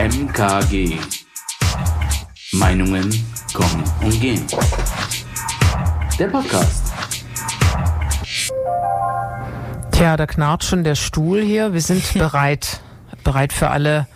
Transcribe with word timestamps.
MKG. 0.00 0.96
Meinungen 2.52 3.10
kommen 3.52 3.84
und 4.00 4.18
gehen. 4.18 4.46
Der 6.18 6.28
Podcast. 6.28 6.90
Tja, 9.92 10.16
da 10.16 10.26
knarrt 10.26 10.64
schon 10.64 10.84
der 10.84 10.94
Stuhl 10.94 11.42
hier. 11.42 11.74
Wir 11.74 11.82
sind 11.82 12.14
bereit. 12.14 12.80
bereit 13.24 13.52
für 13.52 13.68
alle 13.68 14.06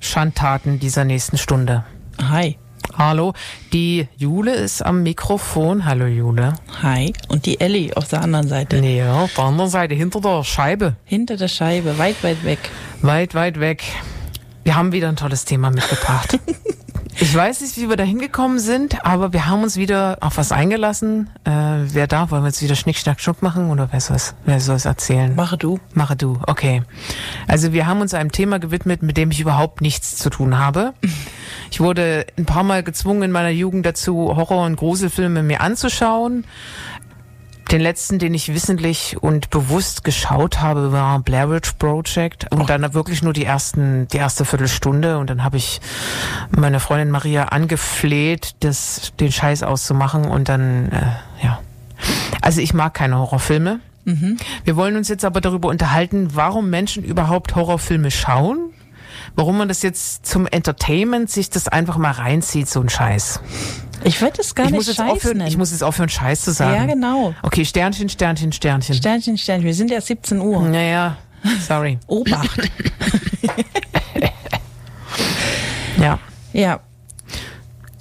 Schandtaten 0.00 0.80
dieser 0.80 1.04
nächsten 1.04 1.36
Stunde. 1.36 1.84
Hi. 2.30 2.56
Hallo, 2.96 3.34
die 3.74 4.08
Jule 4.16 4.54
ist 4.54 4.80
am 4.80 5.02
Mikrofon. 5.02 5.84
Hallo 5.84 6.06
Jule. 6.06 6.54
Hi. 6.82 7.12
Und 7.28 7.44
die 7.44 7.60
Ellie 7.60 7.94
auf 7.94 8.08
der 8.08 8.22
anderen 8.22 8.48
Seite. 8.48 8.80
Nee, 8.80 9.02
auf 9.02 9.34
der 9.34 9.44
anderen 9.44 9.68
Seite, 9.68 9.94
hinter 9.94 10.22
der 10.22 10.42
Scheibe. 10.42 10.96
Hinter 11.04 11.36
der 11.36 11.48
Scheibe, 11.48 11.98
weit, 11.98 12.24
weit 12.24 12.44
weg. 12.44 12.70
Weit, 13.02 13.34
weit 13.34 13.60
weg. 13.60 13.82
Wir 14.68 14.76
haben 14.76 14.92
wieder 14.92 15.08
ein 15.08 15.16
tolles 15.16 15.46
Thema 15.46 15.70
mitgebracht. 15.70 16.38
ich 17.18 17.34
weiß 17.34 17.62
nicht, 17.62 17.78
wie 17.78 17.88
wir 17.88 17.96
da 17.96 18.04
hingekommen 18.04 18.58
sind, 18.58 19.02
aber 19.02 19.32
wir 19.32 19.46
haben 19.46 19.62
uns 19.62 19.78
wieder 19.78 20.18
auf 20.20 20.36
was 20.36 20.52
eingelassen. 20.52 21.30
Äh, 21.44 21.50
wer 21.94 22.06
da? 22.06 22.30
Wollen 22.30 22.42
wir 22.42 22.48
jetzt 22.48 22.60
wieder 22.60 22.74
Schnick, 22.74 22.98
Schnack, 22.98 23.18
Schnuck 23.18 23.40
machen 23.40 23.70
oder 23.70 23.88
wer 23.92 24.02
soll 24.02 24.16
es, 24.16 24.34
wer 24.44 24.60
soll 24.60 24.76
es 24.76 24.84
erzählen? 24.84 25.34
Mache 25.34 25.56
du. 25.56 25.80
Mache 25.94 26.16
du, 26.16 26.38
okay. 26.46 26.82
Also 27.46 27.72
wir 27.72 27.86
haben 27.86 28.02
uns 28.02 28.12
einem 28.12 28.30
Thema 28.30 28.58
gewidmet, 28.58 29.02
mit 29.02 29.16
dem 29.16 29.30
ich 29.30 29.40
überhaupt 29.40 29.80
nichts 29.80 30.16
zu 30.16 30.28
tun 30.28 30.58
habe. 30.58 30.92
Ich 31.70 31.80
wurde 31.80 32.26
ein 32.38 32.46
paar 32.46 32.62
Mal 32.62 32.82
gezwungen 32.82 33.24
in 33.24 33.30
meiner 33.30 33.50
Jugend 33.50 33.84
dazu, 33.84 34.34
Horror- 34.34 34.64
und 34.64 34.76
Gruselfilme 34.76 35.42
mir 35.42 35.60
anzuschauen. 35.60 36.44
Den 37.70 37.82
letzten, 37.82 38.18
den 38.18 38.32
ich 38.32 38.54
wissentlich 38.54 39.16
und 39.20 39.50
bewusst 39.50 40.02
geschaut 40.02 40.60
habe, 40.60 40.90
war 40.90 41.20
Blair 41.20 41.50
Witch 41.50 41.72
Project 41.72 42.50
und 42.50 42.70
dann 42.70 42.94
wirklich 42.94 43.22
nur 43.22 43.34
die 43.34 43.44
ersten, 43.44 44.08
die 44.08 44.16
erste 44.16 44.46
Viertelstunde 44.46 45.18
und 45.18 45.28
dann 45.28 45.44
habe 45.44 45.58
ich 45.58 45.80
meine 46.50 46.80
Freundin 46.80 47.10
Maria 47.10 47.44
angefleht, 47.44 48.54
das, 48.60 49.12
den 49.20 49.30
Scheiß 49.30 49.62
auszumachen 49.62 50.24
und 50.24 50.48
dann, 50.48 50.90
äh, 50.90 51.44
ja. 51.44 51.60
Also 52.40 52.62
ich 52.62 52.72
mag 52.72 52.94
keine 52.94 53.18
Horrorfilme. 53.18 53.80
Wir 54.64 54.76
wollen 54.76 54.96
uns 54.96 55.08
jetzt 55.08 55.24
aber 55.26 55.42
darüber 55.42 55.68
unterhalten, 55.68 56.30
warum 56.32 56.70
Menschen 56.70 57.04
überhaupt 57.04 57.54
Horrorfilme 57.54 58.10
schauen. 58.10 58.70
Warum 59.38 59.56
man 59.56 59.68
das 59.68 59.82
jetzt 59.82 60.26
zum 60.26 60.48
Entertainment 60.48 61.30
sich 61.30 61.48
das 61.48 61.68
einfach 61.68 61.96
mal 61.96 62.10
reinzieht, 62.10 62.68
so 62.68 62.80
ein 62.80 62.88
Scheiß. 62.88 63.38
Ich 64.02 64.20
würde 64.20 64.40
es 64.40 64.52
gar 64.56 64.66
Ich 64.66 64.72
nicht 64.72 64.78
muss, 64.78 64.86
jetzt 64.88 64.96
Scheiß 64.96 65.12
aufhören, 65.12 65.36
nennen. 65.36 65.48
ich 65.48 65.56
muss 65.56 65.70
jetzt 65.70 65.84
aufhören, 65.84 66.08
Scheiß 66.08 66.40
zu 66.40 66.50
sagen. 66.50 66.74
ja, 66.74 66.86
genau. 66.92 67.34
Okay, 67.42 67.64
Sternchen, 67.64 68.08
Sternchen, 68.08 68.50
Sternchen. 68.50 68.96
Sternchen, 68.96 69.38
Sternchen. 69.38 69.64
Wir 69.64 69.74
sind 69.74 69.92
ja 69.92 70.00
17 70.00 70.40
Uhr. 70.40 70.62
naja, 70.68 71.18
sorry. 71.66 72.00
Obacht. 72.08 72.60
Ja. 75.98 76.18
ja. 76.52 76.80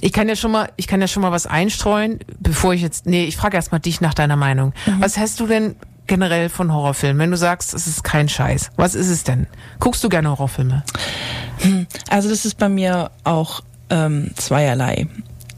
Ich 0.02 0.14
kann 0.14 0.28
ja 0.30 0.36
schon 0.36 0.52
mal, 0.52 0.70
ich 0.76 0.88
kann 0.88 1.02
ja 1.02 1.08
schon 1.08 1.22
mal 1.22 1.32
was 1.32 1.46
einstreuen, 1.48 2.20
bevor 2.40 2.74
ich 2.74 2.82
jetzt, 2.82 3.06
nee, 3.06 3.26
ich 3.26 3.38
frage 3.38 3.58
erst 3.58 3.72
mal 3.72 3.80
dich 3.80 4.02
nach 4.02 4.14
deiner 4.14 4.36
Meinung. 4.36 4.74
Was 5.00 5.18
hast 5.18 5.40
du 5.40 5.48
denn 5.48 5.76
generell 6.08 6.50
von 6.50 6.74
Horrorfilmen? 6.74 7.20
Wenn 7.20 7.32
du 7.32 7.38
sagst, 7.38 7.74
es 7.74 7.88
ist 7.88 8.04
kein 8.04 8.30
Scheiß, 8.30 8.72
was 8.76 8.96
ist 8.96 9.10
es 9.10 9.24
denn? 9.24 9.48
Guckst 9.80 10.04
du 10.04 10.10
gerne 10.10 10.30
Horrorfilme? 10.30 10.84
Also 12.10 12.30
das 12.30 12.46
ist 12.46 12.58
bei 12.58 12.70
mir 12.70 13.12
auch 13.24 13.62
ähm, 13.90 14.32
zweierlei. 14.36 15.08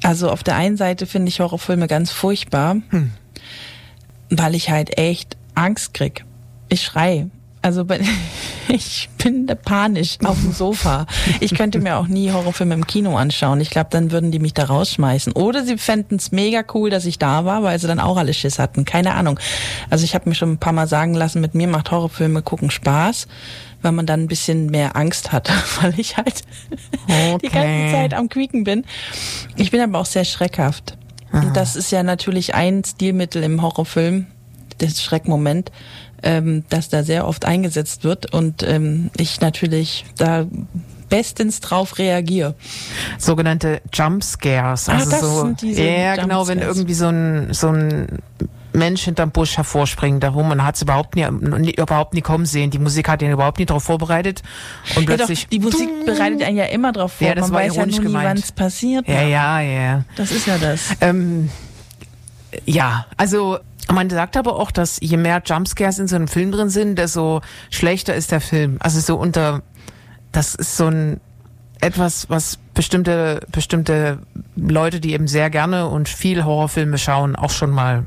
Also 0.04 0.30
auf 0.30 0.44
der 0.44 0.56
einen 0.56 0.78
Seite 0.78 1.06
finde 1.06 1.30
ich 1.30 1.40
Horrorfilme 1.40 1.88
ganz 1.88 2.12
furchtbar, 2.12 2.78
weil 4.30 4.56
ich 4.56 4.70
halt 4.70 4.98
echt 4.98 5.38
Angst 5.56 5.94
krieg. 5.94 6.26
Ich 6.70 6.84
schrei. 6.84 7.28
Also 7.62 7.86
ich 8.70 9.10
bin 9.18 9.48
panisch 9.66 10.18
auf 10.24 10.40
dem 10.40 10.54
Sofa. 10.54 11.06
Ich 11.42 11.54
könnte 11.56 11.80
mir 11.80 11.98
auch 11.98 12.08
nie 12.08 12.32
Horrorfilme 12.32 12.74
im 12.74 12.88
Kino 12.88 13.18
anschauen. 13.18 13.60
Ich 13.60 13.70
glaube, 13.70 13.90
dann 13.92 14.12
würden 14.12 14.32
die 14.32 14.40
mich 14.40 14.54
da 14.54 14.66
rausschmeißen. 14.66 15.34
Oder 15.34 15.66
sie 15.66 15.78
fänden 15.78 16.18
es 16.18 16.32
mega 16.32 16.64
cool, 16.74 16.90
dass 16.90 17.06
ich 17.06 17.20
da 17.20 17.44
war, 17.44 17.64
weil 17.64 17.78
sie 17.80 17.88
dann 17.88 18.00
auch 18.00 18.18
alle 18.18 18.34
Schiss 18.34 18.60
hatten. 18.60 18.86
Keine 18.86 19.14
Ahnung. 19.16 19.40
Also 19.90 20.06
ich 20.06 20.16
habe 20.16 20.30
mir 20.30 20.36
schon 20.36 20.54
ein 20.54 20.58
paar 20.58 20.74
Mal 20.74 20.88
sagen 20.88 21.14
lassen, 21.14 21.42
mit 21.42 21.54
mir 21.54 21.68
macht 21.68 21.92
Horrorfilme 21.92 22.42
gucken 22.42 22.72
Spaß, 22.72 23.28
weil 23.82 23.92
man 23.92 24.06
dann 24.06 24.22
ein 24.22 24.28
bisschen 24.28 24.68
mehr 24.68 24.96
Angst 24.96 25.34
hat, 25.34 25.52
weil 25.82 26.00
ich 26.00 26.16
halt 26.16 26.44
die 27.08 27.50
ganze 27.50 27.60
Okay. 27.60 27.92
Zeit 27.92 28.14
am 28.14 28.30
Quieken 28.30 28.64
bin. 28.64 28.86
Ich 29.58 29.72
bin 29.72 29.82
aber 29.82 30.00
auch 30.00 30.06
sehr 30.06 30.26
schreckhaft. 30.26 30.98
Und 31.32 31.56
das 31.56 31.76
ist 31.76 31.92
ja 31.92 32.02
natürlich 32.02 32.56
ein 32.56 32.84
Stilmittel 32.84 33.44
im 33.44 33.62
Horrorfilm, 33.62 34.26
das 34.80 35.04
Schreckmoment, 35.04 35.72
ähm, 36.24 36.64
das 36.70 36.90
da 36.90 37.04
sehr 37.04 37.28
oft 37.28 37.46
eingesetzt 37.46 38.04
wird 38.04 38.34
und 38.34 38.64
ähm, 38.64 39.10
ich 39.18 39.42
natürlich 39.42 40.06
da 40.18 40.46
bestens 41.10 41.60
drauf 41.60 41.98
reagiere. 41.98 42.54
Sogenannte 43.18 43.82
Jump 43.94 44.24
Scares. 44.24 44.88
Ah, 44.90 44.94
Also 44.94 45.56
so, 45.58 45.66
ja, 45.66 46.16
genau, 46.16 46.48
wenn 46.48 46.60
Jumpscares. 46.60 46.78
irgendwie 46.78 46.94
so 46.94 47.08
ein, 47.08 47.48
so 47.54 47.68
ein 47.70 48.20
Mensch 48.74 49.02
hinterm 49.06 49.32
Busch 49.32 49.58
hervorspringt, 49.58 50.22
da 50.24 50.36
wo 50.36 50.44
man 50.44 50.64
hat 50.64 50.76
es 50.76 50.84
überhaupt 50.84 51.16
nie, 51.16 51.26
nie, 51.32 51.72
überhaupt 51.72 52.14
nie 52.14 52.22
kommen 52.22 52.46
sehen. 52.46 52.70
Die 52.70 52.78
Musik 52.78 53.10
hat 53.10 53.24
ihn 53.24 53.32
überhaupt 53.32 53.58
nie 53.58 53.66
darauf 53.66 53.84
vorbereitet 53.84 54.44
und 54.96 55.10
Ja, 55.10 55.18
doch, 55.18 55.28
die 55.28 55.60
Musik 55.60 55.90
bereitet 56.06 56.44
einen 56.44 56.58
ja 56.58 56.66
immer 56.66 56.92
drauf 56.92 57.14
vor. 57.14 57.28
Ja, 57.28 57.34
das 57.34 57.46
Man 57.48 57.54
war 57.54 57.62
weiß 57.62 57.76
ja 57.76 57.86
nur 57.88 57.98
nie, 57.98 58.04
gemeint. 58.06 58.26
wann 58.30 58.38
es 58.38 58.52
passiert. 58.52 59.08
Ja, 59.08 59.24
ja, 59.24 59.60
ja. 59.62 60.04
Das 60.16 60.30
ist 60.32 60.46
ja 60.46 60.60
das. 60.60 60.90
Ähm, 61.02 61.50
ja, 62.66 63.08
also 63.18 63.58
man 63.94 64.10
sagt 64.10 64.38
aber 64.38 64.56
auch, 64.56 64.72
dass 64.72 65.00
je 65.02 65.18
mehr 65.18 65.42
Jumpscares 65.46 66.00
in 66.00 66.08
so 66.08 66.16
einem 66.16 66.28
Film 66.28 66.52
drin 66.52 66.70
sind, 66.70 66.98
desto 66.98 67.42
schlechter 67.70 68.16
ist 68.16 68.32
der 68.32 68.42
Film. 68.42 68.78
Also 68.80 69.00
so 69.00 69.16
unter, 69.16 69.62
das 70.32 70.56
ist 70.56 70.78
so 70.78 70.88
ein 70.88 71.20
etwas, 71.82 72.30
was 72.30 72.58
bestimmte 72.74 73.40
bestimmte 73.52 74.20
Leute, 74.56 75.00
die 75.00 75.14
eben 75.14 75.28
sehr 75.28 75.50
gerne 75.50 75.88
und 75.88 76.10
viel 76.10 76.44
Horrorfilme 76.44 76.98
schauen, 76.98 77.36
auch 77.36 77.52
schon 77.52 77.72
mal 77.72 78.06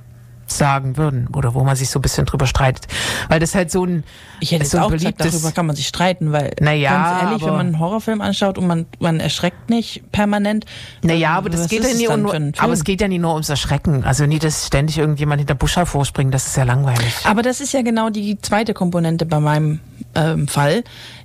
sagen 0.56 0.96
würden 0.96 1.28
oder 1.34 1.54
wo 1.54 1.64
man 1.64 1.76
sich 1.76 1.90
so 1.90 1.98
ein 1.98 2.02
bisschen 2.02 2.26
drüber 2.26 2.46
streitet, 2.46 2.86
weil 3.28 3.40
das 3.40 3.54
halt 3.54 3.70
so 3.70 3.84
ein 3.84 4.04
Ich 4.40 4.52
hätte 4.52 4.64
so 4.64 4.78
auch 4.78 4.90
gesagt, 4.90 5.20
darüber 5.20 5.52
kann 5.52 5.66
man 5.66 5.76
sich 5.76 5.86
streiten, 5.86 6.32
weil 6.32 6.52
Naja, 6.60 6.90
ganz 6.90 7.22
ehrlich, 7.22 7.42
wenn 7.42 7.56
man 7.56 7.66
einen 7.66 7.78
Horrorfilm 7.78 8.20
anschaut 8.20 8.58
und 8.58 8.66
man, 8.66 8.86
man 8.98 9.20
erschreckt 9.20 9.70
nicht 9.70 10.02
permanent. 10.12 10.64
Naja, 11.02 11.30
aber 11.30 11.50
das 11.50 11.68
geht 11.68 11.82
ja 11.82 11.90
es 11.90 11.98
nie 11.98 12.06
nur, 12.06 12.32
ein 12.32 12.54
aber 12.58 12.72
es 12.72 12.84
geht 12.84 13.00
ja 13.00 13.08
nie 13.08 13.18
nur 13.18 13.32
ums 13.32 13.48
Erschrecken. 13.48 14.04
Also 14.04 14.26
nie, 14.26 14.38
dass 14.38 14.66
ständig 14.66 14.98
irgendjemand 14.98 15.40
hinter 15.40 15.54
Busch 15.54 15.76
hervorspringt, 15.76 16.32
das 16.32 16.46
ist 16.46 16.56
ja 16.56 16.64
langweilig. 16.64 17.14
Aber 17.24 17.42
das 17.42 17.60
ist 17.60 17.72
ja 17.72 17.82
genau 17.82 18.10
die 18.10 18.38
zweite 18.40 18.74
Komponente 18.74 19.26
bei 19.26 19.40
meinem 19.40 19.80
ähm, 20.14 20.48
Fall. 20.48 20.84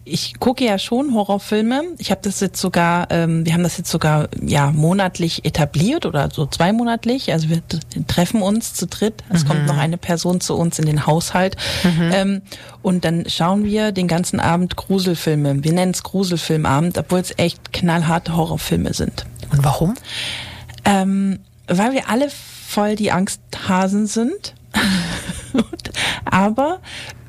Ich 0.10 0.40
gucke 0.40 0.64
ja 0.64 0.80
schon 0.80 1.14
Horrorfilme. 1.14 1.84
Ich 1.98 2.12
habe 2.12 2.22
das 2.24 2.40
jetzt 2.40 2.62
sogar, 2.62 3.08
ähm, 3.12 3.46
wir 3.46 3.54
haben 3.54 3.64
das 3.64 3.78
jetzt 3.78 3.92
sogar 3.92 4.30
ja 4.42 4.72
monatlich 4.72 5.46
etabliert 5.46 6.06
oder 6.06 6.30
so 6.32 6.46
zweimonatlich. 6.46 7.34
Also 7.34 7.50
wir 7.50 7.62
treffen 8.08 8.42
uns 8.42 8.74
zu 8.74 8.88
dritt. 8.88 9.24
Es 9.30 9.46
kommt 9.46 9.66
noch 9.68 9.78
eine 9.78 9.98
Person 9.98 10.40
zu 10.40 10.56
uns 10.56 10.80
in 10.80 10.86
den 10.86 11.06
Haushalt 11.06 11.58
ähm, 11.84 12.42
und 12.82 13.04
dann 13.04 13.26
schauen 13.28 13.66
wir 13.66 13.92
den 13.92 14.08
ganzen 14.08 14.40
Abend 14.40 14.78
Gruselfilme. 14.78 15.64
Wir 15.64 15.74
nennen 15.74 15.92
es 15.92 16.04
Gruselfilmabend, 16.04 16.98
obwohl 16.98 17.20
es 17.20 17.34
echt 17.38 17.74
knallharte 17.74 18.36
Horrorfilme 18.36 18.94
sind. 18.94 19.26
Und 19.52 19.64
warum? 19.64 19.96
Ähm, 20.86 21.40
weil 21.68 21.92
wir 21.92 22.10
alle 22.10 22.30
voll 22.30 22.96
die 22.96 23.12
Angsthasen 23.12 24.08
sind. 24.08 24.56
Aber 26.26 26.80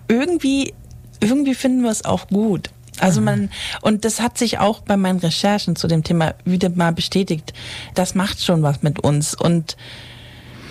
irgendwie, 0.08 0.74
irgendwie 1.20 1.54
finden 1.54 1.82
wir 1.82 1.90
es 1.90 2.04
auch 2.04 2.28
gut. 2.28 2.70
Also 3.00 3.20
man, 3.20 3.50
und 3.80 4.04
das 4.04 4.20
hat 4.20 4.38
sich 4.38 4.58
auch 4.58 4.80
bei 4.80 4.96
meinen 4.96 5.20
Recherchen 5.20 5.76
zu 5.76 5.86
dem 5.86 6.02
Thema 6.02 6.34
wieder 6.44 6.68
mal 6.68 6.92
bestätigt. 6.92 7.52
Das 7.94 8.14
macht 8.14 8.42
schon 8.42 8.62
was 8.62 8.82
mit 8.82 9.00
uns. 9.00 9.34
Und 9.34 9.76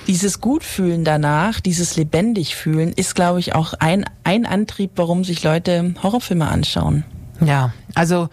dieses 0.08 0.42
Gutfühlen 0.42 1.04
danach, 1.04 1.60
dieses 1.60 1.96
lebendig 1.96 2.56
fühlen, 2.56 2.92
ist, 2.94 3.16
glaube 3.16 3.40
ich, 3.40 3.56
auch 3.56 3.74
ein, 3.74 4.06
ein 4.24 4.46
Antrieb, 4.46 4.92
warum 4.96 5.24
sich 5.24 5.44
Leute 5.44 5.96
Horrorfilme 6.02 6.48
anschauen. 6.48 7.04
Ja, 7.40 7.74
also 7.94 8.30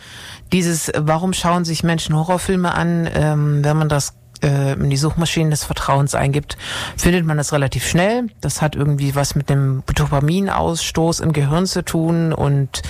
dieses, 0.52 0.90
warum 0.96 1.32
schauen 1.32 1.64
sich 1.64 1.82
Menschen 1.82 2.16
Horrorfilme 2.16 2.72
an, 2.74 3.08
ähm, 3.12 3.64
wenn 3.64 3.76
man 3.76 3.88
das 3.88 4.14
in 4.42 4.90
die 4.90 4.96
Suchmaschinen 4.96 5.50
des 5.50 5.64
Vertrauens 5.64 6.14
eingibt, 6.14 6.56
findet 6.96 7.24
man 7.24 7.36
das 7.36 7.52
relativ 7.52 7.86
schnell. 7.86 8.26
Das 8.40 8.60
hat 8.62 8.76
irgendwie 8.76 9.14
was 9.14 9.34
mit 9.34 9.48
dem 9.48 9.82
Dopaminausstoß 9.94 11.20
im 11.20 11.32
Gehirn 11.32 11.66
zu 11.66 11.84
tun 11.84 12.32
und 12.32 12.82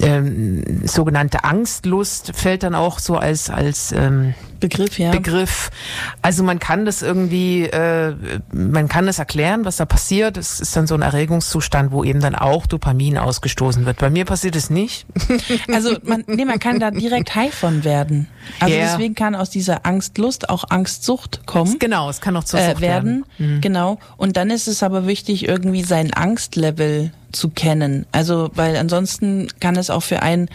ähm, 0.00 0.86
sogenannte 0.86 1.44
Angstlust 1.44 2.32
fällt 2.34 2.62
dann 2.62 2.74
auch 2.74 2.98
so 2.98 3.16
als 3.16 3.50
als 3.50 3.92
ähm, 3.92 4.34
Begriff, 4.62 4.98
ja. 4.98 5.10
Begriff. 5.10 5.70
Also 6.22 6.42
man 6.42 6.58
kann 6.58 6.86
das 6.86 7.02
irgendwie, 7.02 7.64
äh, 7.64 8.14
man 8.52 8.88
kann 8.88 9.04
das 9.06 9.18
erklären, 9.18 9.64
was 9.66 9.76
da 9.76 9.84
passiert. 9.84 10.36
Es 10.38 10.60
ist 10.60 10.74
dann 10.74 10.86
so 10.86 10.94
ein 10.94 11.02
Erregungszustand, 11.02 11.92
wo 11.92 12.04
eben 12.04 12.20
dann 12.20 12.34
auch 12.34 12.66
Dopamin 12.66 13.18
ausgestoßen 13.18 13.84
wird. 13.84 13.98
Bei 13.98 14.08
mir 14.08 14.24
passiert 14.24 14.56
es 14.56 14.70
nicht. 14.70 15.06
Also 15.72 15.96
man, 16.04 16.24
nee, 16.26 16.44
man 16.44 16.58
kann 16.58 16.78
da 16.80 16.90
direkt 16.90 17.34
high 17.34 17.52
von 17.54 17.84
werden. 17.84 18.28
Also 18.60 18.74
Ja. 18.74 18.82
deswegen 18.82 19.14
kann 19.14 19.34
aus 19.34 19.50
dieser 19.50 19.84
Angstlust 19.86 20.48
auch 20.48 20.64
Angstsucht 20.70 21.42
kommen. 21.46 21.78
Genau, 21.78 22.08
es 22.08 22.20
kann 22.20 22.36
auch 22.36 22.44
zur 22.44 22.60
äh, 22.60 22.70
Sucht 22.70 22.80
werden. 22.80 23.24
werden. 23.38 23.60
Genau. 23.60 23.98
Und 24.16 24.36
dann 24.36 24.50
ist 24.50 24.68
es 24.68 24.82
aber 24.82 25.06
wichtig, 25.06 25.48
irgendwie 25.48 25.82
sein 25.82 26.12
Angstlevel 26.12 27.12
zu 27.32 27.48
kennen. 27.50 28.06
Also, 28.12 28.50
weil 28.54 28.76
ansonsten 28.76 29.48
kann 29.60 29.76
es 29.76 29.90
auch 29.90 30.02
für 30.02 30.22
einen, 30.22 30.48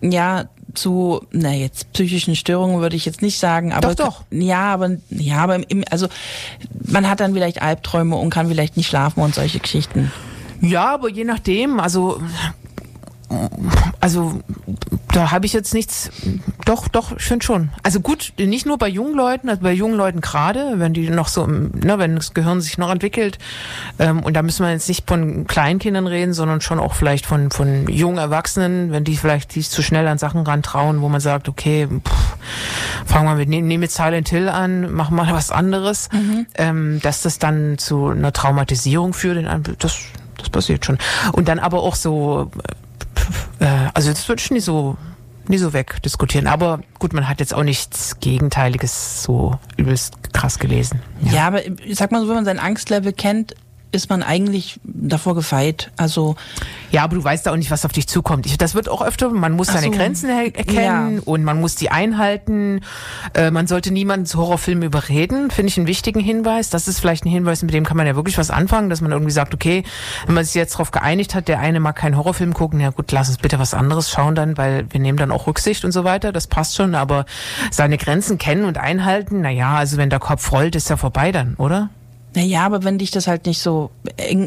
ja, 0.00 0.44
zu, 0.74 1.26
na 1.30 1.52
jetzt 1.52 1.92
psychischen 1.92 2.36
Störungen 2.36 2.80
würde 2.80 2.96
ich 2.96 3.04
jetzt 3.04 3.22
nicht 3.22 3.38
sagen, 3.38 3.72
aber 3.72 3.94
Doch, 3.94 4.06
doch. 4.06 4.24
ja, 4.30 4.72
aber 4.72 4.96
ja, 5.10 5.38
aber 5.38 5.70
im, 5.70 5.84
also 5.90 6.08
man 6.84 7.08
hat 7.08 7.20
dann 7.20 7.32
vielleicht 7.34 7.62
Albträume 7.62 8.16
und 8.16 8.30
kann 8.30 8.48
vielleicht 8.48 8.76
nicht 8.76 8.88
schlafen 8.88 9.22
und 9.22 9.34
solche 9.34 9.60
Geschichten. 9.60 10.12
Ja, 10.60 10.94
aber 10.94 11.08
je 11.08 11.24
nachdem, 11.24 11.80
also 11.80 12.20
also 14.00 14.40
da 15.12 15.30
habe 15.30 15.46
ich 15.46 15.52
jetzt 15.52 15.74
nichts. 15.74 16.10
Doch, 16.64 16.88
doch, 16.88 17.16
ich 17.16 17.24
finde 17.24 17.44
schon. 17.44 17.70
Also 17.82 18.00
gut, 18.00 18.32
nicht 18.38 18.66
nur 18.66 18.78
bei 18.78 18.88
jungen 18.88 19.14
Leuten, 19.14 19.48
also 19.48 19.62
bei 19.62 19.72
jungen 19.72 19.96
Leuten 19.96 20.20
gerade, 20.20 20.74
wenn 20.76 20.92
die 20.92 21.10
noch 21.10 21.28
so, 21.28 21.46
ne, 21.46 21.98
wenn 21.98 22.16
das 22.16 22.34
Gehirn 22.34 22.60
sich 22.60 22.78
noch 22.78 22.90
entwickelt. 22.90 23.38
Ähm, 23.98 24.22
und 24.22 24.34
da 24.34 24.42
müssen 24.42 24.64
wir 24.64 24.72
jetzt 24.72 24.88
nicht 24.88 25.08
von 25.08 25.46
Kleinkindern 25.46 26.06
reden, 26.06 26.32
sondern 26.32 26.60
schon 26.60 26.78
auch 26.78 26.94
vielleicht 26.94 27.26
von 27.26 27.50
von 27.50 27.88
jungen 27.88 28.18
Erwachsenen, 28.18 28.92
wenn 28.92 29.04
die 29.04 29.16
vielleicht 29.16 29.52
sich 29.52 29.70
zu 29.70 29.82
schnell 29.82 30.06
an 30.06 30.18
Sachen 30.18 30.42
rantrauen, 30.42 31.00
wo 31.00 31.08
man 31.08 31.20
sagt, 31.20 31.48
okay, 31.48 31.88
pff, 31.88 32.36
fangen 33.06 33.26
wir 33.28 33.34
mit, 33.34 33.48
nehmen 33.48 33.68
nehm 33.68 33.82
jetzt 33.82 33.96
Silent 33.96 34.28
Hill 34.28 34.48
an, 34.48 34.92
machen 34.92 35.16
mal 35.16 35.32
was 35.32 35.50
anderes, 35.50 36.08
ähm, 36.54 37.00
dass 37.02 37.22
das 37.22 37.38
dann 37.38 37.78
zu 37.78 38.08
einer 38.08 38.32
Traumatisierung 38.32 39.12
führt. 39.12 39.30
Das, 39.78 39.98
das 40.38 40.50
passiert 40.50 40.84
schon. 40.84 40.98
Und 41.32 41.48
dann 41.48 41.58
aber 41.58 41.82
auch 41.82 41.94
so 41.94 42.50
also 43.94 44.10
das 44.10 44.28
würde 44.28 44.40
ich 44.40 44.50
nie 44.50 44.60
so 44.60 44.96
nie 45.48 45.58
so 45.58 45.72
wegdiskutieren. 45.72 46.46
Aber 46.46 46.80
gut, 46.98 47.12
man 47.12 47.28
hat 47.28 47.40
jetzt 47.40 47.52
auch 47.52 47.64
nichts 47.64 48.20
Gegenteiliges 48.20 49.22
so 49.22 49.58
übelst 49.76 50.32
krass 50.32 50.58
gelesen. 50.58 51.00
Ja. 51.20 51.46
aber 51.48 51.66
ich 51.66 51.96
sag 51.96 52.12
mal 52.12 52.20
so, 52.20 52.28
wenn 52.28 52.36
man 52.36 52.44
sein 52.44 52.58
Angstlevel 52.58 53.12
kennt, 53.12 53.54
ist 53.92 54.08
man 54.10 54.22
eigentlich 54.22 54.78
davor 54.84 55.34
gefeit. 55.34 55.90
Also 55.96 56.36
Ja, 56.90 57.02
aber 57.04 57.16
du 57.16 57.24
weißt 57.24 57.48
auch 57.48 57.56
nicht, 57.56 57.70
was 57.70 57.84
auf 57.84 57.92
dich 57.92 58.06
zukommt. 58.06 58.46
Ich, 58.46 58.56
das 58.58 58.74
wird 58.74 58.88
auch 58.88 59.02
öfter, 59.02 59.30
man 59.30 59.52
muss 59.52 59.68
seine 59.68 59.86
so. 59.86 59.90
Grenzen 59.92 60.28
er 60.30 60.44
erkennen 60.56 61.16
Ja. 61.16 61.22
und 61.24 61.44
man 61.44 61.60
muss 61.60 61.74
die 61.74 61.90
einhalten. 61.90 62.80
Äh, 63.34 63.50
man 63.50 63.66
sollte 63.66 63.92
niemanden 63.92 64.26
zu 64.26 64.38
Horrorfilmen 64.38 64.84
überreden, 64.84 65.50
finde 65.50 65.68
ich 65.70 65.76
einen 65.78 65.86
wichtigen 65.86 66.20
Hinweis. 66.20 66.70
Das 66.70 66.88
ist 66.88 67.00
vielleicht 67.00 67.24
ein 67.24 67.30
Hinweis, 67.30 67.62
mit 67.62 67.74
dem 67.74 67.84
kann 67.84 67.96
man 67.96 68.06
ja 68.06 68.16
wirklich 68.16 68.38
was 68.38 68.50
anfangen, 68.50 68.90
dass 68.90 69.00
man 69.00 69.10
irgendwie 69.12 69.32
sagt, 69.32 69.54
okay, 69.54 69.82
wenn 70.26 70.34
man 70.34 70.44
sich 70.44 70.54
jetzt 70.54 70.74
darauf 70.74 70.90
geeinigt 70.90 71.34
hat, 71.34 71.48
der 71.48 71.58
eine 71.60 71.80
mag 71.80 71.96
keinen 71.96 72.16
Horrorfilm 72.16 72.54
gucken, 72.54 72.80
ja 72.80 72.90
gut, 72.90 73.10
lass 73.12 73.28
uns 73.28 73.38
bitte 73.38 73.58
was 73.58 73.74
anderes 73.74 74.10
schauen 74.10 74.34
dann, 74.34 74.56
weil 74.56 74.86
wir 74.90 75.00
nehmen 75.00 75.18
dann 75.18 75.30
auch 75.30 75.46
Rücksicht 75.46 75.84
und 75.84 75.92
so 75.92 76.04
weiter, 76.04 76.32
das 76.32 76.46
passt 76.46 76.76
schon, 76.76 76.94
aber 76.94 77.24
seine 77.70 77.98
Grenzen 77.98 78.38
kennen 78.38 78.64
und 78.64 78.78
einhalten, 78.78 79.40
na 79.42 79.50
ja, 79.50 79.74
also 79.74 79.96
wenn 79.96 80.10
der 80.10 80.18
Kopf 80.20 80.50
rollt, 80.52 80.76
ist 80.76 80.90
ja 80.90 80.96
vorbei 80.96 81.32
dann, 81.32 81.54
oder? 81.56 81.90
Naja, 82.34 82.64
aber 82.64 82.84
wenn 82.84 82.98
dich 82.98 83.10
das 83.10 83.26
halt 83.26 83.46
nicht 83.46 83.60
so 83.60 83.90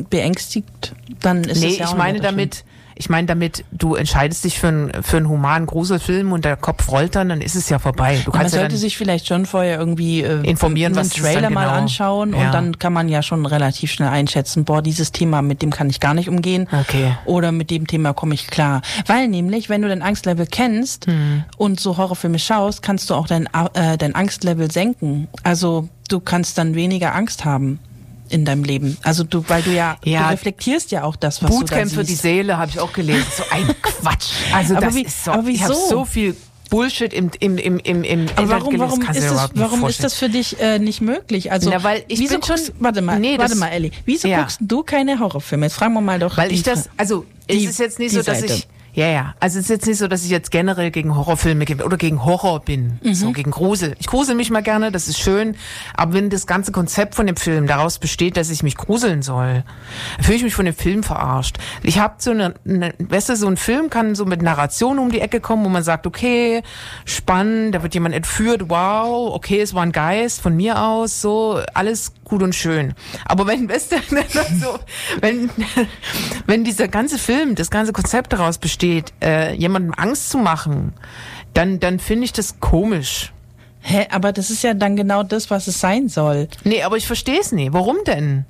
beängstigt, 0.09 0.95
dann 1.21 1.43
ist 1.43 1.61
nee, 1.61 1.67
es 1.67 1.77
ja 1.79 1.87
auch 1.87 1.91
ich 1.91 1.97
meine 1.97 2.19
damit, 2.21 2.63
ich 2.95 3.09
meine 3.09 3.27
damit, 3.27 3.65
du 3.71 3.95
entscheidest 3.95 4.43
dich 4.43 4.59
für, 4.59 4.67
einen 4.67 5.03
für 5.03 5.17
einen 5.17 5.29
humanen 5.29 5.65
Gruselfilm 5.65 6.31
und 6.31 6.45
der 6.45 6.55
Kopf 6.57 6.89
rollt 6.91 7.15
dann, 7.15 7.29
dann 7.29 7.41
ist 7.41 7.55
es 7.55 7.69
ja 7.69 7.79
vorbei. 7.79 8.21
Du 8.23 8.31
Man 8.31 8.39
kannst 8.41 8.55
ja 8.55 8.61
sollte 8.61 8.77
sich 8.77 8.97
vielleicht 8.97 9.27
schon 9.27 9.45
vorher 9.45 9.77
irgendwie 9.77 10.21
äh, 10.21 10.41
Informieren, 10.43 10.93
einen 10.93 11.05
was 11.05 11.13
dann 11.13 11.23
Trailer 11.23 11.49
mal 11.49 11.65
genau. 11.65 11.77
anschauen 11.77 12.33
Ja. 12.33 12.45
und 12.45 12.53
dann 12.53 12.79
kann 12.79 12.93
man 12.93 13.09
ja 13.09 13.21
schon 13.21 13.45
relativ 13.45 13.91
schnell 13.91 14.09
einschätzen, 14.09 14.63
boah, 14.65 14.81
dieses 14.81 15.11
Thema, 15.11 15.41
mit 15.41 15.61
dem 15.61 15.71
kann 15.71 15.89
ich 15.89 15.99
gar 15.99 16.13
nicht 16.13 16.29
umgehen. 16.29 16.67
Okay. 16.71 17.15
Oder 17.25 17.51
mit 17.51 17.69
dem 17.71 17.87
Thema 17.87 18.13
komme 18.13 18.33
ich 18.33 18.47
klar. 18.47 18.81
Weil 19.07 19.27
nämlich, 19.27 19.69
wenn 19.69 19.81
du 19.81 19.87
dein 19.87 20.01
Angstlevel 20.01 20.45
kennst 20.45 21.05
Hm. 21.07 21.43
und 21.57 21.79
so 21.79 21.97
Horrorfilme 21.97 22.39
schaust, 22.39 22.81
kannst 22.81 23.09
du 23.09 23.15
auch 23.15 23.27
dein, 23.27 23.47
äh, 23.73 23.97
dein 23.97 24.15
Angstlevel 24.15 24.71
senken. 24.71 25.27
Also 25.43 25.89
du 26.09 26.19
kannst 26.19 26.57
dann 26.57 26.75
weniger 26.75 27.15
Angst 27.15 27.45
haben 27.45 27.79
in 28.33 28.45
deinem 28.45 28.63
Leben. 28.63 28.97
Also 29.03 29.23
du, 29.23 29.43
weil 29.47 29.61
du 29.61 29.71
ja, 29.71 29.97
Ja. 30.03 30.23
du 30.23 30.29
reflektierst 30.31 30.91
ja 30.91 31.03
auch 31.03 31.15
das, 31.15 31.41
was 31.43 31.49
du 31.51 31.55
da 31.55 31.59
Bootcamp 31.61 31.83
siehst. 31.85 31.95
für 31.95 32.03
die 32.03 32.15
Seele 32.15 32.57
habe 32.57 32.71
ich 32.71 32.79
auch 32.79 32.91
gelesen. 32.91 33.25
So 33.37 33.43
ein 33.51 33.67
Quatsch. 33.81 34.31
Also 34.53 34.75
Aber 34.75 34.87
das 34.87 34.95
wie- 34.95 35.03
ist 35.03 35.23
so, 35.23 35.31
aber 35.31 35.47
ich 35.47 35.61
habe 35.63 35.73
wieso? 35.73 35.89
so 35.89 36.05
viel 36.05 36.35
Bullshit 36.69 37.13
im, 37.13 37.29
im, 37.39 37.57
im, 37.59 37.77
im, 37.79 38.03
im 38.03 38.25
Aber 38.35 38.49
warum, 38.49 38.79
warum, 38.79 39.01
ist, 39.01 39.23
das, 39.23 39.49
warum 39.53 39.85
ist 39.87 40.03
das 40.03 40.15
für 40.15 40.27
dich 40.27 40.59
äh, 40.59 40.79
nicht 40.79 41.01
möglich? 41.01 41.51
Also, 41.51 41.69
Na, 41.69 41.83
weil 41.83 42.03
ich 42.07 42.19
wieso 42.19 42.33
bin 42.39 42.43
schon- 42.43 42.55
guckst, 42.55 42.73
warte 42.79 43.03
mal, 43.03 43.19
Nee, 43.19 43.37
warte 43.37 43.53
mal, 43.55 43.67
Ellie. 43.67 43.91
Wieso 44.05 44.27
Ja. 44.27 44.39
guckst 44.39 44.57
du 44.59 44.81
keine 44.81 45.19
Horrorfilme? 45.19 45.67
Jetzt 45.67 45.75
fragen 45.75 45.93
wir 45.93 46.01
mal 46.01 46.17
doch. 46.17 46.35
Weil 46.37 46.49
die, 46.49 46.55
ich 46.55 46.63
das, 46.63 46.89
also 46.97 47.25
es 47.45 47.63
ist 47.63 47.79
jetzt 47.79 47.99
nicht 47.99 48.11
so, 48.13 48.23
dass 48.23 48.39
Seite. 48.39 48.53
ich, 48.53 48.67
ja, 48.93 49.07
ja, 49.07 49.33
also 49.39 49.57
es 49.59 49.65
ist 49.65 49.69
jetzt 49.69 49.87
nicht 49.87 49.97
so, 49.97 50.07
dass 50.07 50.23
ich 50.23 50.29
jetzt 50.29 50.51
generell 50.51 50.91
gegen 50.91 51.15
Horrorfilme 51.15 51.65
oder 51.83 51.97
gegen 51.97 52.23
Horror 52.23 52.59
bin, 52.59 52.99
Mhm. 53.03 53.13
so 53.13 53.31
gegen 53.31 53.51
Grusel. 53.51 53.95
Ich 53.99 54.07
grusel 54.07 54.35
mich 54.35 54.51
mal 54.51 54.61
gerne, 54.63 54.91
das 54.91 55.07
ist 55.07 55.19
schön, 55.19 55.55
aber 55.95 56.13
wenn 56.13 56.29
das 56.29 56.45
ganze 56.47 56.71
Konzept 56.71 57.15
von 57.15 57.25
dem 57.25 57.35
Film 57.35 57.65
daraus 57.67 57.97
besteht, 57.99 58.37
dass 58.37 58.49
ich 58.49 58.61
mich 58.61 58.77
gruseln 58.77 59.21
soll, 59.23 59.63
dann 60.17 60.23
fühle 60.23 60.37
ich 60.37 60.43
mich 60.43 60.53
von 60.55 60.65
dem 60.65 60.75
Film 60.75 61.01
verarscht. 61.03 61.57
Ich 61.81 61.97
habe 61.99 62.15
so 62.19 62.31
eine, 62.31 62.53
eine, 62.67 62.93
weißt 62.99 63.29
du, 63.29 63.35
so 63.35 63.47
ein 63.47 63.57
Film 63.57 63.89
kann 63.89 64.15
so 64.15 64.25
mit 64.25 64.41
Narration 64.41 64.99
um 64.99 65.09
die 65.11 65.21
Ecke 65.21 65.39
kommen, 65.39 65.65
wo 65.65 65.69
man 65.69 65.83
sagt, 65.83 66.05
okay, 66.07 66.61
spannend, 67.05 67.75
da 67.75 67.83
wird 67.83 67.93
jemand 67.93 68.15
entführt, 68.15 68.63
wow, 68.69 69.33
okay, 69.33 69.61
es 69.61 69.73
war 69.73 69.83
ein 69.83 69.91
Geist 69.91 70.41
von 70.41 70.55
mir 70.55 70.81
aus, 70.81 71.21
so, 71.21 71.59
alles 71.73 72.13
gut 72.33 72.41
und 72.41 72.55
schön. 72.55 72.95
Aber 73.25 73.45
wenn, 73.45 73.69
weißt 73.69 73.91
so, 74.59 74.79
wenn, 75.21 75.51
wenn 76.47 76.63
dieser 76.63 76.87
ganze 76.87 77.19
Film, 77.19 77.53
das 77.53 77.69
ganze 77.69 77.93
Konzept 77.93 78.33
daraus 78.33 78.57
besteht, 78.57 79.13
äh, 79.23 79.53
jemandem 79.53 79.93
Angst 79.95 80.31
zu 80.31 80.39
machen, 80.39 80.93
dann, 81.53 81.79
dann 81.79 81.99
finde 81.99 82.25
ich 82.25 82.33
das 82.33 82.59
komisch. 82.59 83.31
Hä, 83.81 84.07
aber 84.09 84.31
das 84.31 84.49
ist 84.49 84.63
ja 84.63 84.73
dann 84.73 84.95
genau 84.95 85.21
das, 85.21 85.51
was 85.51 85.67
es 85.67 85.79
sein 85.79 86.09
soll. 86.09 86.47
Nee, 86.63 86.81
aber 86.81 86.97
ich 86.97 87.05
verstehe 87.05 87.39
es 87.39 87.51
nie. 87.51 87.71
Warum 87.71 87.97
denn? 88.07 88.45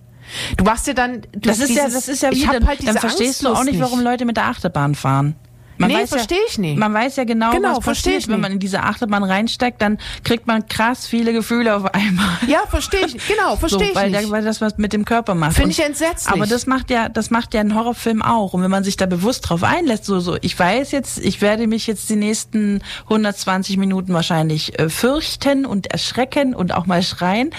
Du 0.55 0.63
machst 0.63 0.87
ja 0.87 0.93
dann. 0.93 1.23
Du, 1.33 1.39
Das 1.41 1.59
ist 1.59 1.71
ja, 1.71 1.85
dieses- 1.85 1.93
das 2.05 2.07
ist 2.07 2.23
ja 2.23 2.31
ich 2.31 2.43
wie, 2.43 2.47
hab 2.47 2.53
dann, 2.53 2.67
halt 2.67 2.87
dann 2.87 2.97
verstehst 2.97 3.43
du 3.43 3.49
auch 3.49 3.65
nicht, 3.65 3.79
warum 3.81 3.99
Leute 4.01 4.23
mit 4.23 4.37
der 4.37 4.45
Achterbahn 4.45 4.95
fahren. 4.95 5.35
Man 5.77 5.89
Nee, 5.89 5.95
weiß 5.97 6.11
ja- 6.11 6.37
ich 6.47 6.57
nicht. 6.57 6.77
Man 6.77 6.93
weiß 6.93 7.15
ja 7.15 7.23
genau, 7.23 7.51
Genau, 7.51 7.77
was 7.77 7.85
passiert. 7.85 8.19
ich 8.21 8.27
Wenn 8.27 8.39
man 8.39 8.51
in 8.51 8.59
diese 8.59 8.81
Achterbahn 8.83 9.23
reinsteigt, 9.23 9.81
dann 9.81 9.97
kriegt 10.23 10.45
man 10.47 10.67
krass 10.67 11.07
viele 11.07 11.33
Gefühle 11.33 11.75
auf 11.75 11.93
einmal. 11.93 12.29
Ja, 12.47 12.59
verstehe 12.69 13.05
ich. 13.05 13.13
Genau, 13.27 13.55
verstehe 13.55 13.79
So, 13.79 13.85
ich 13.91 13.95
weil, 13.95 14.11
nicht. 14.11 14.23
der, 14.23 14.29
weil 14.29 14.43
das 14.43 14.61
was 14.61 14.77
mit 14.77 14.93
dem 14.93 15.05
Körper 15.05 15.33
macht. 15.35 15.53
Finde 15.53 15.71
ich 15.71 15.79
entsetzlich. 15.83 16.31
Aber 16.33 16.45
das 16.45 16.67
macht 16.67 16.89
ja, 16.89 17.09
das 17.09 17.29
macht 17.31 17.53
ja 17.53 17.61
ein 17.61 17.73
Horrorfilm 17.75 18.21
auch. 18.21 18.53
Und 18.53 18.61
wenn 18.61 18.69
man 18.71 18.83
sich 18.83 18.97
da 18.97 19.05
bewusst 19.05 19.49
drauf 19.49 19.63
einlässt, 19.63 20.05
so, 20.05 20.19
so, 20.19 20.37
ich 20.41 20.57
weiß 20.57 20.91
jetzt, 20.91 21.17
ich 21.19 21.41
werde 21.41 21.67
mich 21.67 21.87
jetzt 21.87 22.09
die 22.09 22.15
nächsten 22.15 22.81
120 23.03 23.77
Minuten 23.77 24.13
wahrscheinlich 24.13 24.77
äh, 24.79 24.89
fürchten 24.89 25.65
und 25.65 25.87
erschrecken 25.87 26.53
und 26.53 26.73
auch 26.73 26.85
mal 26.85 27.01
schreien 27.03 27.49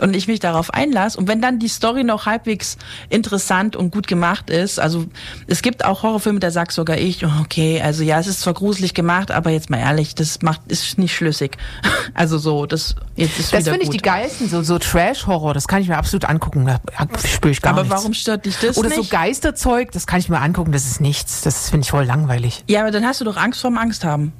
und 0.00 0.14
ich 0.14 0.28
mich 0.28 0.40
darauf 0.40 0.72
einlasse. 0.74 1.18
Und 1.18 1.28
wenn 1.28 1.40
dann 1.40 1.58
die 1.58 1.68
Story 1.68 2.04
noch 2.04 2.26
halbwegs 2.26 2.76
interessant 3.08 3.76
und 3.76 3.90
gut 3.92 4.06
gemacht 4.06 4.50
ist, 4.50 4.78
also 4.78 5.06
es 5.46 5.62
gibt 5.62 5.84
auch 5.84 6.02
Horrorfilme, 6.02 6.40
da 6.40 6.50
sagt 6.50 6.72
sogar 6.72 6.98
ich, 6.98 7.24
oh, 7.24 7.30
okay, 7.62 7.82
also 7.82 8.02
ja, 8.02 8.18
es 8.18 8.26
ist 8.26 8.40
zwar 8.40 8.54
gruselig 8.54 8.94
gemacht, 8.94 9.30
aber 9.30 9.50
jetzt 9.50 9.70
mal 9.70 9.78
ehrlich, 9.78 10.14
das 10.14 10.42
macht, 10.42 10.60
ist 10.68 10.98
nicht 10.98 11.14
schlüssig. 11.14 11.56
Also 12.14 12.36
so, 12.36 12.66
das, 12.66 12.94
jetzt 13.16 13.38
ist 13.38 13.54
das 13.54 13.64
finde 13.64 13.84
ich 13.84 13.88
die 13.88 13.98
geilsten, 13.98 14.48
so, 14.48 14.62
so 14.62 14.78
Trash-Horror, 14.78 15.54
das 15.54 15.66
kann 15.66 15.80
ich 15.80 15.88
mir 15.88 15.96
absolut 15.96 16.26
angucken. 16.26 16.66
Da 16.66 16.78
spüre 17.26 17.52
ich 17.52 17.62
gar 17.62 17.72
aber 17.72 17.84
nichts. 17.84 17.96
warum 17.96 18.12
stört 18.12 18.44
dich 18.44 18.58
das 18.58 18.76
Oder 18.76 18.88
nicht? 18.88 18.96
so 18.96 19.04
Geisterzeug, 19.08 19.92
das 19.92 20.06
kann 20.06 20.18
ich 20.18 20.28
mir 20.28 20.40
angucken, 20.40 20.72
das 20.72 20.84
ist 20.84 21.00
nichts. 21.00 21.40
Das 21.40 21.70
finde 21.70 21.84
ich 21.84 21.90
voll 21.90 22.04
langweilig. 22.04 22.64
Ja, 22.68 22.80
aber 22.80 22.90
dann 22.90 23.06
hast 23.06 23.20
du 23.20 23.24
doch 23.24 23.36
Angst 23.36 23.62
vorm 23.62 23.78
Angst 23.78 24.04
haben. 24.04 24.32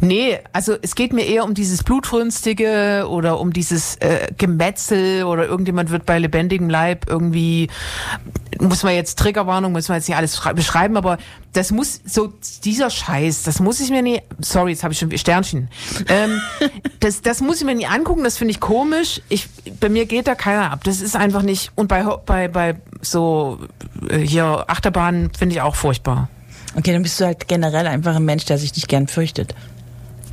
Nee, 0.00 0.38
also 0.52 0.76
es 0.82 0.94
geht 0.94 1.12
mir 1.12 1.24
eher 1.26 1.44
um 1.44 1.54
dieses 1.54 1.82
Blutrünstige 1.82 3.06
oder 3.08 3.40
um 3.40 3.52
dieses 3.52 3.96
äh, 3.96 4.28
Gemetzel 4.36 5.24
oder 5.24 5.46
irgendjemand 5.46 5.90
wird 5.90 6.06
bei 6.06 6.18
lebendigem 6.18 6.68
Leib 6.68 7.06
irgendwie, 7.08 7.68
muss 8.60 8.82
man 8.82 8.94
jetzt 8.94 9.18
Triggerwarnung, 9.18 9.72
muss 9.72 9.88
man 9.88 9.96
jetzt 9.98 10.08
nicht 10.08 10.16
alles 10.16 10.36
schrei- 10.36 10.52
beschreiben, 10.52 10.96
aber 10.96 11.18
das 11.52 11.70
muss, 11.70 12.00
so 12.04 12.32
dieser 12.64 12.90
Scheiß, 12.90 13.42
das 13.44 13.60
muss 13.60 13.80
ich 13.80 13.90
mir 13.90 14.02
nie, 14.02 14.20
sorry, 14.40 14.72
jetzt 14.72 14.82
habe 14.84 14.92
ich 14.92 14.98
schon 14.98 15.16
Sternchen, 15.16 15.68
ähm, 16.08 16.40
das, 17.00 17.22
das 17.22 17.40
muss 17.40 17.58
ich 17.58 17.64
mir 17.64 17.74
nie 17.74 17.86
angucken, 17.86 18.24
das 18.24 18.36
finde 18.36 18.52
ich 18.52 18.60
komisch, 18.60 19.22
ich, 19.28 19.48
bei 19.80 19.88
mir 19.88 20.06
geht 20.06 20.26
da 20.26 20.34
keiner 20.34 20.70
ab, 20.72 20.84
das 20.84 21.00
ist 21.00 21.16
einfach 21.16 21.42
nicht, 21.42 21.72
und 21.74 21.88
bei, 21.88 22.02
bei, 22.26 22.48
bei 22.48 22.76
so 23.00 23.58
äh, 24.08 24.18
hier 24.18 24.64
Achterbahnen 24.68 25.30
finde 25.36 25.54
ich 25.56 25.60
auch 25.62 25.74
furchtbar. 25.74 26.28
Okay, 26.76 26.92
dann 26.92 27.02
bist 27.02 27.20
du 27.20 27.26
halt 27.26 27.46
generell 27.46 27.86
einfach 27.86 28.16
ein 28.16 28.24
Mensch, 28.24 28.44
der 28.46 28.58
sich 28.58 28.74
nicht 28.74 28.88
gern 28.88 29.06
fürchtet. 29.06 29.54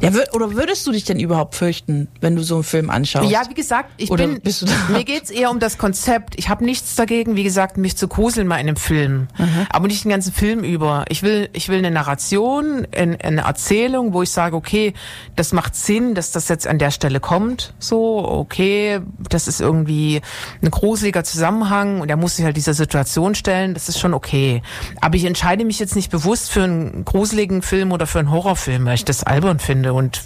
Ja, 0.01 0.09
oder 0.33 0.53
würdest 0.55 0.85
du 0.87 0.91
dich 0.91 1.03
denn 1.03 1.19
überhaupt 1.19 1.55
fürchten, 1.55 2.07
wenn 2.21 2.35
du 2.35 2.43
so 2.43 2.55
einen 2.55 2.63
Film 2.63 2.89
anschaust? 2.89 3.29
Ja, 3.29 3.43
wie 3.49 3.53
gesagt, 3.53 3.89
ich 3.97 4.09
Oder 4.11 4.27
bin, 4.27 4.41
mir 4.91 5.03
geht's 5.05 5.29
eher 5.29 5.51
um 5.51 5.59
das 5.59 5.77
Konzept. 5.77 6.33
Ich 6.37 6.49
habe 6.49 6.65
nichts 6.65 6.95
dagegen, 6.95 7.35
wie 7.35 7.43
gesagt, 7.43 7.77
mich 7.77 7.95
zu 7.97 8.07
gruseln 8.07 8.49
bei 8.49 8.55
einem 8.55 8.75
Film, 8.75 9.27
aber 9.69 9.87
nicht 9.87 10.03
den 10.03 10.09
ganzen 10.11 10.33
Film 10.33 10.63
über. 10.63 11.05
Ich 11.09 11.23
will, 11.23 11.49
ich 11.53 11.69
will 11.69 11.77
eine 11.77 11.91
Narration, 11.91 12.87
ein- 12.95 13.19
eine 13.21 13.41
Erzählung, 13.41 14.13
wo 14.13 14.21
ich 14.23 14.31
sage, 14.31 14.55
okay, 14.55 14.93
das 15.35 15.53
macht 15.53 15.75
Sinn, 15.75 16.15
dass 16.15 16.31
das 16.31 16.47
jetzt 16.49 16.67
an 16.67 16.79
der 16.79 16.91
Stelle 16.91 17.19
kommt. 17.19 17.73
So, 17.79 18.25
okay, 18.27 18.99
das 19.29 19.47
ist 19.47 19.61
irgendwie 19.61 20.21
ein 20.61 20.71
gruseliger 20.71 21.23
Zusammenhang 21.23 22.01
und 22.01 22.09
er 22.09 22.17
muss 22.17 22.35
sich 22.37 22.45
halt 22.45 22.57
dieser 22.57 22.73
Situation 22.73 23.35
stellen. 23.35 23.73
Das 23.73 23.87
ist 23.89 23.99
schon 23.99 24.13
okay. 24.13 24.61
Aber 24.99 25.15
ich 25.15 25.25
entscheide 25.25 25.63
mich 25.65 25.79
jetzt 25.79 25.95
nicht 25.95 26.11
bewusst 26.11 26.51
für 26.51 26.63
einen 26.63 27.05
gruseligen 27.05 27.61
Film 27.61 27.91
oder 27.91 28.07
für 28.07 28.19
einen 28.19 28.31
Horrorfilm, 28.31 28.85
weil 28.85 28.95
ich 28.95 29.05
das 29.05 29.23
albern 29.23 29.59
finde 29.59 29.90
und 29.93 30.21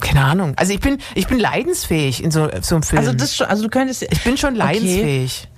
keine 0.00 0.24
Ahnung. 0.24 0.54
Also 0.56 0.72
ich 0.72 0.80
bin, 0.80 0.98
ich 1.14 1.26
bin 1.26 1.38
leidensfähig 1.38 2.22
in 2.22 2.30
so, 2.30 2.48
so 2.60 2.76
einem 2.76 2.82
Film. 2.82 2.98
also 2.98 3.12
das 3.12 3.36
schon, 3.36 3.46
also 3.46 3.62
du 3.64 3.68
könntest 3.68 4.02
ich 4.02 4.24
bin 4.24 4.36
schon 4.36 4.54
leidensfähig. 4.54 5.48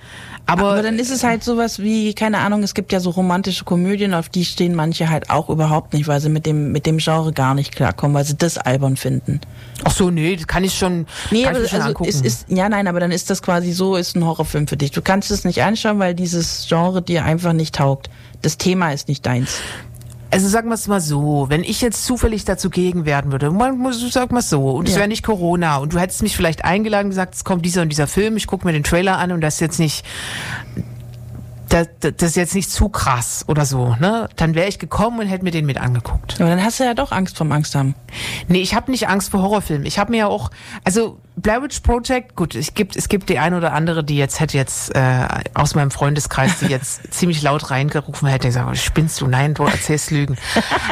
Aber, 0.47 0.73
Aber 0.73 0.83
dann 0.83 0.99
ist 0.99 1.11
es 1.11 1.25
halt 1.25 1.43
sowas 1.43 1.79
wie, 1.79 2.13
keine 2.13 2.39
Ahnung, 2.39 2.63
es 2.63 2.75
gibt 2.75 2.93
ja 2.93 3.01
so 3.01 3.09
romantische 3.09 3.65
Komödien, 3.65 4.13
auf 4.13 4.29
die 4.29 4.45
stehen 4.45 4.75
manche 4.75 5.09
halt 5.09 5.31
auch 5.31 5.49
überhaupt 5.49 5.95
nicht, 5.95 6.07
weil 6.07 6.21
sie 6.21 6.29
mit 6.29 6.45
dem, 6.45 6.71
mit 6.71 6.85
dem 6.85 6.99
Genre 6.99 7.33
gar 7.33 7.55
nicht 7.55 7.75
klarkommen, 7.75 8.15
weil 8.15 8.27
sie 8.27 8.37
das 8.37 8.59
albern 8.59 8.99
finden. 8.99 9.41
ach 9.85 9.93
so, 9.93 10.11
nee, 10.11 10.37
das 10.37 10.47
kann 10.47 10.63
ich 10.63 10.77
schon, 10.77 11.07
Nee, 11.31 11.47
aber 11.47 11.67
schon 11.67 11.79
also 11.79 11.89
angucken. 11.89 12.11
es 12.11 12.21
ist, 12.21 12.47
ja, 12.51 12.69
nein, 12.69 12.89
aber 12.89 13.01
dann 13.01 13.11
ist 13.11 13.31
das 13.31 13.41
quasi 13.41 13.73
so, 13.73 13.97
ist 13.97 14.17
ein 14.17 14.25
Horrorfilm 14.25 14.69
für 14.69 14.77
dich. 14.77 14.91
Du 14.91 15.01
kannst 15.01 15.31
es 15.31 15.45
nicht 15.45 15.63
anschauen, 15.63 15.99
weil 15.99 16.15
dieses 16.15 16.67
Genre 16.69 17.01
dir 17.01 17.25
einfach 17.25 17.55
nicht 17.55 17.75
taugt. 17.77 18.11
Das 18.43 18.59
Thema 18.59 18.93
ist 18.93 19.09
nicht 19.09 19.25
deins. 19.25 19.61
Also 20.31 20.49
sagen 20.49 20.69
wir 20.69 20.75
es 20.75 20.89
mal 20.89 21.01
so, 21.01 21.47
wenn 21.49 21.63
ich 21.63 21.81
jetzt 21.81 22.05
zufällig 22.05 22.45
dazu 22.45 22.69
gegen 22.69 23.05
werden 23.05 23.31
würde, 23.31 23.51
man 23.53 23.79
muss 23.79 24.01
sag 24.13 24.33
mal 24.33 24.43
so, 24.43 24.71
und 24.71 24.89
es 24.89 24.95
Ja. 24.95 25.01
wäre 25.01 25.09
nicht 25.09 25.23
Corona 25.25 25.77
und 25.77 25.93
du 25.93 25.99
hättest 26.01 26.23
mich 26.23 26.37
vielleicht 26.37 26.65
eingeladen 26.65 27.07
und 27.07 27.11
gesagt, 27.11 27.35
es 27.37 27.45
kommt 27.45 27.65
dieser 27.65 27.83
und 27.83 27.89
dieser 27.91 28.09
Film, 28.09 28.37
ich 28.37 28.47
gucke 28.49 28.67
mir 28.67 28.73
den 28.73 28.83
Trailer 28.83 29.19
an 29.19 29.31
und 29.31 29.41
das 29.41 29.55
ist 29.55 29.61
jetzt 29.61 29.79
nicht 29.79 30.05
das, 31.69 31.89
das 32.01 32.23
ist 32.31 32.37
jetzt 32.37 32.55
nicht 32.55 32.71
zu 32.71 32.89
krass 32.89 33.45
oder 33.49 33.65
so, 33.65 33.97
ne? 33.99 34.29
Dann 34.37 34.55
wäre 34.55 34.69
ich 34.69 34.79
gekommen 34.79 35.19
und 35.19 35.27
hätte 35.27 35.43
mir 35.45 35.51
den 35.51 35.67
mit 35.67 35.79
angeguckt. 35.81 36.41
Aber 36.41 36.51
dann 36.51 36.63
hast 36.63 36.79
du 36.79 36.85
ja 36.85 36.95
doch 36.95 37.11
Angst 37.11 37.37
vom 37.37 37.51
Angst 37.51 37.75
haben. 37.75 37.95
Nee, 38.47 38.61
ich 38.61 38.75
habe 38.77 38.91
nicht 38.93 39.09
Angst 39.09 39.31
vor 39.31 39.43
Horrorfilmen. 39.43 39.85
Ich 39.87 39.99
habe 39.99 40.13
mir 40.13 40.19
ja 40.19 40.27
auch, 40.29 40.51
also 40.85 41.19
Blair 41.37 41.63
Witch 41.63 41.81
Project, 41.81 42.37
gut, 42.37 42.55
es 42.55 42.75
gibt, 42.75 42.95
es 42.95 43.09
gibt 43.09 43.29
die 43.29 43.41
eine 43.41 43.57
oder 43.57 43.73
andere, 43.73 44.05
die 44.05 44.17
jetzt 44.17 44.39
hätte 44.39 44.57
jetzt 44.57 44.95
äh, 44.95 45.27
aus 45.55 45.75
meinem 45.75 45.91
Freundeskreis, 45.91 46.61
die 46.61 46.67
jetzt 46.67 47.01
ziemlich 47.13 47.43
laut 47.43 47.71
reingerufen 47.73 48.29
hätte, 48.29 48.47
gesagt, 48.47 48.77
spinnst 48.79 49.21
du? 49.21 49.27
Nein, 49.27 49.55
du 49.55 49.65
erzählst 49.65 50.11
Lügen. 50.11 50.37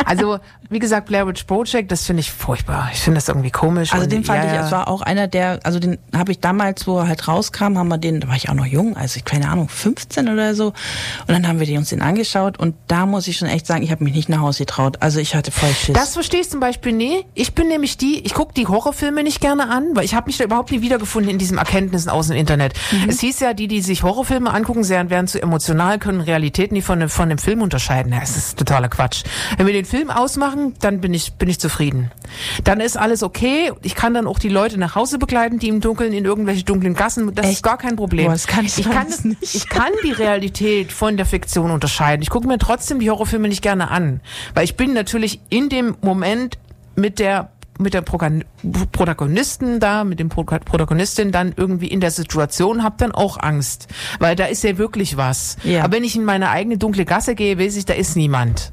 Also, 0.05 0.41
wie 0.69 0.81
gesagt, 0.81 1.07
Blair 1.07 1.27
Witch 1.27 1.45
Project, 1.45 1.93
das 1.93 2.05
finde 2.05 2.21
ich 2.21 2.33
furchtbar. 2.33 2.91
Ich 2.93 3.01
finde 3.01 3.19
das 3.19 3.29
irgendwie 3.29 3.51
komisch. 3.51 3.93
Also 3.93 4.05
und, 4.05 4.13
den 4.13 4.25
fand 4.25 4.43
ja, 4.43 4.55
ich, 4.55 4.61
es 4.67 4.73
war 4.73 4.89
auch 4.89 5.03
einer 5.03 5.29
der, 5.29 5.61
also 5.63 5.79
den 5.79 5.99
habe 6.15 6.33
ich 6.33 6.41
damals, 6.41 6.87
wo 6.87 6.99
er 6.99 7.09
halt 7.09 7.29
rauskam, 7.29 7.79
haben 7.79 7.89
wir 7.89 7.99
den, 7.99 8.21
da 8.21 8.29
war 8.29 8.37
ich 8.37 8.49
auch 8.49 8.55
noch 8.55 8.67
jung, 8.67 8.97
also 8.97 9.19
ich, 9.19 9.25
keine 9.25 9.49
Ahnung, 9.49 9.69
15 9.69 10.29
oder 10.29 10.55
so. 10.55 10.67
Und 10.67 11.29
dann 11.29 11.47
haben 11.47 11.61
wir 11.61 11.67
den 11.67 11.79
uns 11.79 11.91
den 11.91 12.03
angeschaut 12.03 12.59
und 12.59 12.75
da 12.89 13.07
muss 13.07 13.29
ich 13.29 13.37
schon 13.37 13.49
echt 13.49 13.67
sagen, 13.67 13.83
ich 13.83 13.93
habe 13.93 14.03
mich 14.03 14.15
nicht 14.15 14.29
nach 14.29 14.41
Hause 14.41 14.65
getraut. 14.65 14.97
Also 15.01 15.21
ich 15.21 15.35
hatte 15.35 15.53
voll 15.53 15.73
Schiss. 15.73 15.95
Das 15.95 16.15
verstehe 16.15 16.41
ich 16.41 16.51
zum 16.51 16.61
Beispiel 16.61 16.93
nie. 16.93 17.25
Ich 17.35 17.55
bin 17.55 17.69
nämlich 17.69 17.97
die, 17.97 18.21
ich 18.25 18.35
gucke 18.35 18.55
die 18.55 18.67
Horrorfilme 18.67 19.23
nicht 19.23 19.41
gerne 19.41 19.69
an, 19.69 19.95
weil 19.95 20.05
ich 20.05 20.15
habe 20.15 20.32
mich 20.33 20.39
da 20.39 20.45
überhaupt 20.45 20.71
nie 20.73 20.81
wiedergefunden 20.81 21.31
in 21.31 21.39
diesen 21.39 21.59
Erkenntnissen 21.59 22.09
aus 22.09 22.29
dem 22.29 22.37
Internet. 22.37 22.73
Es 23.07 23.21
hieß 23.21 23.41
ja, 23.41 23.53
die, 23.55 23.69
die 23.69 23.81
sich 23.83 24.03
Horrorfilme 24.03 24.53
angucken, 24.53 24.83
sehr, 24.85 25.11
werden 25.11 25.27
zu 25.29 25.41
emotional, 25.43 25.99
können 25.99 26.21
Realitäten 26.23 26.75
nicht 26.75 26.85
von, 26.85 27.01
dem- 27.01 27.09
von 27.09 27.29
dem 27.29 27.39
Film 27.39 27.61
unterscheiden. 27.63 28.13
Ja, 28.13 28.21
es 28.23 28.37
ist 28.37 28.59
totaler 28.59 28.89
Quatsch. 28.89 29.25
Wenn 29.57 29.67
wir 29.67 29.75
den 29.75 29.85
Film 29.85 30.11
ausmachen, 30.11 30.75
dann 30.81 31.01
bin 31.01 31.13
ich, 31.15 31.35
bin 31.35 31.49
ich 31.49 31.61
zufrieden. 31.61 32.11
Dann 32.65 32.81
ist 32.81 32.97
alles 32.97 33.23
okay. 33.23 33.73
Ich 33.83 33.95
kann 33.95 34.15
dann 34.15 34.27
auch 34.27 34.39
die 34.39 34.49
Leute 34.49 34.79
nach 34.79 34.95
Hause 34.95 35.19
begleiten, 35.19 35.59
die 35.59 35.69
im 35.69 35.81
Dunkeln 35.81 36.13
in 36.13 36.25
irgendwelche 36.25 36.65
dunklen 36.65 36.95
Gassen. 36.95 37.35
Das 37.35 37.47
ist 37.47 37.53
Echt? 37.57 37.63
gar 37.63 37.79
kein 37.79 37.97
Problem. 37.97 38.27
Boah, 38.27 38.33
das 38.33 38.47
kann 38.47 38.65
ich 38.65 38.79
ich 38.79 38.89
kann, 38.91 39.07
das, 39.09 39.25
nicht. 39.25 39.55
ich 39.55 39.69
kann 39.69 39.91
die 40.05 40.13
Realität 40.13 40.93
von 40.93 41.17
der 41.17 41.27
Fiktion 41.27 41.71
unterscheiden. 41.71 42.23
Ich 42.23 42.31
gucke 42.31 42.49
mir 42.49 42.59
trotzdem 42.59 42.99
die 43.01 43.11
Horrorfilme 43.11 43.49
nicht 43.49 43.63
gerne 43.63 43.91
an, 43.91 44.21
weil 44.55 44.65
ich 44.65 44.77
bin 44.77 44.95
natürlich 44.95 45.41
in 45.51 45.69
dem 45.69 45.97
Moment 46.01 46.59
mit 46.97 47.19
der 47.19 47.52
mit 47.79 47.95
der 47.95 48.03
Protagonisten 48.03 49.81
da, 49.81 50.05
mit 50.05 50.21
dem 50.21 50.29
Pro 50.29 50.45
Protagonistin 50.45 51.33
dann 51.33 51.55
irgendwie 51.57 51.89
in 51.89 52.01
der 52.01 52.11
Situation, 52.11 52.83
hab 52.83 52.99
dann 52.99 53.13
auch 53.13 53.39
Angst, 53.39 53.89
weil 54.19 54.37
da 54.37 54.47
ist 54.47 54.63
ja 54.65 54.79
wirklich 54.79 55.17
was. 55.17 55.57
Ja. 55.65 55.85
Aber 55.85 55.95
wenn 55.97 56.05
ich 56.05 56.17
in 56.17 56.25
meine 56.25 56.51
eigene 56.51 56.79
dunkle 56.79 57.05
Gasse 57.05 57.35
gehe, 57.35 57.59
weiß 57.59 57.77
ich, 57.77 57.85
da 57.85 57.95
ist 57.95 58.17
niemand. 58.17 58.73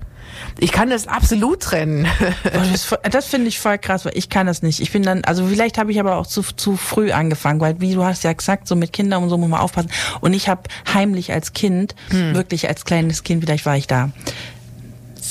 Ich 0.58 0.72
kann 0.72 0.90
das 0.90 1.08
absolut 1.08 1.62
trennen. 1.62 2.08
Das 2.44 2.98
das 3.10 3.26
finde 3.28 3.48
ich 3.48 3.60
voll 3.60 3.78
krass, 3.78 4.06
weil 4.06 4.18
ich 4.18 4.30
kann 4.30 4.48
das 4.48 4.62
nicht. 4.62 4.80
Ich 4.80 4.92
bin 4.92 5.04
dann, 5.04 5.24
also 5.24 5.46
vielleicht 5.46 5.78
habe 5.78 5.92
ich 5.92 6.00
aber 6.00 6.18
auch 6.18 6.28
zu, 6.28 6.42
zu 6.42 6.78
früh 6.78 7.12
angefangen, 7.12 7.60
weil 7.60 7.80
wie 7.82 7.94
du 7.94 8.04
hast 8.04 8.24
ja 8.24 8.34
gesagt, 8.34 8.68
so 8.68 8.76
mit 8.76 8.94
Kindern 8.94 9.24
und 9.24 9.30
so 9.30 9.38
muss 9.38 9.50
man 9.50 9.60
aufpassen. 9.60 9.90
Und 10.22 10.34
ich 10.34 10.50
habe 10.50 10.64
heimlich 10.94 11.32
als 11.32 11.54
Kind, 11.54 11.96
wirklich 12.10 12.68
als 12.68 12.86
kleines 12.86 13.24
Kind, 13.24 13.44
vielleicht 13.44 13.66
war 13.66 13.78
ich 13.78 13.88
da 13.88 14.12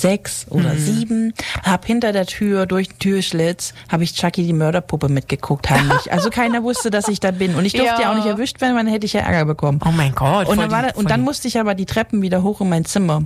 sechs 0.00 0.46
oder 0.50 0.76
sieben, 0.76 1.34
hab 1.62 1.84
hinter 1.84 2.12
der 2.12 2.26
Tür 2.26 2.66
durch 2.66 2.88
den 2.88 2.98
Türschlitz 2.98 3.74
habe 3.88 4.04
ich 4.04 4.14
Chucky 4.14 4.44
die 4.46 4.52
Mörderpuppe 4.52 5.08
mitgeguckt 5.08 5.68
heimlich. 5.70 6.10
Also 6.12 6.30
keiner 6.30 6.62
wusste, 6.62 6.90
dass 6.90 7.08
ich 7.08 7.20
da 7.20 7.30
bin 7.30 7.54
und 7.54 7.64
ich 7.64 7.72
durfte 7.72 7.86
ja, 7.94 8.00
Ja. 8.00 8.10
auch 8.12 8.16
nicht 8.16 8.26
erwischt 8.26 8.60
werden, 8.60 8.74
weil 8.76 8.84
dann 8.84 8.92
hätte 8.92 9.06
ich 9.06 9.12
ja 9.12 9.20
Ärger 9.20 9.44
bekommen. 9.44 9.80
Oh 9.86 9.90
mein 9.92 10.14
Gott. 10.14 10.48
Und 10.48 10.58
dann, 10.58 10.70
war 10.70 10.82
die- 10.82 10.88
da, 10.92 10.94
und 10.98 11.10
dann 11.10 11.20
musste 11.22 11.48
ich 11.48 11.58
aber 11.60 11.74
die 11.74 11.86
Treppen 11.86 12.22
wieder 12.22 12.42
hoch 12.42 12.60
in 12.60 12.68
mein 12.68 12.84
Zimmer. 12.84 13.22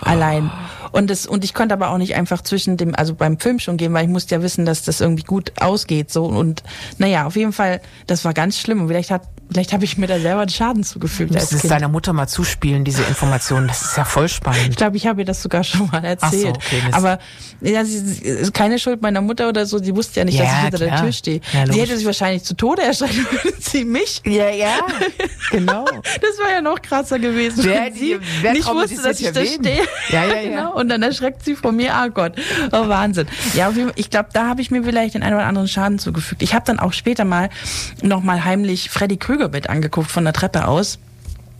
Allein. 0.00 0.50
Und 0.92 1.08
das, 1.10 1.26
und 1.26 1.42
ich 1.44 1.54
konnte 1.54 1.72
aber 1.74 1.90
auch 1.90 1.98
nicht 1.98 2.14
einfach 2.14 2.42
zwischen 2.42 2.76
dem, 2.76 2.94
also 2.94 3.14
beim 3.14 3.38
Film 3.40 3.58
schon 3.58 3.76
gehen, 3.78 3.92
weil 3.94 4.04
ich 4.04 4.10
musste 4.10 4.34
ja 4.34 4.42
wissen, 4.42 4.64
dass 4.66 4.82
das 4.84 5.00
irgendwie 5.00 5.22
gut 5.24 5.52
ausgeht, 5.60 6.12
so. 6.12 6.24
Und, 6.26 6.62
naja, 6.98 7.26
auf 7.26 7.34
jeden 7.36 7.52
Fall, 7.52 7.80
das 8.06 8.24
war 8.24 8.34
ganz 8.34 8.58
schlimm. 8.58 8.80
Und 8.82 8.88
vielleicht 8.88 9.10
hat, 9.10 9.22
vielleicht 9.50 9.72
habe 9.72 9.84
ich 9.84 9.96
mir 9.98 10.06
da 10.06 10.18
selber 10.20 10.40
einen 10.42 10.50
Schaden 10.50 10.84
zugefügt 10.84 11.30
Du 11.30 11.34
musst 11.34 11.52
es 11.52 11.62
deiner 11.62 11.88
Mutter 11.88 12.12
mal 12.12 12.26
zuspielen, 12.28 12.84
diese 12.84 13.02
Informationen. 13.04 13.68
Das 13.68 13.82
ist 13.82 13.96
ja 13.96 14.04
voll 14.04 14.26
Ich 14.26 14.32
spannend. 14.32 14.76
glaube, 14.76 14.96
ich 14.98 15.06
habe 15.06 15.22
ihr 15.22 15.24
das 15.24 15.42
sogar 15.42 15.64
schon 15.64 15.88
mal 15.90 16.04
erzählt. 16.04 16.56
okay, 16.56 16.82
Mist. 16.84 16.94
aber 16.94 17.18
ja, 17.62 17.84
sie, 17.84 17.96
ist 18.24 18.52
keine 18.54 18.78
Schuld 18.78 19.00
meiner 19.02 19.20
Mutter 19.22 19.48
oder 19.48 19.64
so. 19.66 19.78
Sie 19.78 19.94
wusste 19.96 20.20
ja 20.20 20.24
nicht, 20.24 20.38
dass 20.38 20.46
Ja, 20.46 20.52
ich 20.56 20.60
hinter 20.62 20.78
der 20.78 20.88
klar. 20.88 21.02
Tür 21.02 21.12
stehe. 21.12 21.40
Ja, 21.52 21.72
sie 21.72 21.80
hätte 21.80 21.96
sich 21.96 22.06
wahrscheinlich 22.06 22.44
zu 22.44 22.54
Tode 22.54 22.82
erschrecken 22.82 23.26
können, 23.42 23.54
sie 23.58 23.84
mich. 23.84 24.20
Ja, 24.26 24.50
ja, 24.50 24.76
genau. 25.50 25.84
Das 26.20 26.38
war 26.44 26.50
ja 26.52 26.60
noch 26.60 26.80
krasser 26.82 27.18
gewesen. 27.18 27.64
Wer- 27.64 27.84
wenn 27.86 27.94
sie 27.94 28.18
wer 28.42 28.52
nicht 28.52 28.66
wusste, 28.66 28.96
dass 29.02 29.20
ich 29.20 29.26
traumatisiert 29.32 29.36
da 29.36 29.44
stehe. 29.44 29.82
Ja, 30.10 30.24
ja, 30.24 30.34
ja. 30.42 30.42
genau. 30.48 30.81
Und 30.82 30.88
dann 30.88 31.02
erschreckt 31.02 31.44
sie 31.44 31.54
von 31.54 31.76
mir. 31.76 31.94
Ah 31.94 32.08
Gott, 32.08 32.34
oh 32.72 32.88
Wahnsinn. 32.88 33.26
Ja, 33.54 33.72
ich 33.94 34.10
glaube, 34.10 34.28
da 34.32 34.48
habe 34.48 34.60
ich 34.60 34.70
mir 34.70 34.82
vielleicht 34.82 35.14
den 35.14 35.22
einen 35.22 35.36
oder 35.36 35.46
anderen 35.46 35.68
Schaden 35.68 35.98
zugefügt. 35.98 36.42
Ich 36.42 36.54
habe 36.54 36.64
dann 36.66 36.78
auch 36.78 36.92
später 36.92 37.24
mal 37.24 37.48
noch 38.02 38.22
mal 38.22 38.44
heimlich 38.44 38.90
Freddy 38.90 39.16
Krüger 39.16 39.48
mit 39.48 39.70
angeguckt 39.70 40.10
von 40.10 40.24
der 40.24 40.32
Treppe 40.32 40.66
aus. 40.66 40.98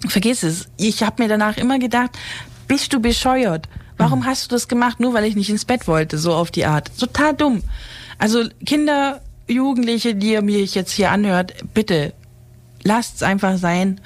Vergiss 0.08 0.42
es. 0.42 0.68
Ich 0.76 1.02
habe 1.04 1.22
mir 1.22 1.28
danach 1.28 1.56
immer 1.56 1.78
gedacht, 1.78 2.10
bist 2.66 2.92
du 2.92 3.00
bescheuert? 3.00 3.68
Warum 3.98 4.20
Mhm. 4.20 4.26
hast 4.26 4.44
du 4.44 4.48
das 4.56 4.66
gemacht? 4.66 4.98
Nur 4.98 5.14
weil 5.14 5.24
ich 5.24 5.36
nicht 5.36 5.50
ins 5.50 5.64
Bett 5.64 5.86
wollte, 5.86 6.18
so 6.18 6.34
auf 6.34 6.50
die 6.50 6.64
Art. 6.66 6.90
Total 6.98 7.32
dumm. 7.34 7.62
Also 8.18 8.44
Kinder, 8.66 9.20
Jugendliche, 9.46 10.14
die 10.16 10.32
ihr 10.32 10.42
mir 10.42 10.64
jetzt 10.64 10.90
hier 10.92 11.10
anhört, 11.12 11.54
bitte 11.74 12.12
lasst's 12.82 13.22
einfach 13.22 13.58
sein. 13.58 14.00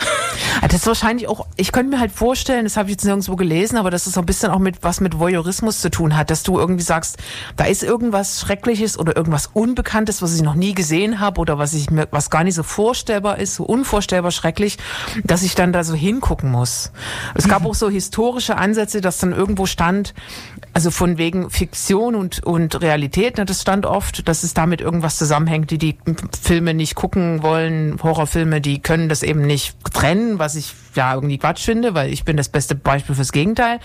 Ah, 0.60 0.68
Das 0.68 0.80
ist 0.80 0.86
wahrscheinlich 0.86 1.28
auch, 1.28 1.46
ich 1.56 1.72
könnte 1.72 1.94
mir 1.94 2.00
halt 2.00 2.12
vorstellen, 2.12 2.64
das 2.64 2.76
habe 2.76 2.88
ich 2.88 2.92
jetzt 2.94 3.04
nirgendwo 3.04 3.36
gelesen, 3.36 3.76
aber 3.76 3.90
dass 3.90 4.06
es 4.06 4.14
so 4.14 4.20
ein 4.20 4.26
bisschen 4.26 4.50
auch 4.50 4.58
mit 4.58 4.82
was 4.82 5.00
mit 5.00 5.18
Voyeurismus 5.18 5.80
zu 5.80 5.90
tun 5.90 6.16
hat, 6.16 6.30
dass 6.30 6.42
du 6.42 6.58
irgendwie 6.58 6.82
sagst, 6.82 7.18
da 7.56 7.64
ist 7.64 7.82
irgendwas 7.82 8.40
Schreckliches 8.40 8.98
oder 8.98 9.16
irgendwas 9.16 9.48
Unbekanntes, 9.52 10.22
was 10.22 10.34
ich 10.34 10.42
noch 10.42 10.54
nie 10.54 10.74
gesehen 10.74 11.20
habe 11.20 11.40
oder 11.40 11.58
was 11.58 11.74
ich 11.74 11.90
mir, 11.90 12.08
was 12.10 12.30
gar 12.30 12.44
nicht 12.44 12.54
so 12.54 12.62
vorstellbar 12.62 13.38
ist, 13.38 13.56
so 13.56 13.64
unvorstellbar 13.64 14.30
schrecklich, 14.30 14.78
dass 15.24 15.42
ich 15.42 15.54
dann 15.54 15.72
da 15.72 15.84
so 15.84 15.94
hingucken 15.94 16.50
muss. 16.50 16.92
Es 17.34 17.48
gab 17.48 17.64
auch 17.66 17.74
so 17.74 17.88
historische 17.88 18.56
Ansätze, 18.56 19.00
dass 19.00 19.18
dann 19.18 19.32
irgendwo 19.32 19.66
stand, 19.66 20.14
also 20.72 20.90
von 20.90 21.18
wegen 21.18 21.50
Fiktion 21.50 22.14
und, 22.14 22.42
und 22.44 22.80
Realität, 22.80 23.38
ne, 23.38 23.44
das 23.44 23.62
stand 23.62 23.86
oft, 23.86 24.28
dass 24.28 24.42
es 24.42 24.54
damit 24.54 24.80
irgendwas 24.80 25.16
zusammenhängt, 25.16 25.70
die 25.70 25.78
die 25.78 25.96
Filme 26.42 26.74
nicht 26.74 26.94
gucken 26.94 27.42
wollen, 27.42 27.98
Horrorfilme, 28.02 28.60
die 28.60 28.80
können 28.80 29.08
das 29.08 29.22
eben 29.22 29.42
nicht 29.42 29.76
trennen, 29.92 30.25
was 30.38 30.54
ich 30.54 30.74
ja 30.94 31.14
irgendwie 31.14 31.38
Quatsch 31.38 31.64
finde, 31.64 31.94
weil 31.94 32.12
ich 32.12 32.24
bin 32.24 32.36
das 32.36 32.48
beste 32.48 32.74
Beispiel 32.74 33.14
fürs 33.14 33.32
Gegenteil. 33.32 33.78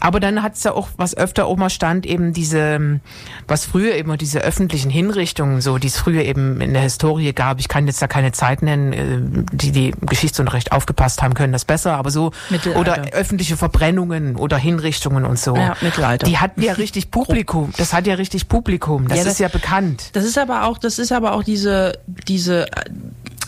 Aber 0.00 0.20
dann 0.20 0.42
hat 0.42 0.54
es 0.54 0.64
ja 0.64 0.72
auch, 0.72 0.88
was 0.96 1.16
öfter 1.16 1.46
auch 1.46 1.56
mal 1.56 1.70
stand, 1.70 2.06
eben 2.06 2.32
diese, 2.32 3.00
was 3.48 3.64
früher 3.66 3.94
eben 3.94 4.16
diese 4.18 4.40
öffentlichen 4.40 4.90
Hinrichtungen, 4.90 5.60
so, 5.60 5.78
die 5.78 5.88
es 5.88 5.96
früher 5.98 6.22
eben 6.22 6.60
in 6.60 6.72
der 6.72 6.82
Historie 6.82 7.32
gab. 7.32 7.60
Ich 7.60 7.68
kann 7.68 7.86
jetzt 7.86 8.00
da 8.00 8.06
keine 8.06 8.32
Zeit 8.32 8.62
nennen, 8.62 8.92
äh, 8.92 9.46
die 9.52 9.72
die 9.72 9.94
Geschichtsunterricht 10.00 10.72
aufgepasst 10.72 11.22
haben, 11.22 11.34
können 11.34 11.52
das 11.52 11.64
besser, 11.64 11.96
aber 11.96 12.10
so, 12.10 12.32
Mittelalter. 12.50 12.80
oder 12.80 13.02
öffentliche 13.12 13.56
Verbrennungen 13.56 14.36
oder 14.36 14.56
Hinrichtungen 14.56 15.24
und 15.24 15.38
so. 15.38 15.56
Ja, 15.56 15.76
Mittelalter. 15.80 16.26
Die 16.26 16.38
hatten 16.38 16.62
ja 16.62 16.72
richtig 16.74 17.10
Publikum. 17.10 17.72
Das 17.76 17.92
hat 17.92 18.06
ja 18.06 18.14
richtig 18.14 18.48
Publikum. 18.48 19.08
Das 19.08 19.18
Ja, 19.18 19.24
das- 19.24 19.32
ist 19.34 19.38
ja 19.40 19.48
bekannt. 19.48 20.10
Das 20.14 20.24
ist 20.24 20.38
aber 20.38 20.64
auch, 20.64 20.78
das 20.78 20.98
ist 20.98 21.12
aber 21.12 21.32
auch 21.32 21.42
diese, 21.42 21.98
diese, 22.28 22.66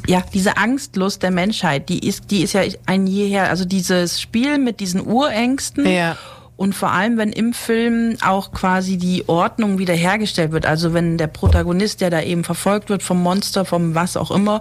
ja, 0.08 0.22
diese 0.32 0.56
Angstlust 0.56 1.22
der 1.22 1.30
Menschheit, 1.30 1.90
die 1.90 2.06
ist, 2.06 2.30
die 2.30 2.42
ist 2.42 2.54
ja 2.54 2.62
ein 2.86 3.06
jeher, 3.06 3.50
also 3.50 3.66
dieses 3.66 4.20
Spiel 4.20 4.58
mit 4.58 4.80
diesen 4.80 5.06
Urängsten. 5.06 5.86
Ja. 5.86 6.16
Und 6.56 6.74
vor 6.74 6.90
allem, 6.90 7.18
wenn 7.18 7.30
im 7.30 7.52
Film 7.52 8.16
auch 8.20 8.50
quasi 8.50 8.96
die 8.96 9.28
Ordnung 9.28 9.78
wiederhergestellt 9.78 10.50
wird, 10.50 10.66
also 10.66 10.92
wenn 10.92 11.16
der 11.18 11.28
Protagonist, 11.28 12.00
der 12.00 12.10
da 12.10 12.20
eben 12.20 12.42
verfolgt 12.42 12.88
wird 12.88 13.04
vom 13.04 13.22
Monster, 13.22 13.64
vom 13.64 13.94
was 13.94 14.16
auch 14.16 14.32
immer, 14.32 14.60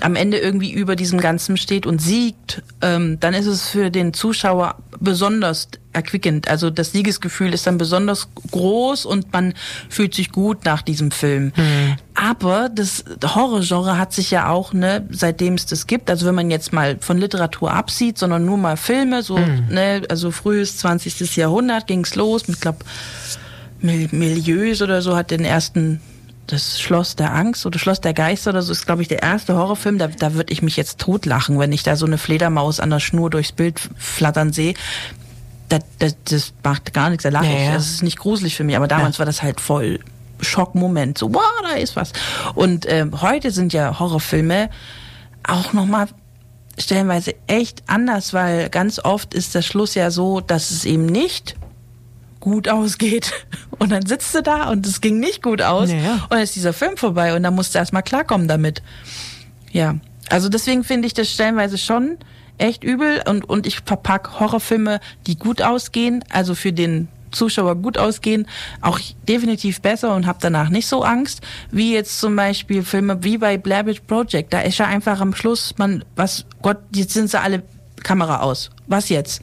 am 0.00 0.16
Ende 0.16 0.38
irgendwie 0.38 0.72
über 0.72 0.96
diesem 0.96 1.20
Ganzen 1.20 1.56
steht 1.56 1.86
und 1.86 2.00
siegt, 2.00 2.62
ähm, 2.82 3.18
dann 3.20 3.34
ist 3.34 3.46
es 3.46 3.68
für 3.68 3.90
den 3.90 4.12
Zuschauer 4.14 4.76
besonders 5.00 5.68
erquickend. 5.92 6.48
Also 6.48 6.70
das 6.70 6.92
Siegesgefühl 6.92 7.52
ist 7.52 7.66
dann 7.66 7.78
besonders 7.78 8.28
groß 8.50 9.06
und 9.06 9.32
man 9.32 9.54
fühlt 9.88 10.14
sich 10.14 10.30
gut 10.30 10.64
nach 10.64 10.82
diesem 10.82 11.10
Film. 11.10 11.52
Aber 12.14 12.68
das 12.68 13.04
Horrorgenre 13.24 13.98
hat 13.98 14.12
sich 14.12 14.30
ja 14.30 14.48
auch, 14.48 14.72
ne, 14.72 15.06
seitdem 15.10 15.54
es 15.54 15.66
das 15.66 15.86
gibt, 15.86 16.10
also 16.10 16.26
wenn 16.26 16.34
man 16.34 16.50
jetzt 16.50 16.72
mal 16.72 16.98
von 17.00 17.18
Literatur 17.18 17.72
absieht, 17.72 18.18
sondern 18.18 18.44
nur 18.44 18.58
mal 18.58 18.76
Filme, 18.76 19.22
so, 19.22 19.38
ne, 19.70 20.02
also 20.08 20.30
frühes 20.30 20.78
20. 20.78 21.36
Jahrhundert 21.36 21.86
ging's 21.86 22.14
los 22.14 22.46
mit, 22.46 22.60
glaub, 22.60 22.84
Mil 23.80 24.08
Milieus 24.12 24.80
oder 24.82 25.02
so 25.02 25.16
hat 25.16 25.30
den 25.30 25.44
ersten 25.44 26.00
das 26.46 26.80
Schloss 26.80 27.16
der 27.16 27.34
Angst 27.34 27.66
oder 27.66 27.78
Schloss 27.78 28.00
der 28.00 28.14
Geister 28.14 28.50
oder 28.50 28.62
so 28.62 28.72
ist, 28.72 28.86
glaube 28.86 29.02
ich, 29.02 29.08
der 29.08 29.22
erste 29.22 29.56
Horrorfilm. 29.56 29.98
Da, 29.98 30.08
da 30.08 30.34
würde 30.34 30.52
ich 30.52 30.62
mich 30.62 30.76
jetzt 30.76 30.98
totlachen, 30.98 31.58
wenn 31.58 31.72
ich 31.72 31.82
da 31.82 31.96
so 31.96 32.06
eine 32.06 32.18
Fledermaus 32.18 32.80
an 32.80 32.90
der 32.90 33.00
Schnur 33.00 33.30
durchs 33.30 33.52
Bild 33.52 33.80
flattern 33.96 34.52
sehe. 34.52 34.74
Das, 35.68 35.80
das, 35.98 36.16
das 36.24 36.52
macht 36.62 36.94
gar 36.94 37.10
nichts, 37.10 37.24
da 37.24 37.30
lache 37.30 37.46
Ja, 37.46 37.52
ich. 37.52 37.66
ja. 37.66 37.74
Das 37.74 37.86
ist 37.90 38.02
nicht 38.02 38.18
gruselig 38.18 38.54
für 38.56 38.62
mich, 38.64 38.76
aber 38.76 38.86
damals 38.88 39.18
war 39.18 39.26
das 39.26 39.42
halt 39.42 39.60
voll 39.60 39.98
Schockmoment. 40.40 41.18
So, 41.18 41.34
wow, 41.34 41.42
da 41.62 41.70
ist 41.76 41.96
was. 41.96 42.12
Und 42.54 42.86
ähm, 42.88 43.20
heute 43.20 43.50
sind 43.50 43.72
ja 43.72 43.98
Horrorfilme 43.98 44.70
auch 45.46 45.72
nochmal 45.72 46.06
stellenweise 46.78 47.34
echt 47.46 47.82
anders, 47.86 48.34
weil 48.34 48.68
ganz 48.68 48.98
oft 48.98 49.34
ist 49.34 49.54
der 49.54 49.62
Schluss 49.62 49.94
ja 49.94 50.10
so, 50.10 50.40
dass 50.40 50.70
es 50.70 50.84
eben 50.84 51.06
nicht 51.06 51.56
gut 52.46 52.68
ausgeht. 52.68 53.32
Und 53.78 53.90
dann 53.90 54.06
sitzt 54.06 54.34
du 54.34 54.40
da 54.40 54.70
und 54.70 54.86
es 54.86 55.02
ging 55.02 55.20
nicht 55.20 55.42
gut 55.42 55.60
aus. 55.60 55.90
Ja, 55.90 55.96
ja. 55.96 56.12
Und 56.14 56.30
dann 56.30 56.40
ist 56.40 56.56
dieser 56.56 56.72
Film 56.72 56.96
vorbei 56.96 57.36
und 57.36 57.42
dann 57.42 57.54
musst 57.54 57.74
du 57.74 57.78
erstmal 57.78 58.02
klarkommen 58.02 58.48
damit. 58.48 58.82
Ja. 59.70 59.96
Also 60.30 60.48
deswegen 60.48 60.82
finde 60.82 61.06
ich 61.06 61.12
das 61.12 61.30
stellenweise 61.30 61.76
schon 61.76 62.16
echt 62.56 62.84
übel 62.84 63.22
und, 63.28 63.46
und 63.46 63.66
ich 63.66 63.80
verpack 63.80 64.40
Horrorfilme, 64.40 65.00
die 65.26 65.36
gut 65.36 65.60
ausgehen, 65.60 66.24
also 66.30 66.54
für 66.54 66.72
den 66.72 67.08
Zuschauer 67.32 67.74
gut 67.74 67.98
ausgehen, 67.98 68.46
auch 68.80 68.98
definitiv 69.28 69.82
besser 69.82 70.14
und 70.14 70.26
habe 70.26 70.38
danach 70.40 70.70
nicht 70.70 70.86
so 70.86 71.02
Angst, 71.02 71.42
wie 71.70 71.92
jetzt 71.92 72.18
zum 72.18 72.34
Beispiel 72.34 72.82
Filme 72.82 73.22
wie 73.24 73.36
bei 73.36 73.58
Blair 73.58 73.84
Witch 73.84 74.00
Project. 74.06 74.54
Da 74.54 74.60
ist 74.60 74.78
ja 74.78 74.86
einfach 74.86 75.20
am 75.20 75.34
Schluss, 75.34 75.74
man, 75.76 76.02
was, 76.14 76.46
Gott, 76.62 76.78
jetzt 76.94 77.12
sind 77.12 77.28
sie 77.28 77.38
alle 77.38 77.62
Kamera 78.02 78.40
aus. 78.40 78.70
Was 78.86 79.10
jetzt? 79.10 79.42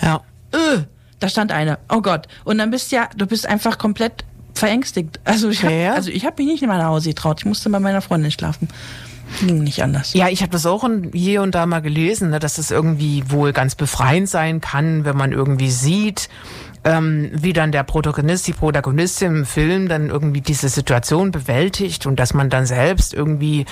Ja. 0.00 0.20
Öh, 0.54 0.82
da 1.22 1.28
stand 1.28 1.52
eine. 1.52 1.78
Oh 1.88 2.00
Gott. 2.00 2.26
Und 2.44 2.58
dann 2.58 2.70
bist 2.70 2.90
ja, 2.92 3.08
du 3.16 3.26
bist 3.26 3.46
einfach 3.46 3.78
komplett 3.78 4.24
verängstigt. 4.54 5.20
Also 5.24 5.48
ich 5.50 5.62
habe 5.62 5.74
Ja. 5.74 5.94
also 5.94 6.10
ich 6.10 6.24
hab 6.26 6.38
mich 6.38 6.46
nicht 6.46 6.62
in 6.62 6.68
mein 6.68 6.84
Hause 6.84 7.10
getraut. 7.10 7.40
Ich 7.40 7.46
musste 7.46 7.70
bei 7.70 7.80
meiner 7.80 8.02
Freundin 8.02 8.30
schlafen. 8.30 8.68
Ging 9.40 9.62
nicht 9.64 9.82
anders. 9.82 10.12
Ja, 10.12 10.28
ich 10.28 10.42
habe 10.42 10.52
das 10.52 10.66
auch 10.66 10.86
hier 11.14 11.40
und 11.42 11.54
da 11.54 11.64
mal 11.64 11.80
gelesen, 11.80 12.30
ne, 12.30 12.38
dass 12.38 12.58
es 12.58 12.70
irgendwie 12.70 13.24
wohl 13.30 13.52
ganz 13.52 13.74
befreiend 13.74 14.28
sein 14.28 14.60
kann, 14.60 15.04
wenn 15.06 15.16
man 15.16 15.32
irgendwie 15.32 15.70
sieht, 15.70 16.28
ähm, 16.84 17.30
wie 17.32 17.52
dann 17.52 17.70
der 17.70 17.84
Protagonist, 17.84 18.46
die 18.48 18.52
Protagonistin 18.52 19.36
im 19.36 19.46
Film 19.46 19.88
dann 19.88 20.08
irgendwie 20.10 20.40
diese 20.40 20.68
Situation 20.68 21.30
bewältigt 21.30 22.06
und 22.06 22.16
dass 22.18 22.34
man 22.34 22.50
dann 22.50 22.66
selbst 22.66 23.14
irgendwie 23.14 23.66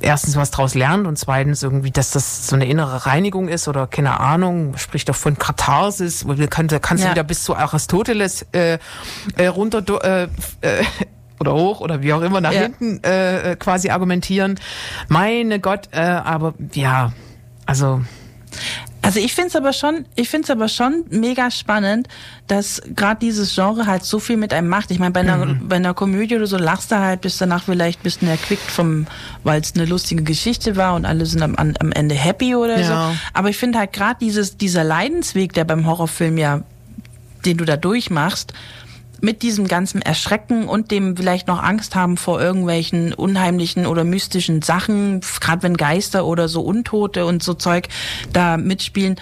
erstens 0.00 0.36
was 0.36 0.50
draus 0.52 0.74
lernt 0.74 1.06
und 1.06 1.18
zweitens 1.18 1.62
irgendwie, 1.64 1.90
dass 1.90 2.10
das 2.12 2.46
so 2.46 2.54
eine 2.54 2.66
innere 2.66 3.04
Reinigung 3.06 3.48
ist 3.48 3.66
oder 3.66 3.86
keine 3.88 4.20
Ahnung, 4.20 4.76
spricht 4.76 5.08
doch 5.08 5.16
von 5.16 5.36
Katharsis, 5.38 6.26
wo 6.26 6.34
du 6.34 6.46
kannst, 6.46 6.80
kannst 6.82 7.02
du 7.02 7.08
Ja. 7.08 7.14
wieder 7.14 7.24
bis 7.24 7.42
zu 7.44 7.56
Aristoteles 7.56 8.46
äh, 8.52 8.78
äh, 9.36 9.46
runter 9.48 9.82
äh, 10.04 10.24
äh, 10.60 10.84
oder 11.40 11.54
hoch 11.54 11.80
oder 11.80 12.02
wie 12.02 12.12
auch 12.12 12.22
immer 12.22 12.40
nach 12.40 12.52
Ja. 12.52 12.60
hinten 12.60 13.02
äh, 13.02 13.52
äh, 13.52 13.56
quasi 13.56 13.90
argumentieren. 13.90 14.60
Meine 15.08 15.58
Gott, 15.58 15.88
äh, 15.90 15.98
aber 16.00 16.54
ja, 16.74 17.12
also 17.66 18.02
Also 19.04 19.18
ich 19.18 19.34
find's 19.34 19.56
aber 19.56 19.72
schon, 19.72 20.04
ich 20.14 20.28
find's 20.28 20.48
aber 20.48 20.68
schon 20.68 21.04
mega 21.10 21.50
spannend, 21.50 22.06
dass 22.46 22.80
gerade 22.94 23.18
dieses 23.20 23.52
Genre 23.52 23.86
halt 23.86 24.04
so 24.04 24.20
viel 24.20 24.36
mit 24.36 24.52
einem 24.54 24.68
macht. 24.68 24.92
Ich 24.92 25.00
meine, 25.00 25.10
bei 25.10 25.20
einer, 25.20 25.56
bei 25.60 25.76
einer 25.76 25.92
Komödie 25.92 26.36
oder 26.36 26.46
so 26.46 26.56
lachst 26.56 26.92
du 26.92 26.98
halt, 26.98 27.20
bist 27.20 27.40
danach 27.40 27.64
vielleicht 27.64 27.98
ein 28.00 28.02
bisschen 28.04 28.28
erquickt 28.28 28.70
vom, 28.70 29.08
weil 29.42 29.60
es 29.60 29.74
eine 29.74 29.86
lustige 29.86 30.22
Geschichte 30.22 30.76
war 30.76 30.94
und 30.94 31.04
alle 31.04 31.26
sind 31.26 31.42
am, 31.42 31.56
am 31.56 31.92
Ende 31.92 32.14
happy 32.14 32.54
oder 32.54 32.78
Ja. 32.78 33.10
so. 33.12 33.18
Aber 33.34 33.48
ich 33.48 33.58
finde 33.58 33.80
halt 33.80 33.92
gerade 33.92 34.18
dieses, 34.20 34.56
dieser 34.56 34.84
Leidensweg, 34.84 35.52
der 35.52 35.64
beim 35.64 35.84
Horrorfilm 35.86 36.38
ja, 36.38 36.62
den 37.44 37.56
du 37.56 37.64
da 37.64 37.76
durchmachst, 37.76 38.52
mit 39.22 39.42
diesem 39.42 39.68
ganzen 39.68 40.02
Erschrecken 40.02 40.68
und 40.68 40.90
dem 40.90 41.16
vielleicht 41.16 41.46
noch 41.46 41.62
Angst 41.62 41.94
haben 41.94 42.16
vor 42.16 42.40
irgendwelchen 42.40 43.14
unheimlichen 43.14 43.86
oder 43.86 44.02
mystischen 44.02 44.62
Sachen, 44.62 45.20
gerade 45.40 45.62
wenn 45.62 45.76
Geister 45.76 46.26
oder 46.26 46.48
so 46.48 46.62
Untote 46.62 47.24
und 47.24 47.42
so 47.42 47.54
Zeug 47.54 47.88
da 48.32 48.56
mitspielen. 48.56 49.16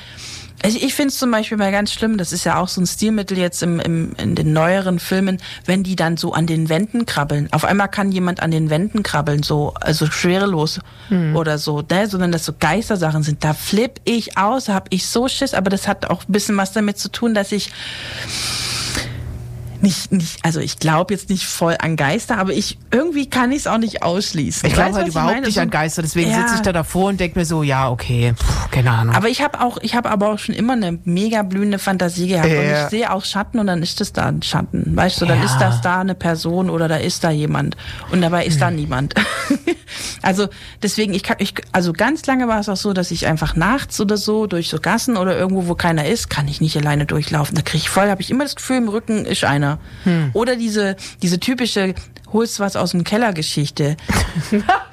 Also 0.62 0.78
ich 0.80 0.95
finde 0.95 1.09
es 1.09 1.19
zum 1.19 1.30
Beispiel 1.30 1.57
mal 1.57 1.73
ganz 1.73 1.92
schlimm, 1.92 2.19
das 2.19 2.33
ist 2.33 2.45
ja 2.45 2.59
auch 2.59 2.69
so 2.69 2.80
ein 2.80 2.87
Stilmittel 2.87 3.38
jetzt 3.38 3.62
im, 3.62 3.78
im, 3.80 4.12
in 4.16 4.35
den 4.35 4.52
neueren 4.52 4.99
Filmen, 4.99 5.38
wenn 5.64 5.83
die 5.83 5.97
dann 5.97 6.16
so 6.16 6.33
an 6.33 6.47
den 6.47 6.69
Wänden 6.69 7.07
krabbeln. 7.07 7.49
Auf 7.50 7.64
einmal 7.64 7.88
kann 7.88 8.12
jemand 8.12 8.42
an 8.42 8.50
den 8.50 8.69
Wänden 8.69 9.03
krabbeln, 9.03 9.42
so 9.42 9.74
also 9.81 10.07
schwerelos 10.07 10.81
oder 11.35 11.59
so, 11.59 11.83
ne? 11.90 12.07
sondern 12.09 12.31
dass 12.31 12.44
so 12.44 12.53
Geistersachen 12.59 13.22
sind. 13.22 13.42
Da 13.42 13.55
flipp 13.55 14.01
ich 14.05 14.37
aus, 14.37 14.68
hab 14.68 14.88
ich 14.90 15.07
so 15.07 15.29
Schiss, 15.29 15.55
aber 15.55 15.70
das 15.70 15.88
hat 15.88 16.09
auch 16.11 16.22
ein 16.29 16.33
bisschen 16.33 16.57
was 16.57 16.72
damit 16.72 16.98
zu 16.98 17.11
tun, 17.11 17.35
dass 17.35 17.53
ich 17.53 17.70
nicht, 19.83 20.12
nicht, 20.12 20.38
also 20.45 20.61
ich 20.61 20.79
glaube 20.79 21.14
jetzt 21.14 21.29
nicht 21.31 21.47
voll 21.47 21.77
an 21.81 21.97
Geister, 21.97 22.38
aber 22.38 22.53
ich 22.53 22.79
irgendwie 22.90 23.29
kann 23.29 23.51
ich 23.53 23.59
es 23.61 23.66
auch 23.66 23.79
nicht 23.79 24.03
ausschließen. 24.03 24.66
ich 24.69 24.75
glaube 24.75 24.95
halt 24.97 25.09
überhaupt 25.09 25.40
nicht 25.43 25.59
an 25.59 25.71
Geister, 25.71 26.03
deswegen 26.03 26.31
Ja. 26.31 26.38
sitze 26.40 26.55
ich 26.57 26.61
da 26.62 26.73
davor 26.73 27.09
und 27.09 27.21
denke 27.21 27.38
mir 27.38 27.45
so, 27.45 27.62
ja, 27.62 27.88
okay, 27.90 28.35
pff, 28.37 28.71
keine 28.71 28.90
Ahnung. 28.90 29.14
Aber 29.14 29.29
ich 29.29 29.43
habe 29.43 29.61
auch, 29.61 29.79
ich 29.83 29.95
habe 29.95 30.11
aber 30.11 30.29
auch 30.33 30.38
schon 30.38 30.55
immer 30.55 30.75
eine 30.75 30.99
mega 31.05 31.43
blühende 31.43 31.79
Fantasie 31.79 32.29
gehabt 32.29 32.49
und 32.49 32.55
Ja. 32.55 32.85
ich 32.85 32.90
sehe 32.90 33.12
auch 33.12 33.25
Schatten 33.25 33.59
und 33.59 33.66
dann 33.66 33.83
ist 33.83 34.01
das 34.01 34.12
da 34.12 34.27
ein 34.27 34.43
Schatten, 34.43 34.95
weißt 34.97 35.21
du, 35.21 35.27
dann 35.27 35.38
Ja. 35.38 35.45
ist 35.45 35.59
das 35.59 35.81
da 35.81 36.01
eine 36.01 36.14
Person 36.14 36.71
oder 36.71 36.88
da 36.88 36.97
ist 36.97 37.25
da 37.25 37.31
jemand 37.31 37.77
und 38.11 38.21
dabei 38.21 38.45
ist 38.47 38.55
Hm. 38.55 38.61
da 38.61 38.71
niemand. 38.71 39.14
also 40.23 40.49
deswegen, 40.83 41.14
ich 41.14 41.23
kann, 41.23 41.37
ich, 41.38 41.55
also 41.73 41.93
ganz 41.93 42.27
lange 42.27 42.49
war 42.49 42.61
es 42.61 42.69
auch 42.69 42.77
so, 42.77 42.93
dass 42.93 43.11
ich 43.11 43.27
einfach 43.27 43.57
nachts 43.57 44.01
oder 44.01 44.16
so 44.16 44.47
durch 44.47 44.69
so 44.69 44.79
Gassen 44.81 45.16
oder 45.16 45.37
irgendwo, 45.37 45.66
wo 45.69 45.75
keiner 45.75 46.07
ist, 46.07 46.31
kann 46.31 46.49
ich 46.49 46.61
nicht 46.61 46.77
alleine 46.77 47.07
durchlaufen. 47.07 47.55
Da 47.55 47.62
kriege 47.62 47.79
ich 47.83 47.90
voll, 47.90 48.09
habe 48.11 48.21
ich 48.23 48.31
immer 48.31 48.45
das 48.45 48.57
Gefühl, 48.57 48.77
im 48.77 48.88
Rücken 48.88 49.25
ist 49.25 49.45
einer. 49.45 49.69
Hm. 50.04 50.30
Oder 50.33 50.56
diese, 50.56 50.96
diese 51.22 51.38
typische 51.38 51.94
holst 52.33 52.61
was 52.61 52.76
aus 52.76 52.92
dem 52.92 53.04
Keller 53.04 53.33
Geschichte. 53.33 53.96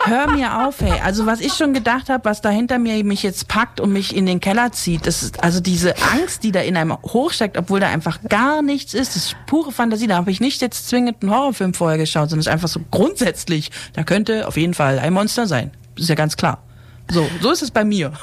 Hör 0.06 0.28
mir 0.32 0.66
auf, 0.66 0.82
hey. 0.82 1.00
Also 1.04 1.26
was 1.26 1.40
ich 1.40 1.54
schon 1.54 1.74
gedacht 1.74 2.10
habe, 2.10 2.26
was 2.26 2.42
da 2.42 2.50
hinter 2.50 2.80
mir 2.80 3.04
mich 3.04 3.24
jetzt 3.24 3.48
packt 3.48 3.80
und 3.80 3.92
mich 3.92 4.16
in 4.16 4.26
den 4.26 4.40
Keller 4.40 4.72
zieht, 4.72 5.06
das 5.06 5.24
ist 5.24 5.44
also 5.44 5.60
diese 5.60 5.96
Angst, 6.14 6.44
die 6.44 6.52
da 6.52 6.62
in 6.62 6.78
einem 6.78 6.98
hochsteckt, 7.04 7.58
obwohl 7.58 7.80
da 7.80 7.88
einfach 7.88 8.20
gar 8.28 8.62
nichts 8.62 8.94
ist. 8.94 9.16
Das 9.16 9.26
ist 9.28 9.36
pure 9.46 9.72
Fantasie. 9.72 10.08
Da 10.08 10.18
habe 10.18 10.32
ich 10.32 10.40
nicht 10.40 10.62
jetzt 10.62 10.88
zwingend 10.90 11.22
einen 11.22 11.32
Horrorfilm 11.32 11.74
vorher 11.74 11.98
geschaut, 11.98 12.30
sondern 12.30 12.42
es 12.42 12.48
ist 12.48 12.54
einfach 12.54 12.70
so 12.70 12.80
grundsätzlich. 12.92 13.72
Da 13.94 14.04
könnte 14.04 14.48
auf 14.48 14.58
jeden 14.58 14.74
Fall 14.74 15.00
ein 15.00 15.14
Monster 15.14 15.48
sein. 15.48 15.72
Das 15.96 16.04
ist 16.04 16.10
ja 16.10 16.16
ganz 16.16 16.38
klar. 16.38 16.64
So, 17.10 17.28
so 17.42 17.52
ist 17.52 17.62
es 17.62 17.72
bei 17.72 17.86
mir. 17.86 18.14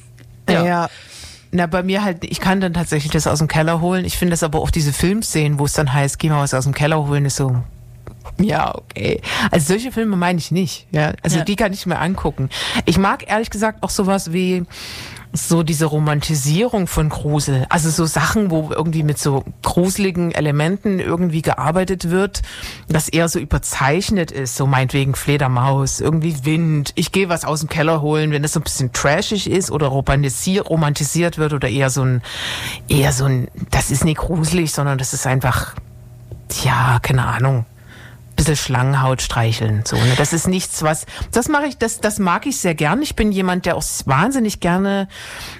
ja. 0.50 0.88
Na, 1.50 1.66
bei 1.66 1.82
mir 1.82 2.04
halt, 2.04 2.24
ich 2.24 2.40
kann 2.40 2.60
dann 2.60 2.74
tatsächlich 2.74 3.10
das 3.12 3.26
aus 3.26 3.38
dem 3.38 3.48
Keller 3.48 3.80
holen. 3.80 4.04
Ich 4.04 4.18
finde 4.18 4.32
das 4.32 4.42
aber 4.42 4.60
auch 4.60 4.70
diese 4.70 4.92
Filmszenen, 4.92 5.58
wo 5.58 5.64
es 5.64 5.72
dann 5.72 5.92
heißt, 5.92 6.18
geh 6.18 6.28
mal 6.28 6.42
was 6.42 6.52
aus 6.54 6.64
dem 6.64 6.74
Keller 6.74 7.06
holen, 7.06 7.24
ist 7.24 7.36
so, 7.36 7.56
ja, 8.40 8.74
okay. 8.74 9.20
Also 9.50 9.68
solche 9.68 9.90
Filme 9.90 10.16
meine 10.16 10.38
ich 10.38 10.50
nicht. 10.50 10.86
Ja, 10.92 11.12
also 11.22 11.38
Ja. 11.38 11.44
die 11.44 11.56
kann 11.56 11.72
ich 11.72 11.86
mir 11.86 11.98
angucken. 11.98 12.50
Ich 12.84 12.98
mag 12.98 13.28
ehrlich 13.28 13.50
gesagt 13.50 13.82
auch 13.82 13.90
sowas 13.90 14.32
wie 14.32 14.64
so 15.32 15.62
diese 15.62 15.86
Romantisierung 15.86 16.86
von 16.86 17.08
Grusel. 17.08 17.66
Also 17.68 17.90
so 17.90 18.06
Sachen, 18.06 18.50
wo 18.50 18.70
irgendwie 18.70 19.02
mit 19.02 19.18
so 19.18 19.44
gruseligen 19.62 20.32
Elementen 20.32 21.00
irgendwie 21.00 21.42
gearbeitet 21.42 22.10
wird, 22.10 22.42
das 22.88 23.08
eher 23.08 23.28
so 23.28 23.38
überzeichnet 23.38 24.30
ist. 24.30 24.56
So 24.56 24.66
meinetwegen 24.66 25.14
Fledermaus, 25.14 26.00
irgendwie 26.00 26.44
Wind. 26.44 26.92
Ich 26.94 27.12
gehe 27.12 27.28
was 27.28 27.44
aus 27.44 27.60
dem 27.60 27.68
Keller 27.68 28.00
holen, 28.00 28.30
wenn 28.30 28.42
das 28.42 28.52
so 28.52 28.60
ein 28.60 28.64
bisschen 28.64 28.92
trashig 28.92 29.50
ist 29.50 29.70
oder 29.70 29.88
romantisier 29.88 30.62
romantisiert 30.62 31.38
wird 31.38 31.52
oder 31.52 31.68
eher 31.68 31.90
so 31.90 32.02
ein, 32.02 32.22
eher 32.88 33.12
so 33.12 33.26
ein, 33.26 33.48
das 33.70 33.90
ist 33.90 34.04
nicht 34.04 34.18
gruselig, 34.18 34.72
sondern 34.72 34.98
das 34.98 35.12
ist 35.12 35.26
einfach, 35.26 35.74
ja, 36.64 36.98
keine 37.02 37.26
Ahnung 37.26 37.66
bisschen 38.38 38.56
Schlangenhaut 38.56 39.20
streicheln. 39.20 39.82
So, 39.84 39.96
ne? 39.96 40.14
Das 40.16 40.32
ist 40.32 40.48
nichts, 40.48 40.82
was. 40.82 41.04
Das 41.32 41.48
mache 41.48 41.66
ich, 41.66 41.76
das, 41.76 42.00
das 42.00 42.18
mag 42.18 42.46
ich 42.46 42.58
sehr 42.58 42.74
gern. 42.74 43.02
Ich 43.02 43.16
bin 43.16 43.32
jemand, 43.32 43.66
der 43.66 43.76
auch 43.76 43.84
wahnsinnig 44.06 44.60
gerne 44.60 45.08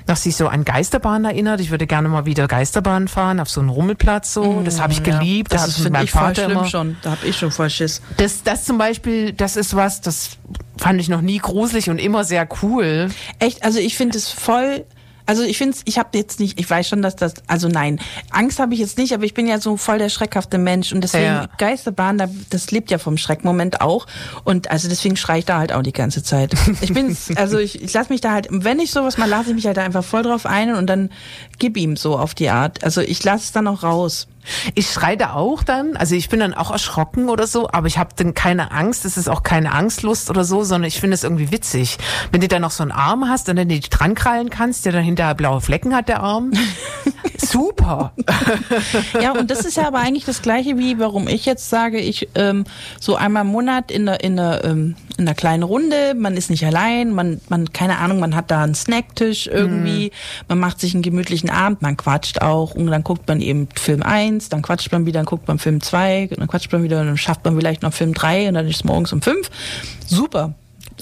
noch 0.07 0.17
sich 0.17 0.37
so 0.37 0.49
an 0.49 0.65
Geisterbahn 0.65 1.25
erinnert. 1.25 1.61
Ich 1.61 1.71
würde 1.71 1.87
gerne 1.87 2.09
mal 2.09 2.25
wieder 2.25 2.49
Geisterbahn 2.49 3.09
fahren 3.09 3.41
auf 3.41 3.51
so 3.51 3.61
einen 3.61 3.69
Rummelplatz. 3.69 4.33
So, 4.33 4.63
das 4.65 4.81
habe 4.81 4.93
ich 4.93 5.03
geliebt. 5.03 5.53
Das 5.53 5.67
ist, 5.67 5.79
ich 5.79 5.85
mit 5.85 5.93
finde 5.93 6.05
ich, 6.05 6.11
voll 6.11 6.23
Vater 6.23 6.45
schlimm 6.45 6.59
immer. 6.59 6.67
schon. 6.67 6.97
Da 7.03 7.11
habe 7.13 7.27
ich 7.27 7.37
schon 7.37 7.51
voll 7.51 7.71
Schiss. 7.71 8.01
Das, 8.17 8.43
das 8.43 8.65
zum 8.65 8.79
Beispiel, 8.79 9.33
das 9.33 9.57
ist 9.57 9.77
was, 9.77 10.01
das 10.01 10.39
fand 10.79 11.01
ich 11.01 11.09
noch 11.09 11.21
nie 11.21 11.39
gruselig 11.39 11.91
und 11.91 11.99
immer 11.99 12.25
sehr 12.25 12.49
cool. 12.63 13.11
Echt, 13.39 13.65
also 13.65 13.79
ich 13.79 13.97
finde 13.97 14.17
es 14.17 14.31
voll. 14.31 14.85
Also 15.29 15.43
ich 15.43 15.59
finde 15.59 15.77
ich 15.85 15.99
habe 15.99 16.17
jetzt 16.17 16.41
nicht, 16.41 16.59
ich 16.59 16.69
weiß 16.69 16.89
schon, 16.89 17.03
dass 17.03 17.15
das, 17.15 17.35
also 17.47 17.69
nein, 17.69 18.01
Angst 18.31 18.59
habe 18.59 18.73
ich 18.73 18.81
jetzt 18.81 18.97
nicht, 18.97 19.13
aber 19.13 19.25
ich 19.25 19.35
bin 19.35 19.47
ja 19.47 19.61
so 19.61 19.77
voll 19.77 19.99
der 19.99 20.09
schreckhafte 20.09 20.57
Mensch 20.57 20.93
und 20.93 21.03
deswegen 21.03 21.25
Ja. 21.27 21.49
Geisterbahn, 21.59 22.17
da- 22.17 22.31
das 22.49 22.71
lebt 22.71 22.91
ja 22.91 22.97
vom 22.97 23.19
Schreckmoment 23.19 23.83
auch 23.83 24.07
und 24.45 24.71
also 24.71 24.89
deswegen 24.89 25.17
schreie 25.17 25.41
ich 25.41 25.45
da 25.45 25.59
halt 25.59 25.73
auch 25.73 25.83
die 25.83 25.93
ganze 25.93 26.23
Zeit. 26.23 26.55
Ich 26.81 26.95
bin, 26.95 27.15
also 27.37 27.59
ich, 27.59 27.83
ich 27.83 27.93
lasse 27.93 28.11
mich 28.11 28.23
da 28.23 28.33
halt, 28.33 28.49
wenn 28.51 28.81
ich 28.81 28.91
sowas 28.91 29.19
mal, 29.19 29.29
lasse 29.29 29.51
ich 29.51 29.55
mich 29.55 29.67
halt 29.67 29.77
da 29.77 29.83
einfach 29.83 30.03
voll 30.03 30.23
drauf 30.23 30.47
ein 30.47 30.75
und 30.75 30.87
dann 30.87 31.11
gib 31.59 31.77
ihm 31.77 31.97
so 31.97 32.19
auf 32.19 32.35
die 32.35 32.49
Art. 32.49 32.83
Also 32.83 33.03
ich 33.03 33.23
lasse 33.23 33.45
es 33.45 33.53
dann 33.53 33.69
auch 33.69 33.83
raus. 33.83 34.29
Ich 34.75 34.91
schreite 34.91 35.35
auch 35.35 35.63
dann, 35.63 35.97
also 35.97 36.15
ich 36.15 36.29
bin 36.29 36.41
dann 36.41 36.55
auch 36.55 36.71
erschrocken 36.71 37.29
oder 37.29 37.47
so, 37.47 37.69
aber 37.71 37.87
ich 37.87 37.99
habe 37.99 38.11
dann 38.17 38.35
keine 38.35 38.71
Angst, 38.71 39.05
es 39.05 39.17
ist 39.17 39.29
auch 39.29 39.43
keine 39.43 39.73
Angstlust 39.73 40.31
oder 40.31 40.45
so, 40.45 40.65
sondern 40.65 40.89
ich 40.89 41.01
finde 41.01 41.15
es 41.15 41.25
irgendwie 41.25 41.51
witzig. 41.51 41.99
Wenn 42.33 42.41
du 42.41 42.49
dann 42.49 42.63
noch 42.63 42.71
so 42.71 42.83
einen 42.83 42.93
Arm 42.93 43.29
hast 43.29 43.49
und 43.49 43.57
dann 43.57 43.69
dich 43.69 43.91
dran 43.91 44.15
krallen 44.15 44.51
kannst, 44.51 44.85
der 44.85 44.93
dann 44.93 45.03
hinterher 45.03 45.35
blaue 45.35 45.61
Flecken 45.61 45.95
hat, 45.95 46.09
der 46.09 46.21
Arm. 46.21 46.53
Super. 47.39 48.13
Ja, 49.21 49.33
und 49.33 49.51
das 49.51 49.65
ist 49.65 49.77
ja 49.77 49.87
aber 49.87 49.99
eigentlich 49.99 50.25
das 50.25 50.43
Gleiche, 50.43 50.79
wie 50.79 50.99
warum 50.99 51.29
ich 51.29 51.45
jetzt 51.47 51.71
sage, 51.71 51.99
ich 51.99 52.29
ähm, 52.35 52.65
so 53.01 53.17
einmal 53.17 53.45
im 53.45 53.49
Monat 53.49 53.91
in 53.91 54.09
einer, 54.09 54.23
in, 54.23 54.39
einer, 54.39 54.65
ähm, 54.65 54.97
in 55.17 55.27
einer 55.27 55.35
kleinen 55.35 55.63
Runde, 55.63 56.15
man 56.17 56.37
ist 56.37 56.51
nicht 56.51 56.65
allein, 56.65 57.13
man, 57.13 57.41
man, 57.49 57.73
keine 57.73 57.99
Ahnung, 57.99 58.21
man 58.21 58.35
hat 58.35 58.51
da 58.51 58.63
einen 58.63 58.75
Snacktisch 58.75 59.47
irgendwie, 59.47 60.13
man 60.49 60.59
macht 60.59 60.81
sich 60.81 60.95
einen 60.95 61.03
gemütlichen 61.03 61.51
Abend, 61.51 61.83
man 61.83 61.97
quatscht 61.97 62.43
auch 62.43 62.75
und 62.75 62.87
dann 62.87 63.03
guckt 63.03 63.27
man 63.29 63.41
eben 63.41 63.69
Film 63.75 64.03
1, 64.39 64.49
dann 64.49 64.63
quatscht 64.63 64.91
man 64.93 65.07
wieder, 65.07 65.21
dann 65.21 65.27
guckt 65.27 65.49
man 65.49 65.59
Film 65.59 65.81
2, 65.81 66.31
dann 66.37 66.49
quatscht 66.49 66.73
man 66.73 66.83
wieder, 66.83 67.05
dann 67.05 67.17
schafft 67.17 67.45
man 67.45 67.57
vielleicht 67.57 67.83
noch 67.83 67.93
Film 67.93 68.15
3 68.15 68.49
und 68.49 68.55
dann 68.55 68.67
ist 68.67 68.77
es 68.77 68.85
morgens 68.85 69.13
um 69.13 69.23
5. 69.23 69.51
Super. 70.07 70.55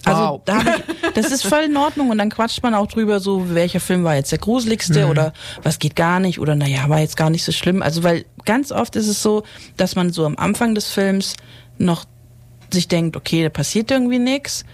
Also 0.05 0.21
Wow. 0.21 0.41
da 0.45 0.61
ich, 0.61 1.15
das 1.15 1.33
ist 1.33 1.47
voll 1.47 1.65
in 1.65 1.77
Ordnung 1.77 2.11
und 2.11 2.19
dann 2.19 2.29
quatscht 2.31 2.63
man 2.63 2.75
auch 2.75 2.87
drüber, 2.87 3.19
so 3.21 3.55
welcher 3.55 3.81
Film 3.81 4.05
war 4.05 4.15
jetzt 4.15 4.31
der 4.31 4.39
gruseligste 4.39 5.07
oder 5.07 5.33
was 5.63 5.79
geht 5.79 5.97
gar 5.97 6.21
nicht 6.21 6.39
oder 6.39 6.55
naja, 6.55 6.89
war 6.89 7.01
jetzt 7.01 7.17
gar 7.17 7.31
nicht 7.31 7.45
so 7.45 7.53
schlimm. 7.53 7.83
Also 7.83 8.03
weil 8.03 8.25
ganz 8.45 8.73
oft 8.73 8.97
ist 8.97 9.09
es 9.09 9.23
so, 9.23 9.43
dass 9.77 9.97
man 9.97 10.13
so 10.13 10.27
am 10.27 10.37
Anfang 10.37 10.75
des 10.75 10.91
Films 10.91 11.35
noch 11.79 12.05
sich 12.73 12.89
denkt, 12.89 13.17
okay, 13.17 13.43
da 13.43 13.49
passiert 13.49 13.91
irgendwie 13.91 14.19
nichts. 14.19 14.65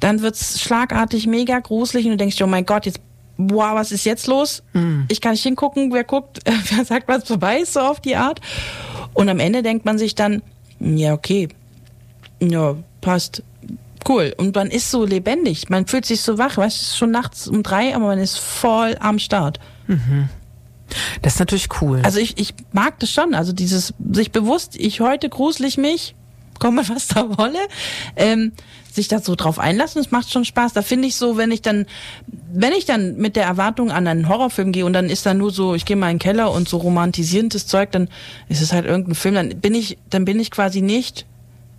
Dann 0.00 0.20
wird's 0.20 0.60
schlagartig 0.60 1.26
mega 1.26 1.60
gruselig 1.60 2.06
und 2.06 2.12
du 2.12 2.16
denkst 2.16 2.40
oh 2.42 2.46
mein 2.46 2.66
Gott, 2.66 2.86
jetzt, 2.86 3.00
wow, 3.36 3.74
was 3.74 3.92
ist 3.92 4.04
jetzt 4.04 4.26
los? 4.26 4.62
Ich 5.08 5.20
kann 5.20 5.32
nicht 5.32 5.42
hingucken, 5.42 5.92
wer 5.92 6.04
guckt, 6.04 6.40
wer 6.70 6.84
sagt, 6.84 7.08
was 7.08 7.24
vorbei 7.24 7.58
ist, 7.58 7.74
so 7.74 7.80
auf 7.80 8.00
die 8.00 8.16
Art. 8.16 8.40
Und 9.14 9.28
am 9.28 9.40
Ende 9.40 9.62
denkt 9.62 9.84
man 9.84 9.98
sich 9.98 10.14
dann, 10.14 10.42
ja, 10.80 11.12
okay, 11.12 11.48
ja, 12.40 12.76
passt. 13.00 13.42
Cool. 14.08 14.34
Und 14.36 14.56
man 14.56 14.68
ist 14.68 14.90
so 14.90 15.04
lebendig. 15.04 15.68
Man 15.70 15.86
fühlt 15.86 16.04
sich 16.04 16.22
so 16.22 16.38
wach. 16.38 16.56
Weißt 16.56 16.78
du, 16.78 16.82
es 16.82 16.88
ist 16.88 16.98
schon 16.98 17.12
nachts 17.12 17.46
um 17.46 17.62
drei, 17.62 17.94
aber 17.94 18.06
man 18.06 18.18
ist 18.18 18.38
voll 18.38 18.96
am 18.98 19.18
Start. 19.20 19.60
Das 21.22 21.34
ist 21.34 21.38
natürlich 21.38 21.68
cool. 21.80 22.00
Also 22.02 22.18
ich, 22.18 22.38
ich 22.38 22.54
mag 22.72 22.98
das 22.98 23.10
schon. 23.10 23.34
Also 23.34 23.52
dieses 23.52 23.94
sich 24.12 24.32
bewusst, 24.32 24.76
ich 24.76 25.00
heute 25.00 25.28
gruselig 25.28 25.78
mich, 25.78 26.14
komme 26.58 26.88
was 26.88 27.08
da 27.08 27.36
wolle, 27.38 27.60
ähm, 28.16 28.52
sich 28.94 29.08
da 29.08 29.20
so 29.20 29.34
drauf 29.34 29.58
einlassen, 29.58 30.02
das 30.02 30.10
macht 30.10 30.30
schon 30.30 30.44
Spaß. 30.44 30.72
Da 30.72 30.82
finde 30.82 31.08
ich 31.08 31.16
so, 31.16 31.36
wenn 31.36 31.50
ich 31.50 31.62
dann, 31.62 31.86
wenn 32.52 32.72
ich 32.72 32.84
dann 32.84 33.16
mit 33.16 33.36
der 33.36 33.44
Erwartung 33.44 33.90
an 33.90 34.06
einen 34.06 34.28
Horrorfilm 34.28 34.72
gehe 34.72 34.84
und 34.84 34.92
dann 34.92 35.08
ist 35.08 35.26
da 35.26 35.34
nur 35.34 35.50
so, 35.50 35.74
ich 35.74 35.84
gehe 35.84 35.96
mal 35.96 36.10
in 36.10 36.16
den 36.16 36.22
Keller 36.22 36.52
und 36.52 36.68
so 36.68 36.76
romantisierendes 36.76 37.66
Zeug, 37.66 37.90
dann 37.92 38.08
ist 38.48 38.60
es 38.60 38.72
halt 38.72 38.84
irgendein 38.84 39.14
Film, 39.14 39.34
dann 39.34 39.48
bin 39.60 39.74
ich, 39.74 39.98
dann 40.10 40.24
bin 40.24 40.38
ich 40.38 40.50
quasi 40.50 40.82
nicht 40.82 41.26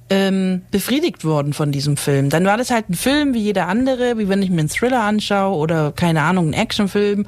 ähm, 0.09 0.61
befriedigt 0.71 1.23
worden 1.23 1.53
von 1.53 1.71
diesem 1.71 1.97
Film. 1.97 2.29
Dann 2.29 2.45
war 2.45 2.57
das 2.57 2.71
halt 2.71 2.89
ein 2.89 2.95
Film 2.95 3.33
wie 3.33 3.41
jeder 3.41 3.67
andere, 3.67 4.17
wie 4.17 4.29
wenn 4.29 4.41
ich 4.41 4.49
mir 4.49 4.59
einen 4.59 4.69
Thriller 4.69 5.01
anschaue 5.01 5.55
oder 5.57 5.91
keine 5.91 6.21
Ahnung, 6.21 6.45
einen 6.45 6.53
Actionfilm. 6.53 7.25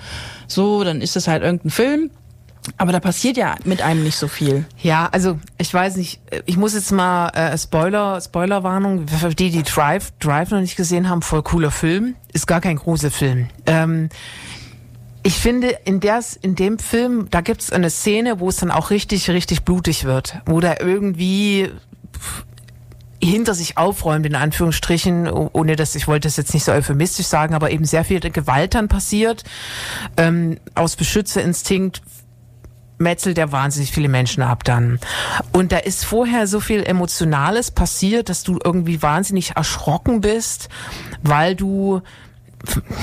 So, 0.48 0.84
dann 0.84 1.02
ist 1.02 1.16
das 1.16 1.28
halt 1.28 1.44
irgendein 1.44 1.72
Film. 1.72 2.12
Aber 2.78 2.92
da 2.92 3.00
passiert 3.00 3.38
ja 3.38 3.56
mit 3.64 3.82
einem 3.82 4.04
nicht 4.04 4.18
so 4.18 4.28
viel. 4.28 4.66
Ja, 4.82 5.08
also 5.12 5.40
ich 5.58 5.74
weiß 5.74 5.98
nicht, 5.98 6.20
ich 6.46 6.58
muss 6.58 6.74
jetzt 6.74 6.92
mal 6.92 7.30
äh, 7.30 7.58
Spoiler, 7.58 8.20
Spoilerwarnung, 8.20 9.08
für 9.08 9.30
die, 9.30 9.52
die 9.52 9.64
Drive, 9.64 10.12
Drive 10.20 10.52
noch 10.52 10.62
nicht 10.62 10.76
gesehen 10.76 11.10
haben, 11.10 11.22
voll 11.22 11.44
cooler 11.44 11.72
Film, 11.72 12.16
ist 12.34 12.48
gar 12.48 12.62
kein 12.62 12.78
Gruselfilm. 12.78 13.48
Ähm, 13.66 14.10
ich 15.24 15.36
finde, 15.40 15.70
in, 15.86 16.00
der, 16.00 16.24
in 16.42 16.56
dem 16.56 16.78
Film, 16.78 17.28
da 17.32 17.42
gibt's 17.42 17.72
eine 17.72 17.90
Szene, 17.90 18.40
wo 18.40 18.50
es 18.50 18.58
dann 18.58 18.72
auch 18.72 18.90
richtig, 18.90 19.30
richtig 19.30 19.64
blutig 19.64 20.06
wird, 20.06 20.38
wo 20.46 20.60
da 20.60 20.76
irgendwie 20.80 21.72
hinter 23.22 23.56
sich 23.56 23.78
aufräumt, 23.78 24.26
in 24.26 24.36
Anführungsstrichen, 24.36 25.28
oh- 25.28 25.50
ohne 25.54 25.76
dass 25.76 25.96
ich 25.96 26.08
wollte 26.08 26.28
das 26.28 26.38
jetzt 26.38 26.54
nicht 26.54 26.64
so 26.64 26.72
euphemistisch 26.72 27.26
sagen, 27.26 27.56
aber 27.56 27.72
eben 27.72 27.86
sehr 27.86 28.04
viel 28.04 28.20
Gewalt 28.20 28.76
dann 28.76 28.88
passiert, 28.88 29.44
ähm, 30.18 30.60
aus 30.76 30.96
Beschützerinstinkt 30.96 32.02
metzelt 32.98 33.38
er 33.38 33.52
wahnsinnig 33.52 33.92
viele 33.92 34.08
Menschen 34.08 34.44
ab 34.44 34.64
dann. 34.64 35.00
Und 35.52 35.72
da 35.72 35.78
ist 35.78 36.06
vorher 36.06 36.48
so 36.48 36.60
viel 36.60 36.84
Emotionales 36.84 37.72
passiert, 37.72 38.30
dass 38.30 38.44
du 38.44 38.60
irgendwie 38.64 39.02
wahnsinnig 39.02 39.56
erschrocken 39.56 40.22
bist, 40.22 40.70
weil 41.22 41.56
du 41.56 42.02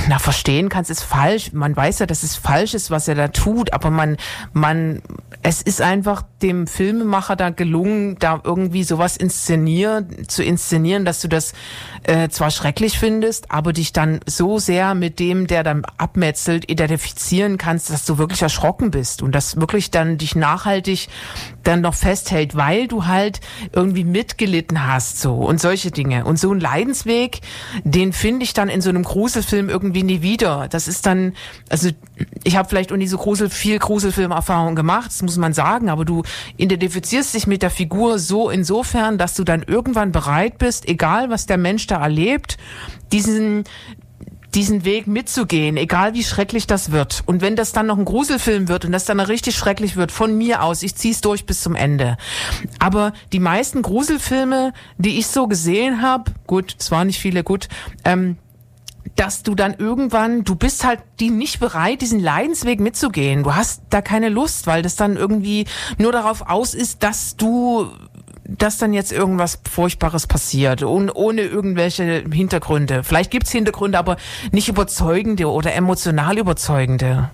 na, 0.08 0.18
verstehen 0.18 0.68
kannst, 0.68 0.90
ist 0.90 1.02
falsch. 1.02 1.52
Man 1.52 1.76
weiß 1.76 2.00
ja, 2.00 2.06
dass 2.06 2.22
es 2.22 2.36
falsch 2.36 2.74
ist, 2.74 2.90
was 2.90 3.08
er 3.08 3.14
da 3.14 3.28
tut, 3.28 3.72
aber 3.72 3.90
man, 3.90 4.16
man, 4.52 5.02
es 5.42 5.62
ist 5.62 5.80
einfach 5.80 6.22
dem 6.42 6.66
Filmemacher 6.66 7.36
da 7.36 7.50
gelungen, 7.50 8.16
da 8.18 8.40
irgendwie 8.42 8.84
sowas 8.84 9.16
inszenieren, 9.16 10.28
zu 10.28 10.42
inszenieren, 10.42 11.04
dass 11.04 11.20
du 11.20 11.28
das 11.28 11.52
äh, 12.04 12.28
zwar 12.28 12.50
schrecklich 12.50 12.98
findest, 12.98 13.50
aber 13.50 13.72
dich 13.72 13.92
dann 13.92 14.20
so 14.26 14.58
sehr 14.58 14.94
mit 14.94 15.18
dem, 15.18 15.46
der 15.46 15.62
dann 15.62 15.84
abmetzelt, 15.96 16.70
identifizieren 16.70 17.58
kannst, 17.58 17.90
dass 17.90 18.04
du 18.04 18.18
wirklich 18.18 18.42
erschrocken 18.42 18.90
bist 18.90 19.22
und 19.22 19.34
das 19.34 19.60
wirklich 19.60 19.90
dann 19.90 20.18
dich 20.18 20.34
nachhaltig 20.34 21.08
dann 21.62 21.80
noch 21.80 21.94
festhält, 21.94 22.56
weil 22.56 22.88
du 22.88 23.06
halt 23.06 23.40
irgendwie 23.72 24.04
mitgelitten 24.04 24.86
hast 24.86 25.20
so 25.20 25.34
und 25.34 25.60
solche 25.60 25.90
Dinge. 25.90 26.24
Und 26.24 26.38
so 26.38 26.52
ein 26.52 26.60
Leidensweg, 26.60 27.40
den 27.84 28.12
finde 28.12 28.44
ich 28.44 28.54
dann 28.54 28.68
in 28.68 28.80
so 28.80 28.90
einem 28.90 29.04
Gruselfilm 29.04 29.68
irgendwie 29.68 30.02
nie 30.02 30.22
wieder. 30.22 30.68
Das 30.68 30.88
ist 30.88 31.06
dann, 31.06 31.34
also 31.68 31.90
ich 32.44 32.56
habe 32.56 32.68
vielleicht 32.68 32.92
auch 32.92 32.96
nie 32.96 33.06
so 33.06 33.18
Grusel, 33.18 33.50
viel 33.50 33.78
Gruselfilmerfahrung 33.78 34.74
gemacht, 34.74 35.06
das 35.06 35.22
muss 35.22 35.36
man 35.36 35.52
sagen, 35.52 35.88
aber 35.88 36.04
du 36.04 36.22
identifizierst 36.56 37.34
dich 37.34 37.46
mit 37.46 37.62
der 37.62 37.70
Figur 37.70 38.18
so 38.18 38.50
insofern, 38.50 39.18
dass 39.18 39.34
du 39.34 39.44
dann 39.44 39.62
irgendwann 39.62 40.12
bereit 40.12 40.58
bist, 40.58 40.88
egal 40.88 41.30
was 41.30 41.46
der 41.46 41.58
Mensch 41.58 41.86
da 41.86 42.00
erlebt, 42.00 42.58
diesen 43.12 43.64
diesen 44.54 44.84
Weg 44.84 45.06
mitzugehen, 45.06 45.76
egal 45.76 46.14
wie 46.14 46.24
schrecklich 46.24 46.66
das 46.66 46.92
wird. 46.92 47.22
Und 47.26 47.40
wenn 47.40 47.56
das 47.56 47.72
dann 47.72 47.86
noch 47.86 47.98
ein 47.98 48.04
Gruselfilm 48.04 48.68
wird 48.68 48.84
und 48.84 48.92
das 48.92 49.04
dann 49.04 49.20
richtig 49.20 49.56
schrecklich 49.56 49.96
wird, 49.96 50.12
von 50.12 50.36
mir 50.36 50.62
aus, 50.62 50.82
ich 50.82 50.94
zieh's 50.94 51.20
durch 51.20 51.46
bis 51.46 51.62
zum 51.62 51.74
Ende. 51.74 52.16
Aber 52.78 53.12
die 53.32 53.40
meisten 53.40 53.82
Gruselfilme, 53.82 54.72
die 54.98 55.18
ich 55.18 55.26
so 55.26 55.46
gesehen 55.46 56.02
habe, 56.02 56.32
gut, 56.46 56.76
es 56.78 56.90
waren 56.90 57.06
nicht 57.06 57.18
viele, 57.18 57.44
gut, 57.44 57.68
ähm, 58.04 58.36
dass 59.16 59.42
du 59.42 59.54
dann 59.54 59.74
irgendwann, 59.74 60.44
du 60.44 60.54
bist 60.54 60.84
halt 60.84 61.00
die 61.20 61.30
nicht 61.30 61.60
bereit, 61.60 62.00
diesen 62.00 62.20
Leidensweg 62.20 62.80
mitzugehen. 62.80 63.42
Du 63.42 63.54
hast 63.54 63.82
da 63.90 64.00
keine 64.00 64.28
Lust, 64.28 64.66
weil 64.66 64.82
das 64.82 64.96
dann 64.96 65.16
irgendwie 65.16 65.66
nur 65.98 66.12
darauf 66.12 66.48
aus 66.48 66.74
ist, 66.74 67.02
dass 67.02 67.36
du 67.36 67.90
dass 68.58 68.78
dann 68.78 68.92
jetzt 68.92 69.12
irgendwas 69.12 69.58
Furchtbares 69.70 70.26
passiert 70.26 70.82
und 70.82 71.10
ohne 71.10 71.42
irgendwelche 71.42 72.24
Hintergründe. 72.30 73.04
Vielleicht 73.04 73.30
gibt's 73.30 73.52
Hintergründe, 73.52 73.98
aber 73.98 74.16
nicht 74.50 74.68
überzeugende 74.68 75.48
oder 75.50 75.74
emotional 75.74 76.38
überzeugende. 76.38 77.30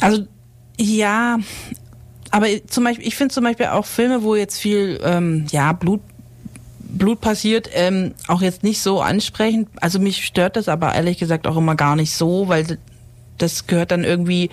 Also 0.00 0.26
ja, 0.78 1.38
aber 2.30 2.46
zum 2.66 2.84
Beispiel, 2.84 3.06
ich 3.06 3.16
finde 3.16 3.34
zum 3.34 3.44
Beispiel 3.44 3.66
auch 3.66 3.86
Filme, 3.86 4.22
wo 4.22 4.34
jetzt 4.36 4.58
viel 4.58 5.00
ähm, 5.02 5.46
ja 5.50 5.72
Blut 5.72 6.00
Blut 6.88 7.20
passiert, 7.20 7.68
ähm, 7.72 8.14
auch 8.28 8.42
jetzt 8.42 8.62
nicht 8.62 8.80
so 8.80 9.00
ansprechend. 9.00 9.68
Also 9.80 9.98
mich 9.98 10.24
stört 10.24 10.56
das 10.56 10.68
aber 10.68 10.94
ehrlich 10.94 11.18
gesagt 11.18 11.46
auch 11.46 11.56
immer 11.56 11.74
gar 11.74 11.96
nicht 11.96 12.12
so, 12.12 12.48
weil 12.48 12.78
das 13.38 13.66
gehört 13.66 13.90
dann 13.90 14.04
irgendwie 14.04 14.50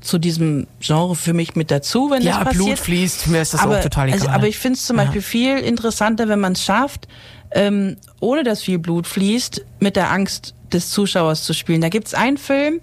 zu 0.00 0.18
diesem 0.18 0.66
Genre 0.80 1.14
für 1.14 1.32
mich 1.32 1.56
mit 1.56 1.70
dazu, 1.70 2.10
wenn 2.10 2.22
Ja, 2.22 2.38
das 2.38 2.44
passiert. 2.44 2.64
Blut 2.64 2.78
fließt, 2.78 3.26
mir 3.28 3.42
ist 3.42 3.54
das 3.54 3.60
aber, 3.60 3.78
auch 3.78 3.82
total 3.82 4.08
egal. 4.08 4.20
Also, 4.20 4.30
aber 4.30 4.48
ich 4.48 4.58
finde 4.58 4.76
es 4.78 4.86
zum 4.86 4.96
Ja. 4.96 5.04
Beispiel 5.04 5.22
viel 5.22 5.58
interessanter, 5.58 6.28
wenn 6.28 6.40
man 6.40 6.52
es 6.52 6.62
schafft, 6.64 7.08
ähm, 7.52 7.96
ohne 8.20 8.44
dass 8.44 8.62
viel 8.62 8.78
Blut 8.78 9.06
fließt, 9.06 9.64
mit 9.80 9.96
der 9.96 10.10
Angst 10.10 10.54
des 10.72 10.90
Zuschauers 10.90 11.44
zu 11.44 11.52
spielen. 11.52 11.80
Da 11.80 11.88
gibt's 11.88 12.14
einen 12.14 12.38
Film, 12.38 12.80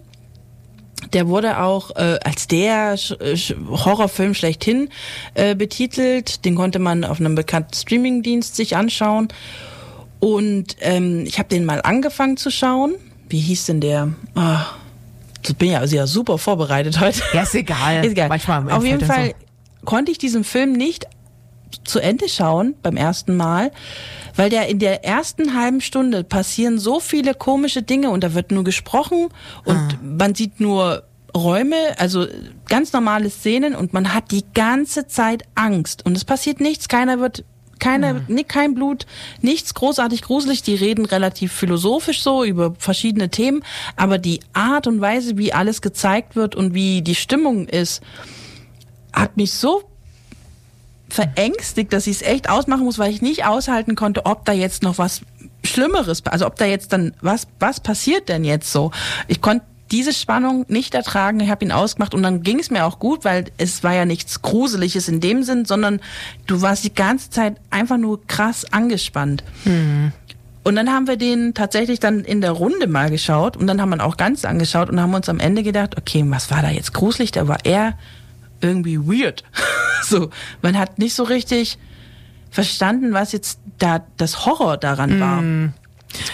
der 1.13 1.27
wurde 1.27 1.59
auch 1.59 1.95
äh, 1.95 2.19
als 2.23 2.47
der 2.47 2.97
Sch 2.97 3.13
Sch 3.35 3.53
Horrorfilm 3.69 4.33
schlechthin 4.33 4.89
äh, 5.35 5.55
betitelt. 5.55 6.43
Den 6.43 6.55
konnte 6.55 6.79
man 6.79 7.03
auf 7.03 7.19
einem 7.19 7.35
bekannten 7.35 7.73
Streamingdienst 7.73 8.55
sich 8.55 8.75
anschauen. 8.75 9.27
Und 10.19 10.75
ähm, 10.81 11.23
ich 11.25 11.37
habe 11.37 11.49
den 11.49 11.65
mal 11.65 11.81
angefangen 11.81 12.37
zu 12.37 12.49
schauen. 12.49 12.95
Wie 13.29 13.39
hieß 13.39 13.67
denn 13.67 13.81
der? 13.81 14.09
Das 14.33 14.65
bin 15.55 15.71
ja, 15.71 15.79
also 15.79 15.95
ja 15.95 16.07
super 16.07 16.37
vorbereitet 16.37 16.99
heute. 16.99 17.21
ja, 17.33 17.43
ist 17.43 17.55
egal. 17.55 18.03
Ist 18.05 18.11
egal. 18.11 18.29
Manchmal 18.29 18.69
Auf 18.71 18.85
jeden 18.85 19.05
Fall 19.05 19.33
konnte 19.85 20.11
ich 20.11 20.17
diesen 20.17 20.43
Film 20.43 20.73
nicht 20.73 21.05
zu 21.83 21.99
Ende 21.99 22.29
schauen 22.29 22.75
beim 22.81 22.97
ersten 22.97 23.35
Mal, 23.35 23.71
weil 24.35 24.49
der 24.49 24.67
in 24.67 24.79
der 24.79 25.03
ersten 25.03 25.59
halben 25.59 25.81
Stunde 25.81 26.23
passieren 26.23 26.79
so 26.79 26.99
viele 26.99 27.33
komische 27.33 27.81
Dinge 27.81 28.09
und 28.09 28.23
da 28.23 28.33
wird 28.33 28.51
nur 28.51 28.63
gesprochen 28.63 29.29
und 29.65 29.75
Ah. 29.75 29.89
man 30.01 30.33
sieht 30.35 30.59
nur 30.59 31.03
Räume, 31.35 31.75
also 31.97 32.25
ganz 32.67 32.93
normale 32.93 33.29
Szenen 33.29 33.75
und 33.75 33.93
man 33.93 34.13
hat 34.13 34.31
die 34.31 34.43
ganze 34.53 35.07
Zeit 35.07 35.43
Angst 35.55 36.05
und 36.05 36.15
es 36.15 36.25
passiert 36.25 36.59
nichts, 36.61 36.87
keiner 36.87 37.19
wird 37.19 37.43
keine, 37.79 38.23
nee, 38.27 38.43
kein 38.43 38.73
Blut, 38.73 39.05
nichts 39.41 39.73
großartig 39.73 40.21
gruselig. 40.21 40.63
Die 40.63 40.75
reden 40.75 41.05
relativ 41.05 41.51
philosophisch 41.53 42.21
so 42.21 42.43
über 42.43 42.75
verschiedene 42.77 43.29
Themen, 43.29 43.63
aber 43.95 44.17
die 44.17 44.39
Art 44.53 44.87
und 44.87 45.01
Weise, 45.01 45.37
wie 45.37 45.53
alles 45.53 45.81
gezeigt 45.81 46.35
wird 46.35 46.55
und 46.55 46.73
wie 46.73 47.01
die 47.01 47.15
Stimmung 47.15 47.67
ist, 47.67 48.01
hat 49.13 49.37
mich 49.37 49.53
so 49.53 49.83
verängstigt, 51.09 51.93
dass 51.93 52.07
ich 52.07 52.17
es 52.17 52.21
echt 52.21 52.49
ausmachen 52.49 52.83
muss, 52.83 52.99
weil 52.99 53.11
ich 53.11 53.21
nicht 53.21 53.45
aushalten 53.45 53.95
konnte, 53.95 54.25
ob 54.25 54.45
da 54.45 54.51
jetzt 54.51 54.83
noch 54.83 54.97
was 54.97 55.21
Schlimmeres, 55.63 56.25
also 56.25 56.45
ob 56.45 56.55
da 56.55 56.65
jetzt 56.65 56.93
dann 56.93 57.13
was 57.21 57.47
was 57.59 57.79
passiert 57.79 58.29
denn 58.29 58.43
jetzt 58.43 58.71
so? 58.71 58.91
Ich 59.27 59.41
konnte 59.41 59.65
diese 59.91 60.13
Spannung 60.13 60.65
nicht 60.67 60.93
ertragen. 60.93 61.39
Ich 61.39 61.49
habe 61.49 61.63
ihn 61.63 61.71
ausgemacht 61.71 62.13
und 62.13 62.23
dann 62.23 62.43
ging 62.43 62.59
es 62.59 62.69
mir 62.69 62.85
auch 62.85 62.99
gut, 62.99 63.25
weil 63.25 63.45
es 63.57 63.83
war 63.83 63.93
ja 63.93 64.05
nichts 64.05 64.41
Gruseliges 64.41 65.07
in 65.07 65.19
dem 65.19 65.43
Sinn, 65.43 65.65
sondern 65.65 66.01
du 66.45 66.61
warst 66.61 66.83
die 66.83 66.93
ganze 66.93 67.29
Zeit 67.29 67.57
einfach 67.69 67.97
nur 67.97 68.25
krass 68.27 68.65
angespannt. 68.71 69.43
Mhm. 69.65 70.11
Und 70.63 70.75
dann 70.75 70.89
haben 70.89 71.07
wir 71.07 71.15
den 71.15 71.53
tatsächlich 71.53 71.99
dann 72.01 72.25
in 72.25 72.41
der 72.41 72.51
Runde 72.51 72.87
mal 72.87 73.09
geschaut 73.09 73.55
und 73.55 73.67
dann 73.67 73.81
haben 73.81 73.89
wir 73.89 73.95
ihn 73.95 74.01
auch 74.01 74.17
ganz 74.17 74.43
angeschaut 74.43 74.89
und 74.89 74.99
haben 74.99 75.13
uns 75.13 75.29
am 75.29 75.39
Ende 75.39 75.63
gedacht, 75.63 75.97
okay, 75.97 76.25
was 76.27 76.51
war 76.51 76.61
da 76.61 76.69
jetzt 76.69 76.93
gruselig? 76.93 77.31
Da 77.31 77.47
war 77.47 77.59
er 77.63 77.97
irgendwie 78.59 78.99
weird. 78.99 79.45
so, 80.03 80.29
man 80.61 80.77
hat 80.77 80.99
nicht 80.99 81.15
so 81.15 81.23
richtig 81.23 81.77
verstanden, 82.51 83.13
was 83.13 83.31
jetzt 83.31 83.59
da 83.77 84.03
das 84.17 84.45
Horror 84.45 84.75
daran 84.75 85.19
war. 85.21 85.41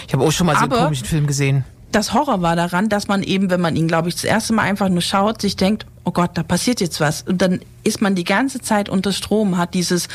Ich 0.06 0.12
habe 0.12 0.24
auch 0.24 0.32
schon 0.32 0.46
mal 0.46 0.56
so 0.56 0.62
einen 0.62 0.70
komischen 0.70 1.06
Film 1.06 1.26
gesehen. 1.26 1.64
Das 1.94 2.12
Horror 2.12 2.42
war 2.42 2.56
daran, 2.56 2.88
dass 2.88 3.06
man 3.06 3.22
eben, 3.22 3.50
wenn 3.50 3.60
man 3.60 3.76
ihn, 3.76 3.86
glaube 3.86 4.08
ich, 4.08 4.16
das 4.16 4.24
erste 4.24 4.52
Mal 4.52 4.62
einfach 4.62 4.88
nur 4.88 5.00
schaut, 5.00 5.40
sich 5.40 5.54
denkt, 5.54 5.86
oh 6.02 6.10
Gott, 6.10 6.32
da 6.34 6.42
passiert 6.42 6.80
jetzt 6.80 6.98
was. 6.98 7.22
Und 7.22 7.40
dann 7.40 7.60
ist 7.84 8.02
man 8.02 8.16
die 8.16 8.24
ganze 8.24 8.60
Zeit 8.60 8.88
unter 8.88 9.12
Strom, 9.12 9.58
hat 9.58 9.74
dieses, 9.74 10.08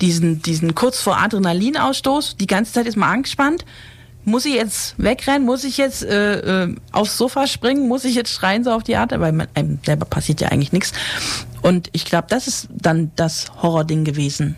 diesen, 0.00 0.42
diesen 0.42 0.76
kurz 0.76 1.00
vor 1.00 1.18
Adrenalinausstoß, 1.18 2.36
die 2.36 2.46
ganze 2.46 2.74
Zeit 2.74 2.86
ist 2.86 2.96
man 2.96 3.10
angespannt. 3.10 3.64
Muss 4.24 4.44
ich 4.44 4.54
jetzt 4.54 4.94
wegrennen? 4.96 5.44
Muss 5.44 5.64
ich 5.64 5.76
jetzt 5.76 6.04
äh, 6.04 6.66
äh, 6.66 6.76
aufs 6.92 7.18
Sofa 7.18 7.48
springen? 7.48 7.88
Muss 7.88 8.04
ich 8.04 8.14
jetzt 8.14 8.30
schreien 8.32 8.62
so 8.62 8.70
auf 8.70 8.84
die 8.84 8.94
Art? 8.94 9.10
Weil 9.10 9.48
einem 9.54 9.80
selber 9.84 10.06
passiert 10.06 10.40
ja 10.40 10.50
eigentlich 10.50 10.72
nichts. 10.72 10.92
Und 11.62 11.88
ich 11.90 12.04
glaube, 12.04 12.28
das 12.30 12.46
ist 12.46 12.68
dann 12.70 13.10
das 13.16 13.50
Horrording 13.60 14.04
gewesen. 14.04 14.54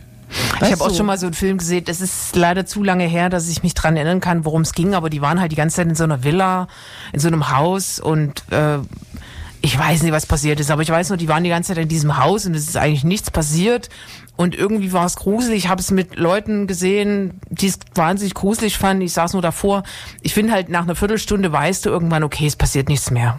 Ich 0.60 0.72
habe 0.72 0.84
auch 0.84 0.94
schon 0.94 1.06
mal 1.06 1.18
so 1.18 1.26
einen 1.26 1.34
Film 1.34 1.58
gesehen, 1.58 1.84
das 1.84 2.00
ist 2.00 2.34
leider 2.34 2.66
zu 2.66 2.82
lange 2.82 3.04
her, 3.04 3.28
dass 3.28 3.48
ich 3.48 3.62
mich 3.62 3.74
dran 3.74 3.96
erinnern 3.96 4.20
kann, 4.20 4.44
worum 4.44 4.62
es 4.62 4.72
ging, 4.72 4.94
aber 4.94 5.10
die 5.10 5.20
waren 5.20 5.40
halt 5.40 5.52
die 5.52 5.56
ganze 5.56 5.76
Zeit 5.76 5.88
in 5.88 5.94
so 5.94 6.04
einer 6.04 6.24
Villa, 6.24 6.68
in 7.12 7.20
so 7.20 7.28
einem 7.28 7.50
Haus 7.56 8.00
und 8.00 8.42
äh, 8.50 8.78
ich 9.62 9.78
weiß 9.78 10.02
nicht, 10.02 10.12
was 10.12 10.26
passiert 10.26 10.60
ist, 10.60 10.70
aber 10.70 10.82
ich 10.82 10.90
weiß 10.90 11.08
nur, 11.08 11.18
die 11.18 11.28
waren 11.28 11.44
die 11.44 11.50
ganze 11.50 11.74
Zeit 11.74 11.82
in 11.82 11.88
diesem 11.88 12.18
Haus 12.18 12.46
und 12.46 12.54
es 12.54 12.68
ist 12.68 12.76
eigentlich 12.76 13.04
nichts 13.04 13.30
passiert 13.30 13.88
und 14.36 14.54
irgendwie 14.54 14.92
war 14.92 15.06
es 15.06 15.16
gruselig. 15.16 15.64
Ich 15.64 15.68
habe 15.68 15.80
es 15.80 15.90
mit 15.90 16.16
Leuten 16.16 16.66
gesehen, 16.66 17.40
die 17.48 17.68
es 17.68 17.78
wahnsinnig 17.94 18.34
gruselig 18.34 18.76
fanden. 18.78 19.02
Ich 19.02 19.12
saß 19.12 19.32
nur 19.32 19.42
davor. 19.42 19.82
Ich 20.20 20.34
finde 20.34 20.52
halt, 20.52 20.68
nach 20.68 20.82
einer 20.82 20.94
Viertelstunde 20.94 21.50
weißt 21.50 21.86
du 21.86 21.90
irgendwann, 21.90 22.22
okay, 22.22 22.46
es 22.46 22.56
passiert 22.56 22.88
nichts 22.88 23.10
mehr. 23.10 23.38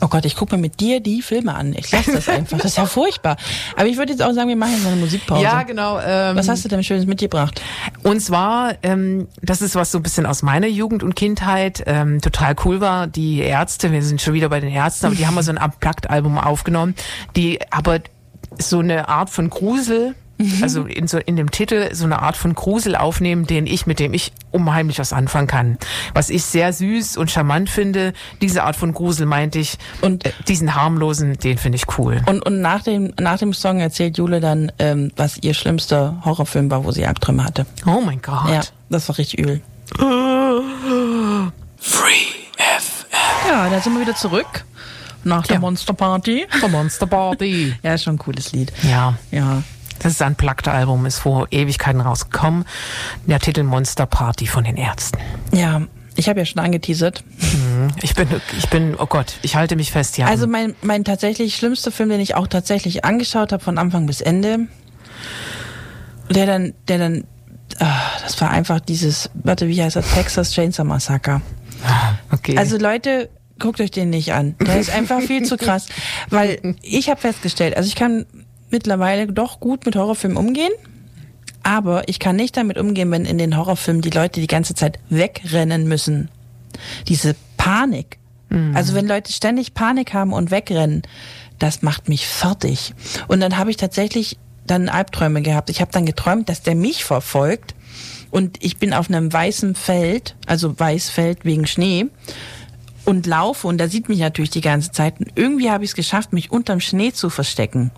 Oh 0.00 0.08
Gott, 0.08 0.24
ich 0.24 0.36
gucke 0.36 0.56
mir 0.56 0.60
mit 0.60 0.80
dir 0.80 1.00
die 1.00 1.22
Filme 1.22 1.54
an. 1.54 1.72
Ich 1.72 1.90
lasse 1.90 2.12
das 2.12 2.28
einfach. 2.28 2.58
Das 2.58 2.72
ist 2.72 2.76
ja 2.76 2.86
furchtbar. 2.86 3.36
Aber 3.76 3.86
ich 3.86 3.96
würde 3.96 4.12
jetzt 4.12 4.22
auch 4.22 4.32
sagen, 4.32 4.48
wir 4.48 4.56
machen 4.56 4.72
jetzt 4.72 4.82
mal 4.84 4.92
eine 4.92 5.00
Musikpause. 5.00 5.42
Ja, 5.42 5.62
genau. 5.62 5.98
Ähm, 6.00 6.36
Was 6.36 6.48
hast 6.48 6.64
du 6.64 6.68
denn 6.68 6.82
Schönes 6.82 7.06
mitgebracht? 7.06 7.60
Und 8.02 8.20
zwar, 8.20 8.74
ähm, 8.82 9.28
das 9.40 9.62
ist 9.62 9.76
was 9.76 9.92
so 9.92 9.98
ein 9.98 10.02
bisschen 10.02 10.26
aus 10.26 10.42
meiner 10.42 10.66
Jugend 10.66 11.02
und 11.02 11.14
Kindheit 11.14 11.84
ähm, 11.86 12.20
total 12.20 12.54
cool 12.64 12.80
war. 12.80 13.06
Die 13.06 13.38
Ärzte, 13.38 13.92
wir 13.92 14.02
sind 14.02 14.20
schon 14.20 14.34
wieder 14.34 14.48
bei 14.48 14.60
den 14.60 14.70
Ärzten, 14.70 15.06
aber 15.06 15.14
die 15.14 15.26
haben 15.26 15.34
mal 15.34 15.42
so 15.42 15.52
ein 15.52 15.58
Unplugged-Album 15.58 16.38
aufgenommen, 16.38 16.94
die 17.36 17.60
aber 17.70 18.00
so 18.58 18.80
eine 18.80 19.08
Art 19.08 19.30
von 19.30 19.48
Grusel, 19.50 20.14
also 20.62 20.84
in, 20.84 21.06
so, 21.08 21.18
in 21.18 21.36
dem 21.36 21.50
Titel 21.50 21.94
so 21.94 22.04
eine 22.04 22.20
Art 22.22 22.36
von 22.36 22.54
Grusel 22.54 22.96
aufnehmen, 22.96 23.46
den 23.46 23.66
ich, 23.66 23.86
mit 23.86 23.98
dem 23.98 24.14
ich 24.14 24.32
unheimlich 24.50 24.98
was 24.98 25.12
anfangen 25.12 25.46
kann. 25.46 25.78
Was 26.14 26.30
ich 26.30 26.44
sehr 26.44 26.72
süß 26.72 27.16
und 27.16 27.30
charmant 27.30 27.68
finde, 27.70 28.12
diese 28.40 28.62
Art 28.64 28.76
von 28.76 28.92
Grusel 28.92 29.26
meinte 29.26 29.58
ich. 29.58 29.76
Und- 30.00 30.24
äh, 30.26 30.32
diesen 30.48 30.74
harmlosen, 30.74 31.38
den 31.38 31.58
finde 31.58 31.76
ich 31.76 31.98
cool. 31.98 32.22
Und, 32.26 32.44
und 32.44 32.60
nach, 32.60 32.82
dem, 32.82 33.12
nach 33.20 33.38
dem 33.38 33.52
Song 33.52 33.80
erzählt 33.80 34.18
Jule 34.18 34.40
dann, 34.40 34.72
ähm, 34.78 35.10
was 35.16 35.38
ihr 35.42 35.54
schlimmster 35.54 36.20
Horrorfilm 36.24 36.70
war, 36.70 36.84
wo 36.84 36.92
sie 36.92 37.06
Albträume 37.06 37.44
hatte. 37.44 37.66
Oh 37.86 38.00
mein 38.04 38.20
Gott. 38.22 38.48
Ja, 38.50 38.60
das 38.90 39.08
war 39.08 39.18
richtig 39.18 39.38
übel. 39.40 39.60
Free 41.78 42.24
FM. 42.56 43.06
Ja, 43.48 43.68
da 43.68 43.80
sind 43.80 43.92
wir 43.94 44.00
wieder 44.00 44.14
zurück. 44.16 44.64
Nach 45.24 45.46
der 45.46 45.54
Ja. 45.56 45.60
Monster 45.60 45.94
Party. 45.94 46.46
The 46.60 46.68
Monster 46.68 47.06
Party. 47.06 47.74
Ja, 47.82 47.94
ist 47.94 48.04
schon 48.04 48.14
ein 48.16 48.18
cooles 48.18 48.52
Lied. 48.52 48.72
Ja. 48.82 49.14
Ja. 49.30 49.62
Das 49.98 50.12
ist 50.12 50.22
ein 50.22 50.34
Plugged-Album, 50.34 51.06
ist 51.06 51.18
vor 51.18 51.48
Ewigkeiten 51.50 52.00
rausgekommen. 52.00 52.64
Der 53.26 53.40
Titel 53.40 53.62
Monster 53.62 54.06
Party 54.06 54.46
von 54.46 54.64
den 54.64 54.76
Ärzten. 54.76 55.18
Ja, 55.52 55.82
ich 56.16 56.28
habe 56.28 56.40
ja 56.40 56.46
schon 56.46 56.62
angeteasert. 56.62 57.24
Ich 58.02 58.14
bin, 58.14 58.28
ich 58.56 58.68
bin, 58.68 58.94
oh 58.98 59.06
Gott, 59.06 59.34
ich 59.42 59.56
halte 59.56 59.76
mich 59.76 59.90
fest, 59.90 60.16
ja. 60.16 60.26
Also 60.26 60.46
mein, 60.46 60.74
mein 60.82 61.04
tatsächlich 61.04 61.56
schlimmster 61.56 61.90
Film, 61.90 62.08
den 62.08 62.20
ich 62.20 62.34
auch 62.34 62.46
tatsächlich 62.46 63.04
angeschaut 63.04 63.52
habe, 63.52 63.62
von 63.62 63.78
Anfang 63.78 64.06
bis 64.06 64.20
Ende, 64.20 64.68
der 66.30 66.46
dann, 66.46 66.74
der 66.86 66.98
dann, 66.98 67.24
ah, 67.80 68.00
das 68.22 68.40
war 68.40 68.50
einfach 68.50 68.80
dieses, 68.80 69.30
warte, 69.34 69.68
wie 69.68 69.82
heißt 69.82 69.96
das? 69.96 70.12
Texas 70.14 70.52
Chainsaw 70.52 70.84
Massacre. 70.84 71.40
okay. 72.30 72.56
Also 72.56 72.78
Leute, 72.78 73.28
guckt 73.58 73.80
euch 73.80 73.90
den 73.90 74.10
nicht 74.10 74.32
an. 74.32 74.54
Der 74.60 74.78
ist 74.78 74.90
einfach 74.90 75.20
viel 75.20 75.44
zu 75.44 75.56
krass. 75.56 75.86
Weil 76.30 76.76
ich 76.82 77.08
habe 77.08 77.20
festgestellt, 77.20 77.76
also 77.76 77.88
ich 77.88 77.96
kann 77.96 78.26
mittlerweile 78.74 79.28
doch 79.28 79.60
gut 79.60 79.86
mit 79.86 79.94
Horrorfilmen 79.94 80.36
umgehen, 80.36 80.72
aber 81.62 82.08
ich 82.08 82.18
kann 82.18 82.34
nicht 82.34 82.56
damit 82.56 82.76
umgehen, 82.76 83.08
wenn 83.12 83.24
in 83.24 83.38
den 83.38 83.56
Horrorfilmen 83.56 84.02
die 84.02 84.10
Leute 84.10 84.40
die 84.40 84.48
ganze 84.48 84.74
Zeit 84.74 84.98
wegrennen 85.10 85.86
müssen. 85.86 86.28
Diese 87.06 87.36
Panik. 87.56 88.18
Also 88.74 88.94
wenn 88.94 89.06
Leute 89.06 89.32
ständig 89.32 89.74
Panik 89.74 90.12
haben 90.12 90.32
und 90.32 90.50
wegrennen, 90.50 91.02
das 91.60 91.82
macht 91.82 92.08
mich 92.08 92.26
fertig. 92.26 92.94
Und 93.28 93.38
dann 93.38 93.56
habe 93.56 93.70
ich 93.70 93.76
tatsächlich 93.76 94.38
dann 94.66 94.88
Albträume 94.88 95.40
gehabt. 95.42 95.70
Ich 95.70 95.80
habe 95.80 95.92
dann 95.92 96.04
geträumt, 96.04 96.48
dass 96.48 96.62
der 96.62 96.74
mich 96.74 97.04
verfolgt 97.04 97.76
und 98.32 98.58
ich 98.60 98.78
bin 98.78 98.92
auf 98.92 99.08
einem 99.08 99.32
weißen 99.32 99.76
Feld, 99.76 100.34
also 100.46 100.78
Weißfeld 100.78 101.44
wegen 101.44 101.68
Schnee 101.68 102.06
und 103.04 103.26
laufe 103.26 103.68
und 103.68 103.78
da 103.78 103.86
sieht 103.86 104.08
mich 104.08 104.18
natürlich 104.18 104.50
die 104.50 104.60
ganze 104.60 104.90
Zeit. 104.90 105.20
Und 105.20 105.28
irgendwie 105.36 105.70
habe 105.70 105.84
ich 105.84 105.90
es 105.90 105.96
geschafft, 105.96 106.32
mich 106.32 106.50
unterm 106.50 106.80
Schnee 106.80 107.12
zu 107.12 107.30
verstecken. 107.30 107.92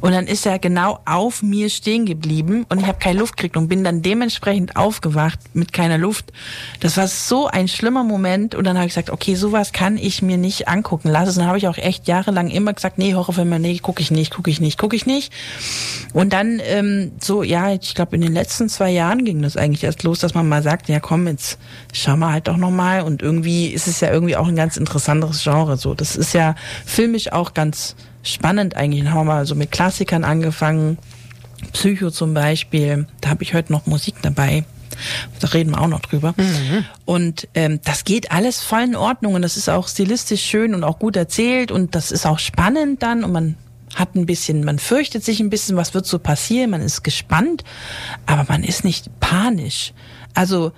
Und 0.00 0.12
dann 0.12 0.26
ist 0.26 0.46
er 0.46 0.58
genau 0.58 1.00
auf 1.04 1.42
mir 1.42 1.70
stehen 1.70 2.06
geblieben 2.06 2.66
und 2.68 2.80
ich 2.80 2.86
habe 2.86 2.98
keine 2.98 3.18
Luft 3.18 3.36
gekriegt 3.36 3.56
und 3.56 3.68
bin 3.68 3.84
dann 3.84 4.02
dementsprechend 4.02 4.76
aufgewacht 4.76 5.38
mit 5.54 5.72
keiner 5.72 5.98
Luft. 5.98 6.32
Das 6.80 6.96
war 6.96 7.08
so 7.08 7.46
ein 7.46 7.68
schlimmer 7.68 8.04
Moment 8.04 8.54
und 8.54 8.64
dann 8.64 8.76
habe 8.76 8.86
ich 8.86 8.92
gesagt, 8.92 9.10
okay, 9.10 9.34
sowas 9.34 9.72
kann 9.72 9.96
ich 9.96 10.22
mir 10.22 10.36
nicht 10.36 10.68
angucken 10.68 11.08
lassen. 11.08 11.40
Dann 11.40 11.48
habe 11.48 11.58
ich 11.58 11.68
auch 11.68 11.78
echt 11.78 12.08
jahrelang 12.08 12.50
immer 12.50 12.72
gesagt, 12.72 12.98
nee, 12.98 13.14
Horrorfilme, 13.14 13.58
nee, 13.58 13.78
gucke 13.78 14.02
ich 14.02 14.10
nicht, 14.10 14.32
gucke 14.32 14.50
ich 14.50 14.60
nicht, 14.60 14.78
gucke 14.78 14.96
ich 14.96 15.06
nicht. 15.06 15.32
Und 16.12 16.32
dann 16.32 16.60
ähm, 16.64 17.12
so, 17.20 17.42
ja, 17.42 17.72
ich 17.72 17.94
glaube 17.94 18.16
in 18.16 18.22
den 18.22 18.32
letzten 18.32 18.68
zwei 18.68 18.90
Jahren 18.90 19.24
ging 19.24 19.42
das 19.42 19.56
eigentlich 19.56 19.84
erst 19.84 20.02
los, 20.02 20.18
dass 20.18 20.34
man 20.34 20.48
mal 20.48 20.62
sagt, 20.62 20.88
ja 20.88 21.00
komm, 21.00 21.26
jetzt 21.26 21.58
schau 21.92 22.16
mal 22.16 22.32
halt 22.32 22.48
doch 22.48 22.56
nochmal 22.56 23.02
und 23.02 23.22
irgendwie 23.22 23.68
ist 23.68 23.86
es 23.86 24.00
ja 24.00 24.10
irgendwie 24.12 24.36
auch 24.36 24.48
ein 24.48 24.56
ganz 24.56 24.76
interessantes 24.76 25.42
Genre. 25.42 25.76
So, 25.76 25.94
das 25.94 26.16
ist 26.16 26.32
ja 26.32 26.54
filmisch 26.84 27.32
auch 27.32 27.54
ganz 27.54 27.96
spannend 28.22 28.76
eigentlich. 28.76 29.04
Dann 29.04 29.12
haben 29.12 29.26
wir 29.26 29.34
mal 29.34 29.46
so 29.46 29.54
mit 29.54 29.70
Klassikern 29.70 30.24
angefangen, 30.24 30.98
Psycho 31.72 32.10
zum 32.10 32.34
Beispiel. 32.34 33.06
Da 33.20 33.30
habe 33.30 33.42
ich 33.42 33.54
heute 33.54 33.72
noch 33.72 33.86
Musik 33.86 34.16
dabei. 34.22 34.64
Da 35.38 35.48
reden 35.48 35.70
wir 35.70 35.80
auch 35.80 35.88
noch 35.88 36.00
drüber. 36.00 36.34
Und 37.04 37.48
ähm, 37.54 37.80
das 37.84 38.04
geht 38.04 38.32
alles 38.32 38.60
voll 38.60 38.82
in 38.82 38.96
Ordnung 38.96 39.34
und 39.34 39.42
das 39.42 39.56
ist 39.56 39.68
auch 39.68 39.88
stilistisch 39.88 40.44
schön 40.44 40.74
und 40.74 40.84
auch 40.84 40.98
gut 40.98 41.16
erzählt 41.16 41.70
und 41.70 41.94
das 41.94 42.10
ist 42.10 42.26
auch 42.26 42.38
spannend 42.38 43.02
dann 43.02 43.24
und 43.24 43.32
man 43.32 43.56
hat 43.94 44.14
ein 44.14 44.26
bisschen, 44.26 44.64
man 44.64 44.78
fürchtet 44.78 45.24
sich 45.24 45.40
ein 45.40 45.50
bisschen, 45.50 45.76
was 45.76 45.94
wird 45.94 46.06
so 46.06 46.18
passieren, 46.18 46.70
man 46.70 46.80
ist 46.80 47.02
gespannt, 47.02 47.64
aber 48.26 48.46
man 48.48 48.62
ist 48.62 48.84
nicht 48.84 49.08
panisch. 49.20 49.92
Also 50.34 50.72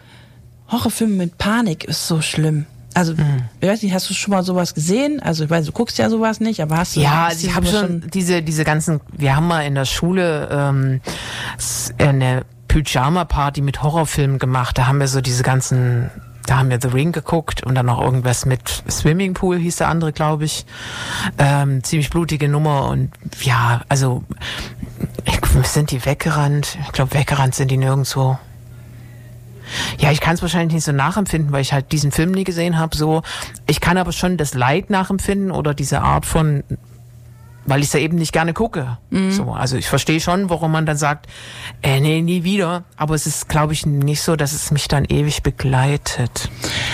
Horrorfilme 0.70 1.14
mit 1.14 1.38
Panik 1.38 1.84
ist 1.84 2.06
so 2.06 2.22
schlimm. 2.22 2.66
Also, 2.94 3.14
ich 3.60 3.68
weiß 3.68 3.82
nicht, 3.82 3.94
hast 3.94 4.08
du 4.10 4.14
schon 4.14 4.32
mal 4.32 4.42
sowas 4.42 4.74
gesehen? 4.74 5.20
Also, 5.22 5.44
ich 5.44 5.50
weiß, 5.50 5.66
du 5.66 5.72
guckst 5.72 5.98
ja 5.98 6.08
sowas 6.10 6.40
nicht, 6.40 6.60
aber 6.62 6.76
hast 6.78 6.96
du 6.96 7.00
ja, 7.00 7.10
hast 7.10 7.32
also 7.34 7.46
ich 7.46 7.54
habe 7.54 7.66
schon 7.66 8.04
diese, 8.12 8.42
diese 8.42 8.64
ganzen, 8.64 9.00
wir 9.12 9.34
haben 9.36 9.46
mal 9.46 9.62
in 9.62 9.74
der 9.74 9.84
Schule 9.84 10.48
ähm, 10.50 11.00
s- 11.58 11.92
eine 11.98 12.42
Pyjama-Party 12.68 13.60
mit 13.60 13.82
Horrorfilmen 13.82 14.38
gemacht. 14.38 14.78
Da 14.78 14.86
haben 14.86 14.98
wir 14.98 15.08
so 15.08 15.20
diese 15.20 15.42
ganzen, 15.42 16.10
da 16.46 16.58
haben 16.58 16.70
wir 16.70 16.78
The 16.80 16.88
Ring 16.88 17.12
geguckt 17.12 17.62
und 17.64 17.74
dann 17.74 17.86
noch 17.86 18.00
irgendwas 18.00 18.46
mit 18.46 18.82
Swimmingpool 18.90 19.58
hieß 19.58 19.76
der 19.76 19.88
andere, 19.88 20.12
glaube 20.12 20.44
ich. 20.44 20.64
Ähm, 21.38 21.84
ziemlich 21.84 22.10
blutige 22.10 22.48
Nummer 22.48 22.88
und 22.88 23.10
ja, 23.42 23.82
also 23.88 24.24
sind 25.64 25.90
die 25.90 26.04
weggerannt? 26.04 26.78
Ich 26.86 26.92
glaube, 26.92 27.14
weggerannt 27.14 27.54
sind 27.54 27.70
die 27.70 27.76
nirgendwo. 27.76 28.38
Ja, 29.98 30.10
ich 30.10 30.20
kann 30.20 30.34
es 30.34 30.42
wahrscheinlich 30.42 30.74
nicht 30.74 30.84
so 30.84 30.92
nachempfinden, 30.92 31.52
weil 31.52 31.62
ich 31.62 31.72
halt 31.72 31.92
diesen 31.92 32.12
Film 32.12 32.32
nie 32.32 32.44
gesehen 32.44 32.78
habe. 32.78 32.96
So, 32.96 33.22
ich 33.66 33.80
kann 33.80 33.96
aber 33.96 34.12
schon 34.12 34.36
das 34.36 34.54
Leid 34.54 34.90
nachempfinden 34.90 35.50
oder 35.50 35.74
diese 35.74 36.02
Art 36.02 36.26
von 36.26 36.64
weil 37.66 37.80
ich 37.80 37.86
es 37.86 37.92
ja 37.92 38.00
eben 38.00 38.16
nicht 38.16 38.32
gerne 38.32 38.52
gucke. 38.52 38.98
So, 39.30 39.52
also 39.52 39.76
ich 39.76 39.88
verstehe 39.88 40.20
schon, 40.20 40.50
warum 40.50 40.72
man 40.72 40.86
dann 40.86 40.96
sagt, 40.96 41.26
äh, 41.82 42.00
nee, 42.00 42.22
nie 42.22 42.44
wieder. 42.44 42.84
Aber 42.96 43.14
es 43.14 43.26
ist, 43.26 43.48
glaube 43.48 43.72
ich, 43.72 43.86
nicht 43.86 44.22
so, 44.22 44.36
dass 44.36 44.52
es 44.52 44.70
mich 44.70 44.88
dann 44.88 45.04
ewig 45.04 45.42
begleitet. 45.42 46.50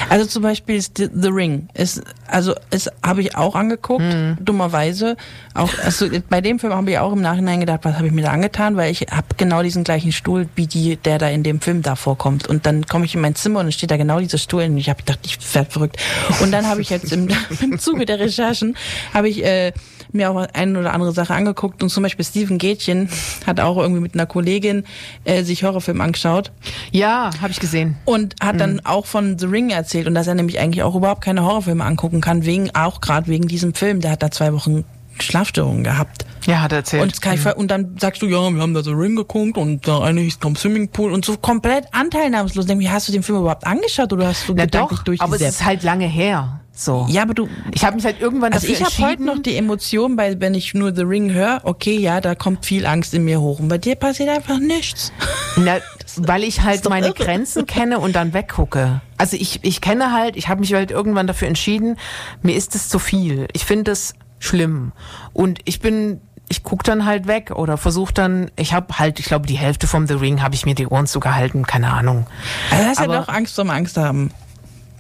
Also 0.09 0.26
zum 0.26 0.42
Beispiel 0.42 0.76
ist 0.76 0.98
The 0.98 1.09
The 1.14 1.28
Ring. 1.28 1.68
Ist, 1.74 2.02
also 2.26 2.54
es 2.70 2.90
habe 3.04 3.22
ich 3.22 3.37
auch 3.37 3.54
angeguckt, 3.54 4.04
dummerweise. 4.40 5.16
Auch 5.54 5.70
also 5.85 6.07
bei 6.28 6.40
dem 6.40 6.59
Film 6.59 6.72
habe 6.74 6.90
ich 6.90 6.98
auch 6.98 7.12
im 7.12 7.20
Nachhinein 7.20 7.61
gedacht, 7.61 7.81
was 7.83 7.96
habe 7.96 8.07
ich 8.07 8.12
mir 8.12 8.22
da 8.22 8.31
angetan, 8.31 8.76
weil 8.76 8.90
ich 8.90 9.02
habe 9.11 9.26
genau 9.37 9.62
diesen 9.62 9.85
gleichen 9.85 10.12
Stuhl, 10.12 10.48
wie 10.54 10.66
die, 10.66 10.96
der 10.96 11.18
da 11.18 11.28
in 11.28 11.42
dem 11.42 11.61
Film 11.61 11.83
da 11.83 11.96
vorkommt. 11.96 12.46
Und 12.46 12.66
dann 12.66 12.87
komme 12.87 13.04
ich 13.04 13.14
in 13.14 13.20
mein 13.20 13.35
Zimmer 13.35 13.61
und 13.61 13.66
dann 13.66 13.72
steht 13.72 13.90
da 13.90 13.96
genau 13.96 14.20
dieser 14.20 14.38
Stuhl 14.38 14.64
und 14.64 14.76
ich 14.76 14.88
habe 14.88 14.98
gedacht, 14.98 15.20
ich 15.24 15.38
werde 15.54 15.70
verrückt. 15.70 15.96
Und 16.40 16.52
dann 16.52 16.66
habe 16.66 16.81
ich 16.81 16.90
jetzt 16.90 17.12
im, 17.12 17.28
im 17.61 17.78
Zuge 17.78 18.07
der 18.07 18.18
Recherchen 18.18 18.76
habe 19.14 19.28
ich 19.28 19.44
äh, 19.44 19.72
mir 20.12 20.30
auch 20.30 20.46
eine 20.52 20.78
oder 20.78 20.92
andere 20.94 21.12
Sache 21.12 21.34
angeguckt 21.34 21.82
und 21.82 21.88
zum 21.90 22.02
Beispiel 22.02 22.24
Steven 22.24 22.58
Gätchen 22.58 23.08
hat 23.46 23.60
auch 23.60 23.76
irgendwie 23.78 24.00
mit 24.00 24.14
einer 24.14 24.26
Kollegin 24.26 24.84
äh, 25.24 25.42
sich 25.42 25.64
Horrorfilm 25.64 26.00
angeschaut 26.00 26.50
Ja, 26.92 27.30
habe 27.40 27.50
ich 27.50 27.60
gesehen. 27.60 27.96
und 28.04 28.34
hat 28.40 28.60
dann 28.60 28.80
auch 28.84 29.06
von 29.06 29.38
The 29.38 29.46
Ring 29.46 29.70
erzählt 29.70 30.06
und 30.06 30.14
dass 30.14 30.26
er 30.26 30.34
nämlich 30.34 30.58
eigentlich 30.58 30.82
auch 30.82 30.94
überhaupt 30.94 31.22
keine 31.22 31.42
Horrorfilme 31.44 31.84
angucken 31.84 32.20
kann, 32.20 32.44
wegen 32.44 32.74
auch 32.74 33.00
gerade 33.00 33.26
wegen 33.28 33.48
diesem 33.48 33.74
Film. 33.74 34.00
Der 34.00 34.12
hat 34.12 34.22
da 34.22 34.30
zwei 34.30 34.52
Wochen 34.52 34.84
Schlafstörungen 35.20 35.84
gehabt. 35.84 36.24
Ja, 36.46 36.60
hat 36.62 36.72
er 36.72 36.78
erzählt. 36.78 37.02
Und, 37.02 37.16
Sky 37.16 37.36
und 37.56 37.70
dann 37.70 37.96
sagst 37.98 38.22
du, 38.22 38.26
ja, 38.26 38.48
wir 38.50 38.62
haben 38.62 38.72
da 38.72 38.82
The 38.82 38.92
Ring 38.92 39.16
geguckt 39.16 39.58
und 39.58 39.86
der 39.86 40.00
eine 40.00 40.20
hieß 40.20 40.38
vom 40.40 40.56
Swimmingpool 40.56 41.12
und 41.12 41.24
so 41.24 41.36
komplett 41.36 41.84
anteilnahmslos. 41.92 42.66
Nämlich, 42.68 42.88
hast 42.90 43.08
du 43.08 43.12
den 43.12 43.22
Film 43.22 43.38
überhaupt 43.40 43.66
angeschaut 43.66 44.12
oder 44.12 44.28
hast 44.28 44.48
du 44.48 44.54
Na 44.54 44.64
gedanklich 44.64 45.18
doch, 45.18 45.24
aber 45.26 45.36
es 45.36 45.42
ist 45.42 45.64
halt 45.64 45.82
lange 45.82 46.06
her. 46.06 46.60
So. 46.78 47.06
Ja, 47.08 47.22
aber 47.22 47.34
du, 47.34 47.48
Ich 47.72 47.84
habe 47.84 47.96
mich 47.96 48.04
halt 48.04 48.20
irgendwann 48.20 48.52
also 48.52 48.68
dafür 48.68 48.86
ich 48.86 48.98
habe 49.00 49.10
heute 49.10 49.24
noch 49.24 49.42
die 49.42 49.56
Emotion, 49.56 50.14
bei, 50.14 50.40
wenn 50.40 50.54
ich 50.54 50.74
nur 50.74 50.94
The 50.94 51.02
Ring 51.02 51.32
höre, 51.32 51.60
okay, 51.64 51.98
ja, 51.98 52.20
da 52.20 52.36
kommt 52.36 52.64
viel 52.64 52.86
Angst 52.86 53.14
in 53.14 53.24
mir 53.24 53.40
hoch. 53.40 53.58
Und 53.58 53.66
bei 53.66 53.78
dir 53.78 53.96
passiert 53.96 54.28
einfach 54.28 54.60
nichts. 54.60 55.12
Na, 55.56 55.78
weil 56.16 56.44
ich 56.44 56.62
halt 56.62 56.88
meine 56.88 57.08
irre. 57.08 57.16
Grenzen 57.16 57.66
kenne 57.66 57.98
und 57.98 58.14
dann 58.14 58.32
weggucke. 58.32 59.00
Also 59.16 59.36
ich, 59.36 59.58
ich 59.64 59.80
kenne 59.80 60.12
halt, 60.12 60.36
ich 60.36 60.48
habe 60.48 60.60
mich 60.60 60.72
halt 60.72 60.92
irgendwann 60.92 61.26
dafür 61.26 61.48
entschieden, 61.48 61.96
mir 62.42 62.54
ist 62.54 62.76
es 62.76 62.88
zu 62.88 63.00
viel. 63.00 63.48
Ich 63.54 63.64
finde 63.64 63.90
es 63.90 64.14
schlimm. 64.38 64.92
Und 65.32 65.58
ich 65.64 65.80
bin, 65.80 66.20
ich 66.48 66.62
guck 66.62 66.84
dann 66.84 67.04
halt 67.04 67.26
weg 67.26 67.50
oder 67.56 67.76
versuche 67.76 68.14
dann, 68.14 68.52
ich 68.54 68.72
habe 68.72 69.00
halt, 69.00 69.18
ich 69.18 69.26
glaube, 69.26 69.48
die 69.48 69.58
Hälfte 69.58 69.88
vom 69.88 70.06
The 70.06 70.14
Ring 70.14 70.42
habe 70.42 70.54
ich 70.54 70.64
mir 70.64 70.76
die 70.76 70.86
Ohren 70.86 71.08
zugehalten, 71.08 71.66
keine 71.66 71.92
Ahnung. 71.92 72.28
Also 72.70 72.84
hast 72.84 73.00
ja 73.00 73.06
doch 73.06 73.28
Angst 73.28 73.58
um 73.58 73.68
Angst 73.68 73.96
haben. 73.96 74.30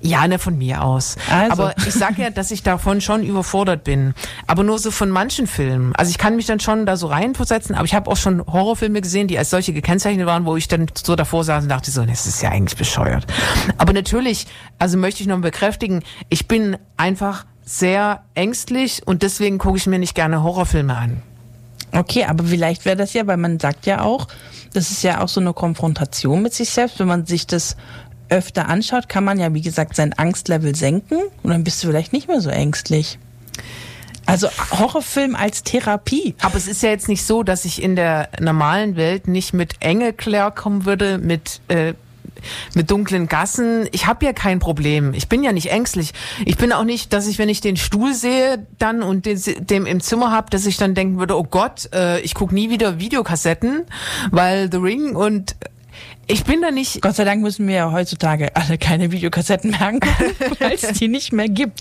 Ja, 0.00 0.28
ne, 0.28 0.38
von 0.38 0.56
mir 0.56 0.82
aus. 0.84 1.16
Also. 1.30 1.52
Aber 1.52 1.74
ich 1.78 1.92
sag 1.92 2.18
ja, 2.18 2.30
dass 2.30 2.50
ich 2.50 2.62
davon 2.62 3.00
schon 3.00 3.24
überfordert 3.24 3.84
bin. 3.84 4.14
Aber 4.46 4.62
nur 4.62 4.78
so 4.78 4.90
von 4.90 5.10
manchen 5.10 5.46
Filmen. 5.46 5.94
Also 5.96 6.10
ich 6.10 6.18
kann 6.18 6.36
mich 6.36 6.46
dann 6.46 6.60
schon 6.60 6.86
da 6.86 6.96
so 6.96 7.08
reinversetzen, 7.08 7.74
aber 7.74 7.84
ich 7.84 7.94
habe 7.94 8.10
auch 8.10 8.16
schon 8.16 8.46
Horrorfilme 8.46 9.00
gesehen, 9.00 9.26
die 9.26 9.38
als 9.38 9.50
solche 9.50 9.72
gekennzeichnet 9.72 10.26
waren, 10.26 10.46
wo 10.46 10.56
ich 10.56 10.68
dann 10.68 10.86
so 10.94 11.16
davor 11.16 11.44
saß 11.44 11.64
und 11.64 11.68
dachte 11.68 11.90
so, 11.90 12.04
das 12.04 12.26
ist 12.26 12.42
ja 12.42 12.50
eigentlich 12.50 12.78
bescheuert. 12.78 13.26
Aber 13.76 13.92
natürlich, 13.92 14.46
also 14.78 14.96
möchte 14.98 15.22
ich 15.22 15.26
noch 15.26 15.40
bekräftigen, 15.40 16.02
ich 16.28 16.46
bin 16.46 16.76
einfach 16.96 17.44
sehr 17.64 18.22
ängstlich 18.34 19.02
und 19.06 19.22
deswegen 19.22 19.58
gucke 19.58 19.76
ich 19.76 19.86
mir 19.86 19.98
nicht 19.98 20.14
gerne 20.14 20.42
Horrorfilme 20.42 20.96
an. 20.96 21.22
Okay, 21.92 22.24
aber 22.24 22.44
vielleicht 22.44 22.84
wäre 22.84 22.96
das 22.96 23.14
ja, 23.14 23.26
weil 23.26 23.36
man 23.36 23.58
sagt 23.58 23.86
ja 23.86 24.02
auch, 24.02 24.28
das 24.74 24.90
ist 24.90 25.02
ja 25.02 25.22
auch 25.22 25.28
so 25.28 25.40
eine 25.40 25.54
Konfrontation 25.54 26.42
mit 26.42 26.52
sich 26.52 26.70
selbst. 26.70 26.98
Wenn 26.98 27.08
man 27.08 27.26
sich 27.26 27.46
das 27.46 27.76
öfter 28.28 28.68
anschaut, 28.68 29.08
kann 29.08 29.24
man 29.24 29.38
ja, 29.38 29.52
wie 29.54 29.62
gesagt, 29.62 29.96
sein 29.96 30.12
Angstlevel 30.12 30.74
senken 30.74 31.18
und 31.42 31.50
dann 31.50 31.64
bist 31.64 31.82
du 31.82 31.88
vielleicht 31.88 32.12
nicht 32.12 32.28
mehr 32.28 32.40
so 32.40 32.50
ängstlich. 32.50 33.18
Also 34.26 34.48
Horrorfilm 34.72 35.34
als 35.34 35.62
Therapie. 35.62 36.34
Aber 36.42 36.56
es 36.56 36.68
ist 36.68 36.82
ja 36.82 36.90
jetzt 36.90 37.08
nicht 37.08 37.24
so, 37.24 37.42
dass 37.42 37.64
ich 37.64 37.82
in 37.82 37.96
der 37.96 38.28
normalen 38.38 38.96
Welt 38.96 39.26
nicht 39.26 39.54
mit 39.54 39.76
Enge 39.80 40.12
klarkommen 40.12 40.84
würde, 40.84 41.16
mit 41.16 41.62
äh, 41.68 41.94
mit 42.74 42.90
dunklen 42.90 43.26
Gassen. 43.26 43.88
Ich 43.92 44.06
habe 44.06 44.24
ja 44.24 44.32
kein 44.32 44.58
Problem. 44.58 45.14
Ich 45.14 45.28
bin 45.28 45.42
ja 45.42 45.52
nicht 45.52 45.70
ängstlich. 45.70 46.12
Ich 46.44 46.56
bin 46.56 46.72
auch 46.72 46.84
nicht, 46.84 47.12
dass 47.12 47.26
ich, 47.26 47.38
wenn 47.38 47.48
ich 47.48 47.60
den 47.60 47.76
Stuhl 47.76 48.14
sehe 48.14 48.66
dann 48.78 49.02
und 49.02 49.26
den, 49.26 49.40
dem 49.60 49.86
im 49.86 50.00
Zimmer 50.00 50.30
hab, 50.30 50.50
dass 50.50 50.66
ich 50.66 50.76
dann 50.76 50.94
denken 50.94 51.18
würde, 51.18 51.36
oh 51.36 51.44
Gott, 51.44 51.88
äh, 51.92 52.20
ich 52.20 52.34
guck 52.34 52.52
nie 52.52 52.70
wieder 52.70 52.98
Videokassetten, 52.98 53.84
weil 54.30 54.70
The 54.70 54.78
Ring 54.78 55.16
und 55.16 55.56
ich 56.28 56.44
bin 56.44 56.60
da 56.62 56.70
nicht. 56.70 57.00
Gott 57.02 57.16
sei 57.16 57.24
Dank 57.24 57.42
müssen 57.42 57.66
wir 57.66 57.74
ja 57.74 57.92
heutzutage 57.92 58.54
alle 58.54 58.78
keine 58.78 59.10
Videokassetten 59.12 59.70
mehr 59.70 59.82
angucken, 59.82 60.34
weil 60.60 60.72
es 60.74 60.82
die 60.98 61.08
nicht 61.08 61.32
mehr 61.32 61.48
gibt. 61.48 61.80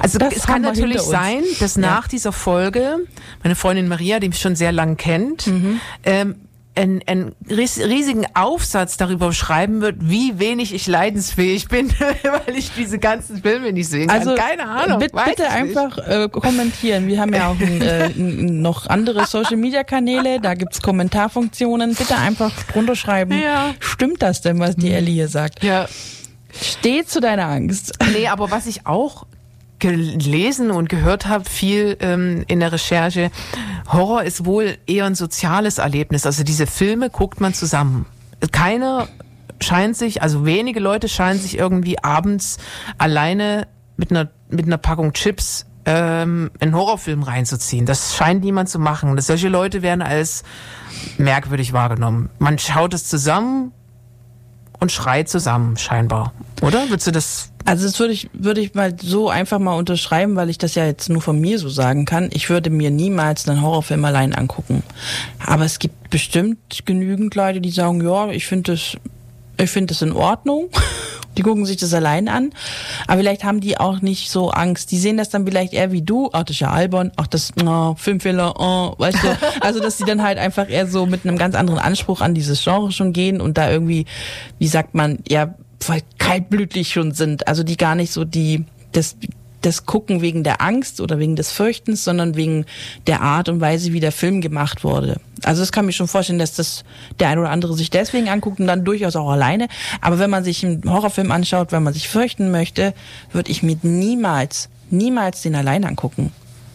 Also 0.00 0.18
Das 0.18 0.34
es 0.36 0.46
kann 0.46 0.62
natürlich 0.62 1.00
sein, 1.00 1.42
dass 1.60 1.76
Ja. 1.76 1.80
nach 1.82 2.08
dieser 2.08 2.32
Folge 2.32 2.98
meine 3.42 3.54
Freundin 3.54 3.88
Maria, 3.88 4.20
die 4.20 4.28
mich 4.28 4.38
schon 4.40 4.56
sehr 4.56 4.72
lang 4.72 4.96
kennt, 4.96 5.46
Mhm. 5.46 5.80
ähm, 6.04 6.36
einen, 6.74 7.02
einen 7.06 7.34
ries- 7.50 7.78
riesigen 7.84 8.24
Aufsatz 8.34 8.96
darüber 8.96 9.32
schreiben 9.32 9.80
wird, 9.82 9.96
wie 10.00 10.38
wenig 10.38 10.72
ich 10.74 10.86
leidensfähig 10.86 11.68
bin, 11.68 11.90
weil 12.00 12.56
ich 12.56 12.70
diese 12.76 12.98
ganzen 12.98 13.42
Filme 13.42 13.72
nicht 13.72 13.88
sehen 13.88 14.08
kann. 14.08 14.18
Also 14.20 14.34
Keine 14.34 14.66
Ahnung. 14.66 14.98
Bitte, 14.98 15.16
bitte 15.26 15.48
einfach 15.50 15.98
äh, 15.98 16.28
kommentieren. 16.30 17.06
Wir 17.08 17.20
haben 17.20 17.34
ja 17.34 17.48
auch 17.48 17.60
ein, 17.60 17.82
äh, 17.82 18.08
noch 18.16 18.86
andere 18.86 19.26
Social 19.26 19.56
Media 19.56 19.84
Kanäle, 19.84 20.40
da 20.40 20.54
gibt's 20.54 20.80
Kommentarfunktionen. 20.80 21.94
Bitte 21.94 22.16
einfach 22.16 22.52
drunter 22.72 22.96
schreiben. 22.96 23.38
Ja. 23.38 23.74
Stimmt 23.80 24.22
das 24.22 24.40
denn, 24.40 24.58
was 24.58 24.76
die 24.76 24.92
Ellie 24.92 25.14
hier 25.14 25.28
sagt? 25.28 25.62
Ja, 25.62 25.86
Steh 26.58 27.04
zu 27.04 27.20
deiner 27.20 27.46
Angst. 27.48 27.92
nee, 28.12 28.28
aber 28.28 28.50
was 28.50 28.66
ich 28.66 28.86
auch 28.86 29.26
gelesen 29.82 30.70
und 30.70 30.88
gehört 30.88 31.26
habe, 31.26 31.44
viel 31.44 31.96
ähm, 32.00 32.44
in 32.46 32.60
der 32.60 32.72
Recherche, 32.72 33.30
Horror 33.88 34.22
ist 34.22 34.46
wohl 34.46 34.78
eher 34.86 35.06
ein 35.06 35.16
soziales 35.16 35.78
Erlebnis. 35.78 36.24
Also 36.24 36.44
diese 36.44 36.66
Filme 36.66 37.10
guckt 37.10 37.40
man 37.40 37.52
zusammen. 37.52 38.06
Keiner 38.52 39.08
scheint 39.60 39.96
sich, 39.96 40.22
also 40.22 40.46
wenige 40.46 40.78
Leute 40.78 41.08
scheinen 41.08 41.40
sich 41.40 41.58
irgendwie 41.58 41.98
abends 42.02 42.58
alleine 42.96 43.66
mit 43.96 44.10
einer, 44.10 44.30
mit 44.48 44.66
einer 44.66 44.78
Packung 44.78 45.12
Chips 45.12 45.66
ähm, 45.84 46.52
einen 46.60 46.76
Horrorfilm 46.76 47.24
reinzuziehen. 47.24 47.84
Das 47.84 48.14
scheint 48.14 48.44
niemand 48.44 48.68
zu 48.68 48.78
machen. 48.78 49.20
Solche 49.20 49.48
Leute 49.48 49.82
werden 49.82 50.02
als 50.02 50.44
merkwürdig 51.18 51.72
wahrgenommen. 51.72 52.30
Man 52.38 52.58
schaut 52.58 52.94
es 52.94 53.08
zusammen 53.08 53.72
und 54.82 54.90
schreit 54.90 55.28
zusammen, 55.28 55.76
scheinbar. 55.76 56.32
Oder? 56.60 56.90
Würdest 56.90 57.06
du 57.06 57.12
das 57.12 57.52
Also 57.64 57.86
das 57.86 58.00
würde 58.00 58.12
ich, 58.12 58.28
würde 58.32 58.60
ich 58.60 58.74
mal 58.74 58.94
so 59.00 59.30
einfach 59.30 59.60
mal 59.60 59.74
unterschreiben, 59.74 60.34
weil 60.34 60.50
ich 60.50 60.58
das 60.58 60.74
ja 60.74 60.84
jetzt 60.84 61.08
nur 61.08 61.22
von 61.22 61.40
mir 61.40 61.60
so 61.60 61.68
sagen 61.68 62.04
kann. 62.04 62.30
Ich 62.32 62.50
würde 62.50 62.68
mir 62.68 62.90
niemals 62.90 63.48
einen 63.48 63.62
Horrorfilm 63.62 64.04
allein 64.04 64.34
angucken. 64.34 64.82
Aber 65.46 65.64
es 65.64 65.78
gibt 65.78 66.10
bestimmt 66.10 66.84
genügend 66.84 67.36
Leute, 67.36 67.60
die 67.60 67.70
sagen, 67.70 68.02
ja, 68.02 68.28
ich 68.30 68.46
finde 68.46 68.72
das, 68.72 68.96
ich 69.58 69.70
finde 69.70 69.94
das 69.94 70.02
in 70.02 70.12
Ordnung. 70.12 70.68
Die 71.36 71.42
gucken 71.42 71.64
sich 71.64 71.78
das 71.78 71.94
allein 71.94 72.28
an. 72.28 72.50
Aber 73.06 73.20
vielleicht 73.20 73.42
haben 73.42 73.60
die 73.60 73.78
auch 73.78 74.02
nicht 74.02 74.30
so 74.30 74.50
Angst. 74.50 74.90
Die 74.90 74.98
sehen 74.98 75.16
das 75.16 75.30
dann 75.30 75.46
vielleicht 75.46 75.72
eher 75.72 75.90
wie 75.90 76.02
du. 76.02 76.28
Ach, 76.32 76.42
das 76.42 76.56
ist 76.56 76.60
ja 76.60 76.70
albern. 76.70 77.10
Ach, 77.16 77.26
das, 77.26 77.52
oh, 77.64 77.94
Filmfehler, 77.96 78.54
oh, 78.58 78.94
weißt 78.98 79.18
du. 79.22 79.38
Also, 79.62 79.80
dass 79.80 79.96
die 79.96 80.04
dann 80.04 80.22
halt 80.22 80.36
einfach 80.36 80.68
eher 80.68 80.86
so 80.86 81.06
mit 81.06 81.24
einem 81.24 81.38
ganz 81.38 81.54
anderen 81.54 81.80
Anspruch 81.80 82.20
an 82.20 82.34
dieses 82.34 82.62
Genre 82.62 82.92
schon 82.92 83.14
gehen 83.14 83.40
und 83.40 83.56
da 83.56 83.70
irgendwie, 83.70 84.04
wie 84.58 84.66
sagt 84.66 84.94
man, 84.94 85.20
ja, 85.26 85.54
voll 85.80 86.00
kaltblütig 86.18 86.92
schon 86.92 87.12
sind. 87.12 87.48
Also, 87.48 87.62
die 87.62 87.78
gar 87.78 87.94
nicht 87.94 88.12
so 88.12 88.24
die, 88.24 88.66
das, 88.92 89.16
das 89.62 89.86
gucken 89.86 90.20
wegen 90.20 90.44
der 90.44 90.60
Angst 90.60 91.00
oder 91.00 91.18
wegen 91.18 91.36
des 91.36 91.50
Fürchtens, 91.52 92.04
sondern 92.04 92.36
wegen 92.36 92.66
der 93.06 93.20
Art 93.22 93.48
und 93.48 93.60
Weise, 93.60 93.92
wie 93.92 94.00
der 94.00 94.12
Film 94.12 94.40
gemacht 94.40 94.84
wurde. 94.84 95.20
Also 95.44 95.62
das 95.62 95.72
kann 95.72 95.86
mir 95.86 95.92
schon 95.92 96.08
vorstellen, 96.08 96.38
dass 96.38 96.54
das 96.54 96.84
der 97.18 97.28
eine 97.28 97.40
oder 97.40 97.50
andere 97.50 97.74
sich 97.74 97.90
deswegen 97.90 98.28
anguckt 98.28 98.60
und 98.60 98.66
dann 98.66 98.84
durchaus 98.84 99.16
auch 99.16 99.30
alleine. 99.30 99.68
Aber 100.00 100.18
wenn 100.18 100.30
man 100.30 100.44
sich 100.44 100.64
einen 100.64 100.82
Horrorfilm 100.88 101.30
anschaut, 101.30 101.72
wenn 101.72 101.82
man 101.82 101.94
sich 101.94 102.08
fürchten 102.08 102.50
möchte, 102.50 102.94
würde 103.32 103.50
ich 103.50 103.62
mir 103.62 103.76
niemals, 103.82 104.68
niemals 104.90 105.42
den 105.42 105.54
allein 105.54 105.84
angucken. 105.84 106.32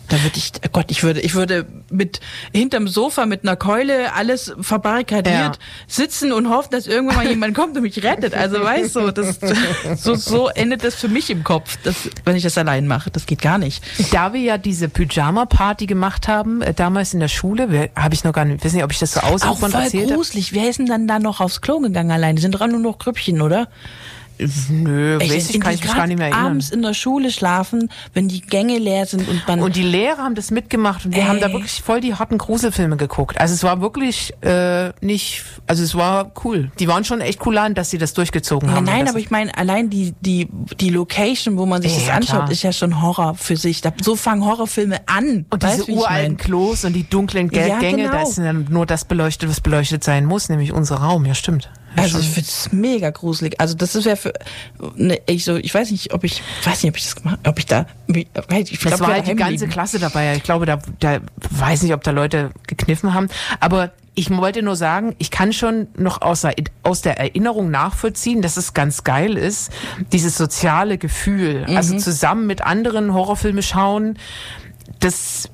Da 0.10 0.24
würde 0.24 0.38
ich, 0.38 0.52
oh 0.66 0.70
Gott, 0.72 0.86
ich 0.90 1.04
würde, 1.04 1.20
ich 1.20 1.36
würde 1.36 1.66
mit 1.92 2.20
hinterm 2.54 2.88
Sofa 2.88 3.26
mit 3.26 3.44
einer 3.44 3.56
Keule 3.58 4.14
alles 4.14 4.54
verbarrikadiert 4.62 5.34
Ja. 5.34 5.52
sitzen 5.88 6.32
und 6.32 6.50
hoffen, 6.50 6.70
dass 6.72 6.88
irgendwann 6.88 7.18
mal 7.18 7.28
jemand 7.28 7.56
kommt 7.56 7.76
und 7.76 7.84
mich 7.84 8.02
rettet. 8.04 8.34
Also 8.34 8.62
weißt 8.64 8.96
du, 8.96 9.12
das, 9.12 9.40
so, 10.02 10.16
so 10.16 10.48
endet 10.50 10.84
das 10.84 10.96
für 10.96 11.10
mich 11.10 11.30
im 11.30 11.44
Kopf, 11.44 11.78
dass, 11.84 12.10
wenn 12.24 12.36
ich 12.36 12.44
das 12.44 12.58
allein 12.58 12.88
mache. 12.88 13.12
Das 13.12 13.26
geht 13.26 13.42
gar 13.42 13.58
nicht. 13.58 13.84
Da 14.12 14.32
wir 14.34 14.40
ja 14.42 14.58
diese 14.58 14.88
Pyjama-Party 14.90 15.86
gemacht 15.88 16.28
haben, 16.28 16.62
äh, 16.62 16.74
damals 16.74 17.14
in 17.14 17.20
der 17.20 17.28
Schule, 17.28 17.90
habe 17.96 18.14
ich 18.14 18.24
noch 18.24 18.34
gar 18.34 18.46
nicht, 18.46 18.64
weiß 18.64 18.74
nicht, 18.74 18.84
ob 18.84 18.92
ich 18.92 19.00
das 19.00 19.14
so 19.14 19.20
voll 19.20 19.74
erzählt 19.74 20.06
habe. 20.06 20.16
gruselig. 20.16 20.54
Wer 20.54 20.70
ist 20.70 20.80
denn 20.80 20.86
dann 20.86 21.08
da 21.08 21.20
noch 21.20 21.42
aufs 21.42 21.62
Klo 21.62 21.80
gegangen 21.80 22.12
allein? 22.12 22.36
Die 22.36 22.42
sind 22.42 22.56
doch 22.56 22.66
nur 22.66 22.80
noch 22.80 22.98
Grüppchen, 22.98 23.42
oder? 23.42 23.68
Nö, 24.70 25.18
Echt, 25.20 25.34
weiß 25.34 25.50
ich, 25.50 25.60
kann 25.60 25.74
ich 25.74 25.84
mich 25.84 25.94
gar 25.96 26.06
nicht 26.08 26.18
mehr 26.18 26.28
erinnern. 26.28 26.46
abends 26.52 26.70
in 26.70 26.82
der 26.82 26.94
Schule 26.94 27.32
schlafen, 27.32 27.90
wenn 28.14 28.28
die 28.28 28.42
Gänge 28.42 28.78
leer 28.78 29.06
sind 29.06 29.28
und 29.28 29.48
man 29.48 29.62
Und 29.62 29.76
die 29.76 29.84
Lehrer 29.84 30.18
haben 30.20 30.36
das 30.36 30.52
mitgemacht 30.52 31.06
und 31.06 31.16
wir 31.16 31.24
Ey. 31.24 31.28
haben 31.28 31.40
da 31.40 31.52
wirklich 31.52 31.82
voll 31.82 32.02
die 32.02 32.14
harten 32.16 32.38
Gruselfilme 32.38 32.98
geguckt. 32.98 33.40
Also 33.40 33.54
es 33.54 33.64
war 33.64 33.82
wirklich 33.82 34.34
äh, 34.42 34.92
nicht, 35.02 35.44
also 35.66 35.84
es 35.84 35.96
war 35.96 36.32
cool. 36.44 36.72
Die 36.80 36.88
waren 36.88 37.04
schon 37.04 37.22
echt 37.22 37.46
cool 37.46 37.58
an, 37.58 37.74
dass 37.74 37.90
sie 37.90 37.98
das 37.98 38.14
durchgezogen 38.14 38.70
Ja, 38.70 38.76
haben. 38.76 38.86
nein, 38.86 39.08
aber 39.08 39.20
ich 39.20 39.32
meine, 39.32 39.58
allein 39.58 39.90
die, 39.90 40.14
die, 40.22 40.48
die 40.80 40.90
Location, 40.90 41.58
wo 41.58 41.66
man 41.66 41.82
sich 41.82 41.94
Ja, 41.94 42.00
das 42.00 42.10
anschaut, 42.16 42.36
klar. 42.42 42.52
ist 42.52 42.64
ja 42.64 42.72
schon 42.74 43.02
Horror 43.02 43.36
für 43.36 43.58
sich. 43.58 43.82
So 44.02 44.16
fangen 44.16 44.46
Horrorfilme 44.46 45.00
an. 45.08 45.46
Und 45.50 45.64
Weißt, 45.64 45.80
diese 45.80 45.92
ich 45.92 45.98
uralten 45.98 46.34
mein? 46.34 46.38
Klos 46.38 46.86
und 46.86 46.94
die 46.94 47.10
dunklen 47.10 47.50
Ge 47.50 47.68
Ja, 47.68 47.80
Gänge, 47.80 48.04
da 48.04 48.12
genau. 48.12 48.28
ist 48.30 48.38
dann 48.38 48.68
nur 48.70 48.86
das 48.86 49.06
beleuchtet, 49.06 49.50
was 49.50 49.62
beleuchtet 49.62 50.04
sein 50.04 50.26
muss, 50.26 50.50
nämlich 50.50 50.72
unser 50.74 50.98
Raum. 50.98 51.26
Ja, 51.26 51.34
stimmt. 51.34 51.70
Also 51.98 52.20
ich 52.20 52.30
finde 52.30 52.48
es 52.50 52.72
mega 52.72 53.10
gruselig. 53.10 53.60
Also 53.60 53.76
das 53.76 53.96
ist 53.96 54.06
ja 54.06 54.16
für 54.16 54.34
ne, 54.96 55.20
ich 55.28 55.44
so, 55.46 55.56
ich 55.58 55.74
weiß 55.74 55.92
nicht, 55.92 56.14
ob 56.14 56.24
ich 56.24 56.42
weiß 56.64 56.84
nicht, 56.84 56.92
ob 56.92 56.98
ich 56.98 57.04
das 57.04 57.16
gemacht, 57.16 57.40
ob 57.48 57.60
ich 57.60 57.66
da 57.66 57.86
ich, 58.08 58.28
ich 58.72 58.80
glaub, 58.80 58.92
das 58.92 59.00
war 59.02 59.14
halt 59.14 59.28
die 59.28 59.36
ganze 59.36 59.66
liegen. 59.66 59.70
Klasse 59.72 60.00
dabei. 60.00 60.36
Ich 60.36 60.44
glaube, 60.44 60.66
da, 60.66 60.80
da 61.00 61.20
weiß 61.52 61.82
nicht, 61.84 61.94
ob 61.94 62.04
da 62.04 62.12
Leute 62.12 62.52
gekniffen 62.68 63.14
haben. 63.14 63.28
Aber 63.60 63.92
ich 64.16 64.30
wollte 64.32 64.64
nur 64.64 64.76
sagen, 64.76 65.16
ich 65.20 65.30
kann 65.30 65.54
schon 65.54 65.88
noch 65.96 66.22
aus 66.24 66.42
der, 66.42 66.56
aus 66.82 67.02
der 67.02 67.20
Erinnerung 67.20 67.70
nachvollziehen, 67.70 68.42
dass 68.42 68.58
es 68.58 68.74
ganz 68.74 69.04
geil 69.04 69.38
ist, 69.38 69.72
dieses 70.12 70.36
soziale 70.38 70.98
Gefühl. 70.98 71.66
Also 71.68 71.94
Mhm. 71.94 72.00
zusammen 72.00 72.48
mit 72.48 72.62
anderen 72.62 73.14
Horrorfilme 73.14 73.62
schauen, 73.62 74.18
das 75.00 75.50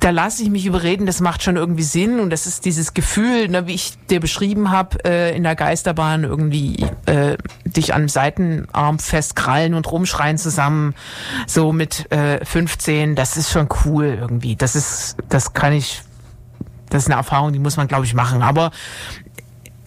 da 0.00 0.10
lasse 0.10 0.42
ich 0.42 0.50
mich 0.50 0.64
überreden, 0.64 1.06
das 1.06 1.20
macht 1.20 1.42
schon 1.42 1.56
irgendwie 1.56 1.82
Sinn 1.82 2.20
und 2.20 2.30
das 2.30 2.46
ist 2.46 2.64
dieses 2.64 2.94
Gefühl, 2.94 3.48
ne, 3.48 3.66
wie 3.66 3.74
ich 3.74 3.94
dir 4.06 4.20
beschrieben 4.20 4.70
habe, 4.70 5.04
äh, 5.04 5.36
in 5.36 5.42
der 5.42 5.56
Geisterbahn 5.56 6.22
irgendwie 6.22 6.86
äh, 7.06 7.36
dich 7.64 7.94
am 7.94 8.08
Seitenarm 8.08 9.00
festkrallen 9.00 9.74
und 9.74 9.90
rumschreien 9.90 10.38
zusammen, 10.38 10.94
so 11.46 11.72
mit 11.72 12.10
äh, 12.12 12.44
15, 12.44 13.16
das 13.16 13.36
ist 13.36 13.50
schon 13.50 13.68
cool 13.84 14.16
irgendwie. 14.20 14.54
Das 14.54 14.76
ist, 14.76 15.16
das 15.28 15.52
kann 15.52 15.72
ich, 15.72 16.02
das 16.90 17.02
ist 17.02 17.08
eine 17.08 17.16
Erfahrung, 17.16 17.52
die 17.52 17.58
muss 17.58 17.76
man, 17.76 17.88
glaube 17.88 18.04
ich, 18.04 18.14
machen. 18.14 18.42
Aber 18.42 18.70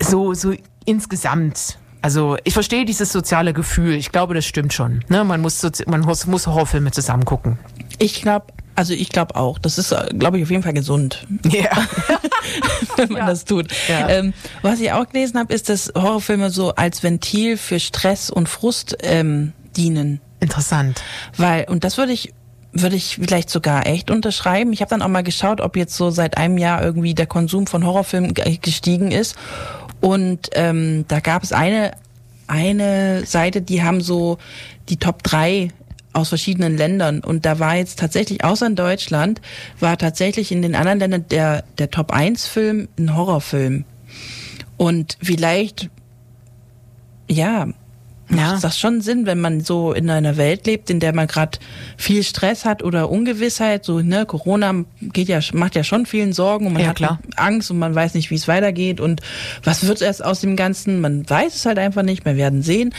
so, 0.02 0.34
so 0.34 0.54
insgesamt. 0.86 1.78
Also 2.02 2.38
ich 2.44 2.54
verstehe 2.54 2.86
dieses 2.86 3.12
soziale 3.12 3.54
Gefühl. 3.54 3.94
Ich 3.94 4.12
glaube, 4.12 4.34
das 4.34 4.46
stimmt 4.46 4.74
schon. 4.74 5.04
Ne? 5.08 5.24
Man 5.24 5.42
muss 5.42 5.62
man 5.86 6.02
muss, 6.02 6.26
muss 6.26 6.48
Horrorfilme 6.48 6.92
zusammen 6.92 7.26
gucken. 7.26 7.60
Ich 8.00 8.22
glaube, 8.22 8.48
also 8.76 8.94
ich 8.94 9.10
glaube 9.10 9.36
auch, 9.36 9.60
das 9.60 9.78
ist 9.78 9.94
glaube 10.18 10.38
ich 10.38 10.44
auf 10.44 10.50
jeden 10.50 10.64
Fall 10.64 10.74
gesund, 10.74 11.28
Ja. 11.46 11.70
wenn 12.96 13.10
man 13.10 13.22
Ja. 13.22 13.28
das 13.28 13.46
tut. 13.46 13.68
Ja. 13.88 14.10
Ähm, 14.10 14.34
was 14.62 14.80
ich 14.80 14.92
auch 14.92 15.08
gelesen 15.10 15.40
habe, 15.40 15.54
ist, 15.54 15.70
dass 15.70 15.92
Horrorfilme 15.96 16.50
so 16.50 16.74
als 16.76 17.04
Ventil 17.04 17.58
für 17.58 17.80
Stress 17.80 18.30
und 18.30 18.50
Frust 18.50 18.98
ähm, 19.04 19.54
dienen. 19.78 20.22
Interessant. 20.40 21.04
Weil, 21.38 21.66
und 21.70 21.84
das 21.84 21.98
würde 22.00 22.14
ich, 22.14 22.34
würde 22.74 22.96
ich 22.96 23.18
vielleicht 23.22 23.50
sogar 23.50 23.86
echt 23.86 24.10
unterschreiben. 24.10 24.74
Ich 24.74 24.82
habe 24.82 24.90
dann 24.90 25.02
auch 25.02 25.08
mal 25.08 25.22
geschaut, 25.24 25.62
ob 25.62 25.76
jetzt 25.78 25.96
so 25.96 26.10
seit 26.10 26.38
einem 26.38 26.58
Jahr 26.58 26.82
irgendwie 26.82 27.14
der 27.14 27.28
Konsum 27.28 27.68
von 27.68 27.86
Horrorfilmen 27.86 28.34
ge- 28.34 28.58
gestiegen 28.62 29.12
ist. 29.12 29.36
Und 30.02 30.50
ähm, 30.54 31.06
da 31.08 31.20
gab 31.20 31.44
es 31.44 31.54
eine, 31.54 31.92
eine 32.48 33.26
Seite, 33.26 33.62
die 33.62 33.84
haben 33.84 34.02
so 34.02 34.40
die 34.90 34.98
Top 34.98 35.24
3 35.24 35.70
aus 36.14 36.30
verschiedenen 36.30 36.76
Ländern. 36.76 37.22
Und 37.22 37.46
da 37.46 37.60
war 37.60 37.76
jetzt 37.76 38.00
tatsächlich, 38.00 38.44
außer 38.44 38.68
in 38.68 38.76
Deutschland, 38.76 39.42
war 39.80 39.98
tatsächlich 39.98 40.52
in 40.52 40.62
den 40.62 40.76
anderen 40.76 41.00
Ländern 41.00 41.26
der, 41.30 41.64
der 41.78 41.90
Top 41.90 42.12
1 42.12 42.48
Film 42.48 42.90
ein 42.98 43.16
Horrorfilm. 43.16 43.86
Und 44.78 45.18
vielleicht, 45.22 45.90
ja, 47.30 47.68
Ja. 48.36 48.54
macht 48.54 48.64
das 48.64 48.80
schon 48.80 49.02
Sinn, 49.02 49.26
wenn 49.26 49.40
man 49.42 49.62
so 49.62 49.94
in 49.94 50.10
einer 50.10 50.38
Welt 50.38 50.66
lebt, 50.66 50.90
in 50.90 51.00
der 51.00 51.14
man 51.14 51.28
gerade 51.28 51.60
viel 51.98 52.24
Stress 52.24 52.66
hat 52.66 52.84
oder 52.84 53.10
Ungewissheit, 53.10 53.86
so 53.86 54.00
ne, 54.00 54.26
Corona 54.26 54.86
geht 55.02 55.28
ja 55.28 55.40
macht 55.54 55.76
ja 55.76 55.84
schon 55.84 56.06
vielen 56.06 56.34
Sorgen 56.34 56.68
und 56.68 56.74
man 56.74 56.82
Ja, 56.84 56.90
hat 56.90 56.96
klar. 56.98 57.20
Angst 57.36 57.72
und 57.72 57.80
man 57.80 57.94
weiß 57.94 58.14
nicht, 58.14 58.32
wie 58.32 58.36
es 58.36 58.48
weitergeht 58.48 59.00
und 59.00 59.22
was 59.64 59.86
wird 59.86 60.02
erst 60.02 60.24
aus 60.24 60.42
dem 60.42 60.56
Ganzen, 60.56 61.02
man 61.02 61.30
weiß 61.30 61.56
es 61.56 61.66
halt 61.66 61.78
einfach 61.78 62.04
nicht, 62.04 62.26
wir 62.26 62.38
werden 62.38 62.62
sehen 62.62 62.94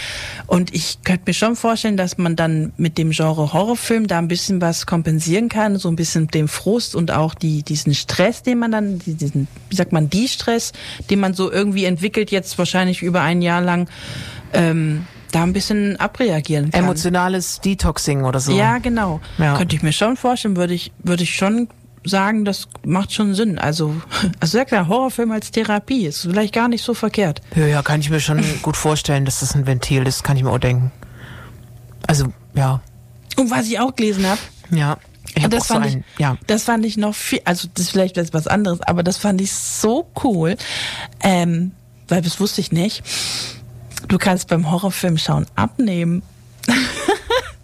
und 0.47 0.75
ich 0.75 0.99
könnte 1.05 1.23
mir 1.27 1.35
schon 1.35 1.57
vorstellen, 1.57 1.97
dass 1.97 2.19
man 2.19 2.37
dann 2.37 2.73
mit 2.77 2.99
dem 2.99 3.11
Genre 3.11 3.53
Horrorfilm 3.53 4.07
da 4.07 4.19
ein 4.19 4.29
bisschen 4.29 4.61
was 4.61 4.87
kompensieren 4.87 5.49
kann, 5.49 5.79
so 5.79 5.89
ein 5.89 5.97
bisschen 5.97 6.29
den 6.29 6.49
Frust 6.49 6.95
und 6.95 7.11
auch 7.11 7.35
die 7.35 7.63
diesen 7.63 7.95
Stress, 7.95 8.43
den 8.43 8.59
man 8.59 8.71
dann 8.71 8.99
diesen 8.99 9.49
wie 9.71 9.77
sagt 9.77 9.93
man, 9.93 10.11
die 10.11 10.29
Stress, 10.29 10.73
den 11.11 11.21
man 11.21 11.35
so 11.35 11.51
irgendwie 11.51 11.85
entwickelt 11.87 12.31
jetzt 12.31 12.59
wahrscheinlich 12.59 13.03
über 13.03 13.23
ein 13.23 13.41
Jahr 13.43 13.63
lang 13.63 13.89
ähm, 14.53 15.07
da 15.33 15.43
ein 15.43 15.53
bisschen 15.53 15.99
abreagieren 15.99 16.71
kann. 16.71 16.85
Emotionales 16.85 17.61
Detoxing 17.61 18.25
oder 18.25 18.39
so. 18.39 18.53
Ja, 18.53 18.79
genau. 18.79 19.21
Ja. 19.39 19.57
Könnte 19.57 19.75
ich 19.75 19.83
mir 19.83 19.93
schon 19.93 20.17
vorstellen, 20.17 20.57
würde 20.57 20.75
ich, 20.75 20.93
würde 21.03 21.25
ich 21.25 21.35
schon 21.35 21.69
sagen, 22.05 22.45
das 22.45 22.69
macht 22.85 23.13
schon 23.13 23.35
Sinn. 23.35 23.59
Also, 23.59 23.95
also 24.41 24.59
ja 24.59 24.65
klar, 24.65 24.89
Horrorfilm 24.89 25.33
als 25.33 25.51
Therapie 25.51 26.07
ist 26.07 26.23
vielleicht 26.23 26.55
gar 26.55 26.69
nicht 26.69 26.85
so 26.85 26.95
verkehrt. 26.95 27.41
Ja, 27.57 27.67
ja, 27.67 27.83
kann 27.83 28.01
ich 28.01 28.11
mir 28.11 28.21
schon 28.21 28.43
gut 28.63 28.77
vorstellen, 28.77 29.25
dass 29.25 29.41
das 29.41 29.55
ein 29.55 29.67
Ventil 29.67 30.07
ist, 30.07 30.23
kann 30.23 30.37
ich 30.37 30.45
mir 30.45 30.51
auch 30.51 30.59
denken. 30.59 30.93
Also, 32.07 32.27
ja. 32.55 32.81
Und 33.37 33.51
was 33.51 33.67
ich 33.67 33.81
auch 33.81 33.95
gelesen 33.97 34.27
habe, 34.27 34.41
Ja. 34.71 34.99
Ich 35.35 35.47
auch 35.47 35.49
das 35.49 35.69
so 35.69 35.75
fand 35.75 35.87
ich, 35.87 35.93
einen, 35.93 36.05
ja. 36.19 36.37
das 36.47 36.65
fand 36.65 36.85
ich 36.85 36.99
noch 36.99 37.15
viel, 37.15 37.41
also 37.47 37.67
das 37.73 37.87
ist 37.87 37.91
vielleicht 37.93 38.19
was 38.35 38.47
anderes, 38.47 38.83
aber 38.83 39.03
das 39.03 39.17
fand 39.17 39.41
ich 39.41 39.53
so 39.53 40.11
cool, 40.25 40.57
ähm, 41.21 41.73
weil 42.09 42.21
das 42.21 42.39
wusste 42.39 42.61
ich 42.61 42.71
nicht. 42.71 43.03
Du 44.09 44.19
kannst 44.19 44.49
beim 44.49 44.71
Horrorfilm 44.71 45.19
schauen 45.19 45.47
abnehmen. 45.55 46.23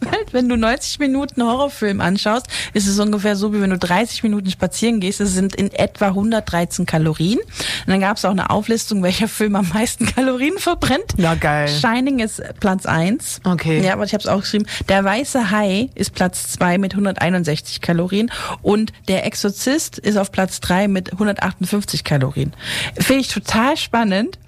Weil 0.01 0.25
wenn 0.33 0.49
du 0.49 0.57
90 0.57 1.01
Minuten 1.01 1.43
Horrorfilm 1.43 2.01
anschaust, 2.01 2.47
ist 2.73 2.87
es 2.87 2.99
ungefähr 2.99 3.37
so, 3.37 3.53
wie 3.53 3.61
wenn 3.61 3.71
du 3.71 3.79
30 3.79 4.23
Minuten 4.23 4.51
spazieren 4.51 5.01
gehst. 5.01 5.21
Es 5.21 5.35
sind 5.35 5.55
in 5.55 5.73
etwa 5.73 6.07
113 6.09 6.87
Kalorien. 6.87 7.39
Und 7.39 7.89
dann 7.89 8.01
gab 8.01 8.17
es 8.17 8.25
auch 8.25 8.31
eine 8.31 8.51
Auflistung, 8.51 9.03
welcher 9.03 9.29
Film 9.29 9.57
am 9.57 9.69
meisten 9.75 10.07
Kalorien 10.07 10.59
verbrennt. 10.59 11.15
Na, 11.17 11.35
geil. 11.35 11.69
Shining 11.69 12.21
ist 12.21 12.43
Platz 12.61 12.87
eins. 12.87 13.41
Okay. 13.45 13.85
Ja, 13.85 13.95
aber 13.95 14.05
ich 14.05 14.13
habe 14.13 14.23
es 14.23 14.29
auch 14.29 14.41
geschrieben. 14.41 14.67
Der 14.89 15.05
weiße 15.05 15.51
Hai 15.51 15.91
ist 15.95 16.15
Platz 16.15 16.53
zwei 16.53 16.79
mit 16.79 16.93
161 16.93 17.81
Kalorien 17.81 18.31
und 18.63 18.93
der 19.09 19.27
Exorzist 19.27 19.99
ist 19.99 20.17
auf 20.17 20.33
Platz 20.33 20.61
drei 20.61 20.89
mit 20.89 21.13
158 21.13 22.05
Kalorien. 22.05 22.53
Finde 22.99 23.23
ich 23.23 23.29
total 23.29 23.77
spannend. 23.77 24.39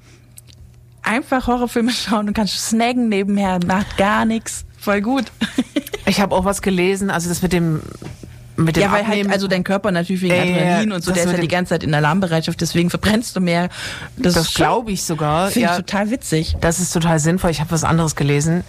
Einfach 1.03 1.47
Horrorfilme 1.47 1.91
schauen 1.93 2.29
und 2.29 2.35
kannst 2.35 2.59
snacken 2.69 3.09
nebenher, 3.09 3.59
macht 3.67 3.97
gar 3.97 4.25
nichts. 4.25 4.65
Voll 4.79 5.01
gut. 5.01 5.25
Ich 6.07 6.21
habe 6.21 6.35
auch 6.35 6.45
was 6.45 6.63
gelesen, 6.63 7.11
also 7.11 7.29
das 7.29 7.43
mit 7.43 7.53
dem 7.53 7.83
mit 8.57 8.77
dem 8.77 8.83
ja, 8.83 8.93
weil 8.93 9.01
Abnehmen. 9.03 9.25
halt, 9.29 9.33
also 9.35 9.49
dein 9.49 9.65
Körper 9.65 9.91
natürlich 9.91 10.21
wegen 10.21 10.35
Adrenalin 10.35 10.93
und 10.93 11.03
so, 11.03 11.13
der 11.13 11.25
ist 11.25 11.31
ja 11.31 11.37
die 11.37 11.47
dem- 11.47 11.49
ganze 11.51 11.71
Zeit 11.71 11.83
in 11.83 11.95
Alarmbereitschaft, 11.95 12.61
deswegen 12.61 12.91
verbrennst 12.91 13.35
du 13.37 13.41
mehr. 13.41 13.71
Das, 14.19 14.35
das 14.35 14.53
glaube 14.53 14.91
ich 14.93 15.03
sogar. 15.05 15.49
Finde 15.51 15.69
Ja, 15.69 15.73
ich 15.73 15.85
total 15.85 16.11
witzig. 16.11 16.57
das 16.61 16.79
ist 16.79 16.93
total 16.93 17.19
sinnvoll. 17.21 17.51
Ich 17.51 17.61
habe 17.61 17.71
was 17.71 17.85
anderes 17.85 18.17
gelesen. 18.17 18.65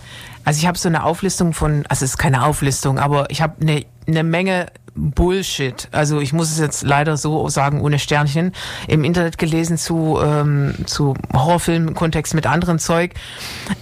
Also 0.45 0.59
ich 0.59 0.67
habe 0.67 0.77
so 0.77 0.87
eine 0.87 1.03
Auflistung 1.03 1.53
von, 1.53 1.85
also 1.89 2.05
es 2.05 2.11
ist 2.11 2.17
keine 2.17 2.43
Auflistung, 2.45 2.99
aber 2.99 3.29
ich 3.31 3.41
habe 3.41 3.55
eine 3.61 3.83
eine 4.11 4.23
Menge 4.23 4.67
Bullshit. 4.93 5.87
Also 5.91 6.19
ich 6.19 6.33
muss 6.33 6.51
es 6.51 6.59
jetzt 6.59 6.83
leider 6.83 7.15
so 7.17 7.47
sagen, 7.47 7.81
ohne 7.81 7.97
Sternchen, 7.97 8.51
im 8.87 9.03
Internet 9.03 9.37
gelesen 9.37 9.77
zu, 9.77 10.19
ähm, 10.21 10.75
zu 10.85 11.13
Horrorfilm-Kontext 11.33 12.33
mit 12.33 12.45
anderen 12.45 12.77
Zeug. 12.77 13.13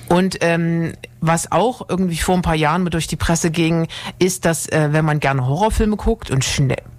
Und 0.08 0.38
ähm, 0.42 0.94
was 1.20 1.52
auch 1.52 1.90
irgendwie 1.90 2.18
vor 2.18 2.36
ein 2.36 2.42
paar 2.42 2.56
Jahren 2.56 2.84
mit 2.84 2.94
durch 2.94 3.08
die 3.08 3.16
Presse 3.16 3.50
ging, 3.52 3.88
ist, 4.20 4.46
dass 4.46 4.68
äh, 4.70 4.90
wenn 4.92 5.06
man 5.06 5.20
gerne 5.20 5.48
Horrorfilme 5.48 5.98
guckt 5.98 6.30
und 6.30 6.46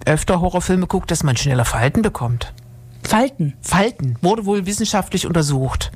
öfter 0.05 0.41
Horrorfilme 0.41 0.87
guckt, 0.87 1.09
dass 1.09 1.23
man 1.23 1.37
schneller 1.37 1.65
Falten 1.65 2.01
bekommt. 2.01 2.53
Falten. 3.03 3.55
Falten 3.61 4.17
wurde 4.21 4.45
wohl 4.45 4.65
wissenschaftlich 4.65 5.25
untersucht. 5.25 5.91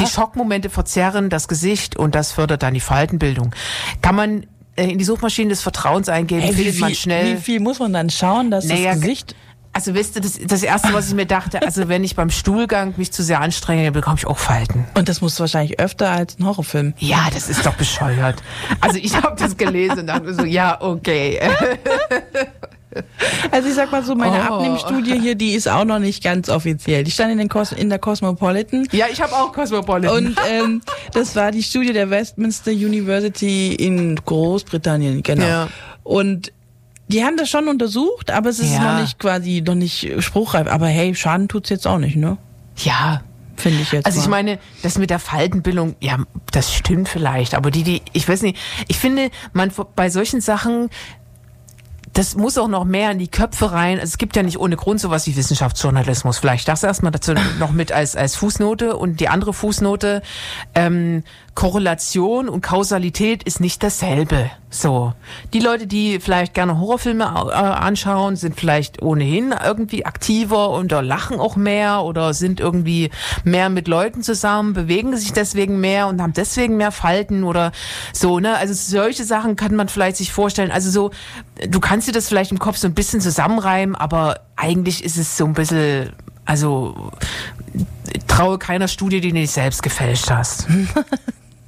Die 0.00 0.06
Schockmomente 0.06 0.70
verzerren 0.70 1.28
das 1.28 1.48
Gesicht 1.48 1.96
und 1.96 2.14
das 2.14 2.32
fördert 2.32 2.62
dann 2.62 2.74
die 2.74 2.80
Faltenbildung. 2.80 3.54
Kann 4.00 4.14
man 4.14 4.46
in 4.76 4.98
die 4.98 5.04
Suchmaschine 5.04 5.50
des 5.50 5.62
Vertrauens 5.62 6.08
eingeben, 6.08 6.42
Ey, 6.42 6.50
wie, 6.56 6.64
findet 6.64 6.80
man 6.80 6.94
schnell. 6.94 7.36
wie 7.36 7.40
viel 7.40 7.60
muss 7.60 7.78
man 7.78 7.92
dann 7.92 8.10
schauen, 8.10 8.50
dass 8.50 8.64
Naja, 8.66 8.92
das 8.92 9.00
Gesicht 9.00 9.34
Also 9.72 9.94
wisst 9.94 10.16
ihr, 10.16 10.22
das, 10.22 10.38
das 10.38 10.62
erste, 10.62 10.92
was 10.94 11.08
ich 11.08 11.14
mir 11.14 11.26
dachte, 11.26 11.60
also 11.62 11.88
wenn 11.88 12.02
ich 12.04 12.16
beim 12.16 12.30
Stuhlgang 12.30 12.94
mich 12.96 13.12
zu 13.12 13.22
sehr 13.22 13.40
anstrenge, 13.40 13.84
dann 13.84 13.92
bekomme 13.92 14.16
ich 14.18 14.26
auch 14.26 14.38
Falten. 14.38 14.86
Und 14.94 15.08
das 15.08 15.20
musst 15.20 15.38
du 15.38 15.42
wahrscheinlich 15.42 15.78
öfter 15.80 16.10
als 16.10 16.38
ein 16.38 16.46
Horrorfilm. 16.46 16.94
Ja, 16.98 17.28
das 17.34 17.48
ist 17.50 17.64
doch 17.66 17.74
bescheuert. 17.74 18.42
Also 18.80 18.98
ich 18.98 19.14
habe 19.16 19.36
das 19.38 19.56
gelesen 19.56 20.00
und 20.00 20.06
dachte 20.06 20.22
mir 20.24 20.34
so, 20.34 20.44
ja, 20.44 20.80
okay. 20.80 21.40
Also 23.50 23.68
ich 23.68 23.74
sag 23.74 23.90
mal 23.92 24.02
so, 24.04 24.14
meine 24.14 24.36
Oh. 24.50 24.54
Abnehmstudie 24.54 25.20
hier, 25.20 25.34
die 25.34 25.52
ist 25.52 25.68
auch 25.68 25.84
noch 25.84 25.98
nicht 25.98 26.22
ganz 26.22 26.48
offiziell. 26.48 27.04
Die 27.04 27.10
stand 27.10 27.32
in, 27.32 27.38
den 27.38 27.48
Cos 27.48 27.72
in 27.72 27.88
der 27.88 27.98
Cosmopolitan. 27.98 28.86
Ja, 28.92 29.06
ich 29.10 29.20
habe 29.20 29.32
auch 29.34 29.52
Cosmopolitan. 29.52 30.26
Und 30.28 30.36
ähm, 30.50 30.80
das 31.12 31.34
war 31.36 31.50
die 31.50 31.62
Studie 31.62 31.92
der 31.92 32.10
Westminster 32.10 32.70
University 32.70 33.74
in 33.74 34.16
Großbritannien, 34.16 35.22
genau. 35.22 35.44
Ja. 35.46 35.68
Und 36.02 36.52
die 37.08 37.24
haben 37.24 37.36
das 37.36 37.48
schon 37.48 37.68
untersucht, 37.68 38.30
aber 38.30 38.50
es 38.50 38.58
ist 38.58 38.74
Ja. 38.74 38.92
noch 38.94 39.00
nicht 39.00 39.18
quasi, 39.18 39.62
noch 39.64 39.74
nicht 39.76 40.08
spruchreif. 40.22 40.66
Aber 40.66 40.86
hey, 40.88 41.14
Schaden 41.14 41.48
tut's 41.48 41.68
jetzt 41.70 41.86
auch 41.86 41.98
nicht, 41.98 42.16
ne? 42.16 42.36
ja, 42.78 43.22
finde 43.56 43.80
ich 43.80 43.92
jetzt. 43.92 44.04
Also 44.06 44.18
ich 44.20 44.26
mal. 44.26 44.42
meine, 44.42 44.58
das 44.82 44.98
mit 44.98 45.08
der 45.08 45.18
Faltenbildung, 45.18 45.94
ja, 46.00 46.18
das 46.52 46.74
stimmt 46.74 47.08
vielleicht, 47.08 47.54
aber 47.54 47.70
die, 47.70 47.84
die, 47.84 48.02
ich 48.12 48.28
weiß 48.28 48.42
nicht, 48.42 48.58
ich 48.88 48.98
finde, 48.98 49.30
man 49.54 49.70
bei 49.94 50.10
solchen 50.10 50.40
Sachen, 50.42 50.90
das 52.16 52.34
muss 52.34 52.56
auch 52.56 52.68
noch 52.68 52.84
mehr 52.84 53.10
in 53.10 53.18
die 53.18 53.28
Köpfe 53.28 53.72
rein. 53.72 54.00
Also 54.00 54.04
es 54.10 54.16
gibt 54.16 54.36
ja 54.36 54.42
nicht 54.42 54.58
ohne 54.58 54.76
Grund 54.76 55.00
sowas 55.00 55.26
wie 55.26 55.36
Wissenschaftsjournalismus. 55.36 56.38
Vielleicht 56.38 56.66
das 56.66 56.82
erstmal 56.82 57.12
dazu 57.12 57.34
noch 57.58 57.72
mit 57.72 57.92
als, 57.92 58.16
als 58.16 58.36
Fußnote 58.36 58.96
und 58.96 59.20
die 59.20 59.28
andere 59.28 59.52
Fußnote. 59.52 60.22
Ähm, 60.74 61.24
Korrelation 61.56 62.50
und 62.50 62.60
Kausalität 62.60 63.42
ist 63.42 63.60
nicht 63.60 63.82
dasselbe. 63.82 64.50
So. 64.68 65.14
Die 65.54 65.58
Leute, 65.58 65.86
die 65.86 66.20
vielleicht 66.20 66.52
gerne 66.52 66.78
Horrorfilme 66.78 67.24
äh, 67.24 67.54
anschauen, 67.54 68.36
sind 68.36 68.60
vielleicht 68.60 69.00
ohnehin 69.00 69.54
irgendwie 69.64 70.04
aktiver 70.04 70.70
und 70.70 70.92
da 70.92 71.00
lachen 71.00 71.40
auch 71.40 71.56
mehr 71.56 72.02
oder 72.02 72.34
sind 72.34 72.60
irgendwie 72.60 73.10
mehr 73.42 73.70
mit 73.70 73.88
Leuten 73.88 74.22
zusammen, 74.22 74.74
bewegen 74.74 75.16
sich 75.16 75.32
deswegen 75.32 75.80
mehr 75.80 76.08
und 76.08 76.20
haben 76.20 76.34
deswegen 76.34 76.76
mehr 76.76 76.92
Falten 76.92 77.42
oder 77.42 77.72
so, 78.12 78.38
ne? 78.38 78.58
Also 78.58 78.74
solche 78.74 79.24
Sachen 79.24 79.56
kann 79.56 79.74
man 79.74 79.88
vielleicht 79.88 80.18
sich 80.18 80.32
vorstellen. 80.32 80.70
Also 80.70 80.90
so, 80.90 81.10
du 81.66 81.80
kannst 81.80 82.06
dir 82.06 82.12
das 82.12 82.28
vielleicht 82.28 82.52
im 82.52 82.58
Kopf 82.58 82.76
so 82.76 82.86
ein 82.86 82.94
bisschen 82.94 83.22
zusammenreimen, 83.22 83.96
aber 83.96 84.40
eigentlich 84.56 85.02
ist 85.02 85.16
es 85.16 85.38
so 85.38 85.46
ein 85.46 85.54
bisschen, 85.54 86.12
also 86.44 87.12
traue 88.28 88.58
keiner 88.58 88.88
Studie, 88.88 89.22
die 89.22 89.28
du 89.28 89.38
nicht 89.38 89.52
selbst 89.52 89.82
gefälscht 89.82 90.30
hast. 90.30 90.66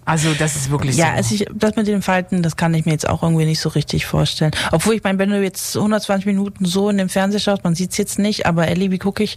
Also 0.09 0.33
das 0.33 0.57
ist 0.57 0.71
wirklich 0.71 0.97
Ja, 0.97 1.09
so. 1.09 1.13
also 1.17 1.35
ich, 1.35 1.47
das 1.55 1.77
mit 1.77 1.87
den 1.87 2.01
Falten, 2.01 2.43
das 2.43 2.57
kann 2.57 2.73
ich 2.73 2.87
mir 2.87 2.93
jetzt 2.93 3.07
auch 3.07 3.23
irgendwie 3.23 3.45
nicht 3.45 3.61
so 3.61 3.69
richtig 3.69 4.07
vorstellen. 4.07 4.53
Obwohl 4.73 4.95
ich 4.95 5.05
meine, 5.05 5.19
wenn 5.19 5.29
du 5.29 5.43
jetzt 5.43 5.77
120 5.77 6.25
Minuten 6.25 6.65
so 6.65 6.89
in 6.89 6.97
dem 6.97 7.11
Fernseher 7.11 7.41
schaust, 7.41 7.63
man 7.63 7.75
sieht's 7.75 7.99
jetzt 7.99 8.19
nicht, 8.19 8.47
aber 8.47 8.69
Ellie, 8.69 8.91
wie 8.91 8.97
gucke 8.97 9.23
ich? 9.23 9.37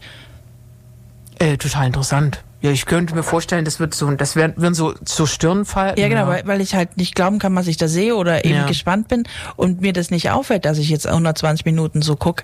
Äh, 1.39 1.57
total 1.57 1.87
interessant. 1.87 2.41
Ja, 2.61 2.69
ich 2.71 2.85
könnte 2.85 3.15
mir 3.15 3.23
vorstellen, 3.23 3.65
das 3.65 3.79
wird 3.79 3.93
so, 3.95 4.09
das 4.11 4.35
werden, 4.35 4.53
werden 4.61 4.73
so, 4.75 4.93
so 5.03 5.25
Stirnfalten. 5.25 5.99
Ja, 6.01 6.07
genau, 6.09 6.27
Weil, 6.27 6.45
weil 6.45 6.61
ich 6.61 6.75
halt 6.75 6.95
nicht 6.97 7.15
glauben 7.15 7.39
kann, 7.39 7.55
was 7.55 7.65
ich 7.67 7.77
da 7.77 7.87
sehe 7.87 8.15
oder 8.15 8.45
eben 8.45 8.55
Ja. 8.55 8.67
gespannt 8.67 9.07
bin 9.07 9.23
und 9.55 9.81
mir 9.81 9.93
das 9.93 10.11
nicht 10.11 10.29
auffällt, 10.29 10.65
dass 10.65 10.77
ich 10.77 10.89
jetzt 10.89 11.07
120 11.07 11.65
Minuten 11.65 12.01
so 12.03 12.15
guck. 12.15 12.43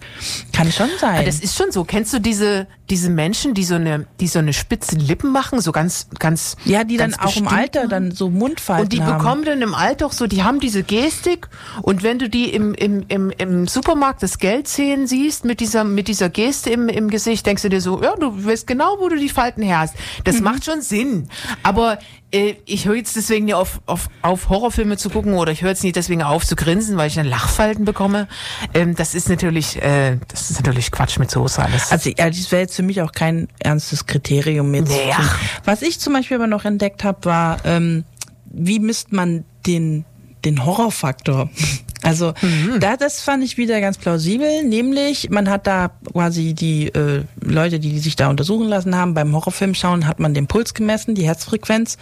Kann 0.53 0.72
schon 0.72 0.89
sein. 0.99 1.20
Ah, 1.22 1.24
Das 1.24 1.39
ist 1.39 1.55
schon 1.55 1.72
so. 1.72 1.84
Kennst 1.84 2.13
du 2.13 2.20
diese, 2.20 2.65
diese 2.89 3.09
Menschen, 3.11 3.53
die 3.53 3.63
so 3.63 3.76
eine, 3.76 4.07
die 4.20 4.28
so 4.28 4.39
eine 4.39 4.53
spitzen 4.53 4.99
Lippen 4.99 5.32
machen, 5.32 5.61
so 5.61 5.72
ganz, 5.72 6.07
ganz. 6.18 6.55
ja, 6.65 6.84
die 6.84 6.97
dann 6.97 7.11
ganz 7.11 7.24
auch 7.24 7.38
im 7.38 7.47
Alter 7.47 7.82
machen? 7.82 7.89
dann 7.89 8.11
so 8.11 8.30
Mundfalten 8.32 8.86
Und 8.86 8.93
die 8.93 9.03
haben. 9.03 9.18
bekommen 9.20 9.45
dann 9.45 9.61
im 9.61 9.76
Alter 9.76 10.07
auch 10.07 10.13
so, 10.13 10.26
die 10.26 10.41
haben 10.43 10.59
diese 10.59 10.82
Gestik 10.84 11.47
und 11.84 12.01
wenn 12.01 12.18
du 12.18 12.28
die 12.28 12.49
im, 12.53 12.74
im, 12.74 13.03
im, 13.07 13.30
im 13.38 13.68
Supermarkt 13.68 14.24
das 14.24 14.39
Geld 14.39 14.68
zählen 14.68 15.05
siehst 15.05 15.45
mit 15.45 15.59
dieser, 15.59 15.84
mit 15.84 16.07
dieser 16.07 16.30
Geste 16.30 16.72
im, 16.72 16.89
im 16.89 17.09
Gesicht, 17.11 17.45
denkst 17.45 17.61
du 17.61 17.70
dir 17.70 17.82
so, 17.82 18.01
ja, 18.01 18.15
du 18.15 18.45
weißt 18.45 18.65
genau, 18.65 18.97
wo 18.99 19.09
du 19.09 19.15
die 19.15 19.30
Falten 19.30 19.61
her 19.61 19.80
hast. 19.82 19.93
Das 20.24 20.41
macht 20.41 20.66
schon 20.66 20.82
Sinn. 20.82 21.30
Aber 21.64 21.99
äh, 22.32 22.55
ich 22.66 22.86
höre 22.86 22.95
jetzt 22.95 23.16
deswegen 23.16 23.45
nicht 23.45 23.53
auf, 23.53 23.82
auf, 23.86 24.10
auf 24.22 24.49
Horrorfilme 24.49 24.97
zu 24.97 25.10
gucken 25.10 25.34
oder 25.34 25.51
ich 25.51 25.62
höre 25.62 25.70
jetzt 25.70 25.84
nicht 25.84 25.95
deswegen 25.95 26.24
auf 26.24 26.45
zu 26.45 26.55
grinsen, 26.55 26.97
weil 26.97 27.08
ich 27.08 27.16
dann 27.16 27.26
Lachfalten 27.26 27.86
bekomme. 27.86 28.28
Ähm, 28.74 28.95
das 28.95 29.16
ist 29.16 29.30
natürlich, 29.30 29.82
äh, 29.82 30.18
das 30.28 30.51
ist 30.51 30.58
natürlich 30.58 30.91
Quatsch 30.91 31.20
mit 31.20 31.32
Soße 31.32 31.62
alles. 31.62 31.91
Also 31.91 32.10
ja, 32.10 32.30
das 32.30 32.51
wäre 32.51 32.64
jetzt 32.64 32.76
für 32.76 32.84
mich 32.84 33.01
auch 33.01 33.12
kein 33.12 33.47
ernstes 33.60 34.05
Kriterium 34.05 34.70
mit. 34.72 34.89
Ach. 35.12 35.39
Was 35.64 35.82
ich 35.82 35.99
zum 35.99 36.14
Beispiel 36.14 36.36
aber 36.36 36.47
noch 36.47 36.66
entdeckt 36.66 37.03
habe, 37.03 37.26
war, 37.26 37.66
ähm, 37.66 38.03
wie 38.45 38.80
misst 38.80 39.14
man 39.14 39.45
den, 39.66 40.05
den 40.43 40.66
Horrorfaktor? 40.66 41.49
Also 42.08 42.34
Mhm. 42.41 42.80
da, 42.80 42.97
das 42.97 43.22
fand 43.22 43.43
ich 43.43 43.58
wieder 43.58 43.80
ganz 43.82 43.97
plausibel, 43.97 44.64
nämlich 44.64 45.30
man 45.30 45.49
hat 45.49 45.68
da 45.68 45.91
quasi 46.14 46.53
die 46.53 46.88
äh, 46.88 47.24
Leute, 47.41 47.80
die 47.80 47.99
sich 47.99 48.16
da 48.16 48.30
untersuchen 48.30 48.68
lassen 48.68 48.95
haben, 48.95 49.14
beim 49.14 49.34
Horrorfilm 49.36 49.74
schauen, 49.76 50.08
hat 50.08 50.20
man 50.20 50.34
den 50.34 50.47
Puls 50.47 50.74
gemessen, 50.74 51.16
die 51.16 51.26
Herzfrequenz 51.26 51.97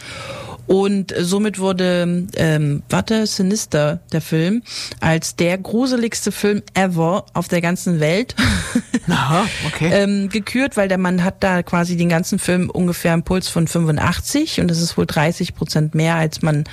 und 0.68 1.14
somit 1.20 1.60
wurde, 1.60 2.26
ähm, 2.38 2.82
warte, 2.90 3.28
Sinister, 3.28 4.00
der 4.12 4.22
Film, 4.22 4.64
als 5.00 5.36
der 5.36 5.60
gruseligste 5.60 6.32
Film 6.32 6.64
ever 6.74 7.26
auf 7.34 7.48
der 7.48 7.62
ganzen 7.62 8.00
Welt 8.00 8.36
Aha, 9.08 9.46
okay. 9.68 9.90
ähm, 9.94 10.30
gekürt, 10.30 10.76
weil 10.76 10.88
der 10.88 10.98
Mann 10.98 11.24
hat 11.24 11.44
da 11.44 11.62
quasi 11.62 11.98
den 11.98 12.10
ganzen 12.10 12.40
Film 12.40 12.72
ungefähr 12.72 13.14
einen 13.14 13.22
Puls 13.24 13.48
von 13.48 13.68
85 13.68 14.60
und 14.60 14.68
das 14.70 14.82
ist 14.82 14.98
wohl 14.98 15.06
30 15.06 15.54
Prozent 15.54 15.94
mehr, 15.94 16.16
als 16.16 16.42
man 16.42 16.64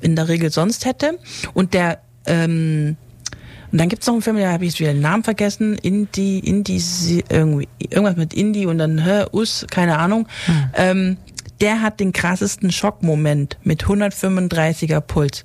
in 0.00 0.16
der 0.16 0.28
Regel 0.28 0.50
sonst 0.50 0.86
hätte. 0.86 1.18
Und 1.52 1.74
der 1.74 1.98
ähm, 2.26 2.96
und 3.72 3.78
dann 3.78 3.88
gibt's 3.88 4.06
noch 4.06 4.14
einen 4.14 4.22
Film, 4.22 4.36
da 4.36 4.52
habe 4.52 4.64
ich 4.64 4.72
jetzt 4.72 4.80
wieder 4.80 4.92
den 4.92 5.02
Namen 5.02 5.24
vergessen, 5.24 5.76
Indie, 5.78 6.38
Indie, 6.38 7.24
irgendwie, 7.28 7.68
irgendwas 7.80 8.14
mit 8.16 8.32
Indie 8.32 8.66
und 8.66 8.78
dann 8.78 9.04
hä, 9.04 9.24
Us, 9.32 9.66
keine 9.68 9.98
Ahnung. 9.98 10.28
Ähm, 10.76 11.16
der 11.60 11.82
hat 11.82 11.98
den 11.98 12.12
krassesten 12.12 12.70
Schockmoment 12.70 13.58
mit 13.64 13.84
135er 13.84 15.00
Puls. 15.00 15.44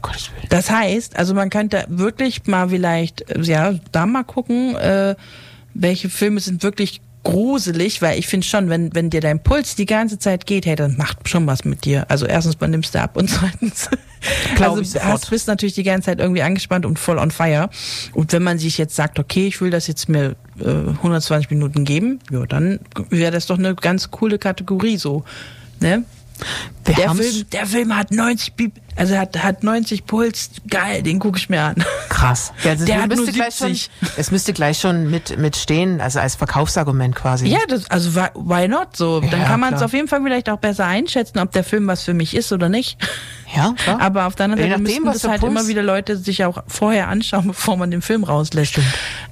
Gottes 0.00 0.30
Willen. 0.32 0.46
Das 0.48 0.70
heißt, 0.70 1.16
also 1.16 1.34
man 1.34 1.50
könnte 1.50 1.84
wirklich 1.88 2.46
mal 2.46 2.70
vielleicht, 2.70 3.24
ja, 3.42 3.74
da 3.92 4.06
mal 4.06 4.24
gucken, 4.24 4.74
äh, 4.76 5.14
welche 5.74 6.08
Filme 6.08 6.40
sind 6.40 6.62
wirklich 6.62 7.02
gruselig, 7.24 8.02
weil 8.02 8.18
ich 8.18 8.26
finde 8.26 8.46
schon, 8.46 8.68
wenn, 8.68 8.94
wenn 8.94 9.10
dir 9.10 9.20
dein 9.20 9.42
Puls 9.42 9.74
die 9.74 9.86
ganze 9.86 10.18
Zeit 10.18 10.46
geht, 10.46 10.66
hey, 10.66 10.76
dann 10.76 10.96
macht 10.96 11.28
schon 11.28 11.46
was 11.46 11.64
mit 11.64 11.84
dir. 11.84 12.06
Also 12.08 12.26
erstens, 12.26 12.60
man 12.60 12.70
nimmst 12.70 12.94
du 12.94 13.00
ab 13.00 13.16
und 13.16 13.28
zweitens, 13.30 13.88
Glaub 14.56 14.78
also 14.78 14.82
ich 14.82 15.02
hast, 15.02 15.30
bist 15.30 15.48
natürlich 15.48 15.74
die 15.74 15.82
ganze 15.82 16.06
Zeit 16.06 16.20
irgendwie 16.20 16.42
angespannt 16.42 16.86
und 16.86 16.98
voll 16.98 17.18
on 17.18 17.30
fire. 17.30 17.68
Und 18.12 18.32
wenn 18.32 18.42
man 18.42 18.58
sich 18.58 18.78
jetzt 18.78 18.94
sagt, 18.94 19.18
okay, 19.18 19.46
ich 19.46 19.60
will 19.60 19.70
das 19.70 19.86
jetzt 19.86 20.08
mir 20.08 20.36
äh, 20.60 20.68
120 20.68 21.50
Minuten 21.50 21.84
geben, 21.84 22.20
ja, 22.30 22.46
dann 22.46 22.80
wäre 23.10 23.32
das 23.32 23.46
doch 23.46 23.58
eine 23.58 23.74
ganz 23.74 24.10
coole 24.10 24.38
Kategorie 24.38 24.96
so. 24.96 25.24
Ne? 25.80 26.04
Wir 26.84 26.94
Der 26.94 27.14
Film, 27.14 27.44
der 27.52 27.66
Film 27.66 27.96
hat 27.96 28.10
90 28.10 28.54
Bip, 28.54 28.72
also 28.96 29.16
hat, 29.16 29.42
hat 29.42 29.62
90 29.64 30.06
Puls, 30.06 30.50
geil, 30.68 31.02
den 31.02 31.18
gucke 31.18 31.38
ich 31.38 31.48
mir 31.48 31.62
an. 31.62 31.84
Krass. 32.08 32.52
Ja, 32.62 32.70
also 32.72 32.84
Der 32.84 33.02
hat 33.02 33.08
müsste 33.08 33.24
nur 33.26 33.32
gleich 33.32 33.54
schon, 33.56 33.68
70. 33.74 33.90
es 34.16 34.30
müsste 34.30 34.52
gleich 34.52 34.78
schon 34.78 35.10
mit, 35.10 35.38
mit 35.38 35.56
stehen, 35.56 36.00
also 36.00 36.20
als 36.20 36.36
Verkaufsargument 36.36 37.14
quasi. 37.14 37.48
Ja, 37.48 37.58
das, 37.68 37.90
also 37.90 38.14
why- 38.14 38.68
not? 38.68 38.96
So, 38.96 39.20
dann 39.20 39.40
Ja, 39.40 39.46
kann 39.46 39.60
man 39.60 39.74
es 39.74 39.82
auf 39.82 39.92
jeden 39.92 40.08
Fall 40.08 40.22
vielleicht 40.22 40.48
auch 40.48 40.58
besser 40.58 40.86
einschätzen, 40.86 41.38
ob 41.38 41.52
der 41.52 41.64
Film 41.64 41.86
was 41.86 42.02
für 42.04 42.14
mich 42.14 42.36
ist 42.36 42.52
oder 42.52 42.68
nicht. 42.68 42.96
Ja, 43.54 43.72
klar. 43.76 44.00
Aber 44.00 44.26
auf 44.26 44.34
der 44.34 44.44
anderen 44.44 44.62
Seite 44.68 44.80
nachdem, 44.80 44.82
müssten 45.02 45.06
was 45.06 45.18
das 45.22 45.30
halt 45.30 45.40
Puls- 45.40 45.50
immer 45.52 45.68
wieder 45.68 45.82
Leute 45.82 46.16
sich 46.16 46.44
auch 46.44 46.62
vorher 46.66 47.08
anschauen, 47.08 47.46
bevor 47.48 47.76
man 47.76 47.90
den 47.90 48.02
Film 48.02 48.24
rauslässt. 48.24 48.78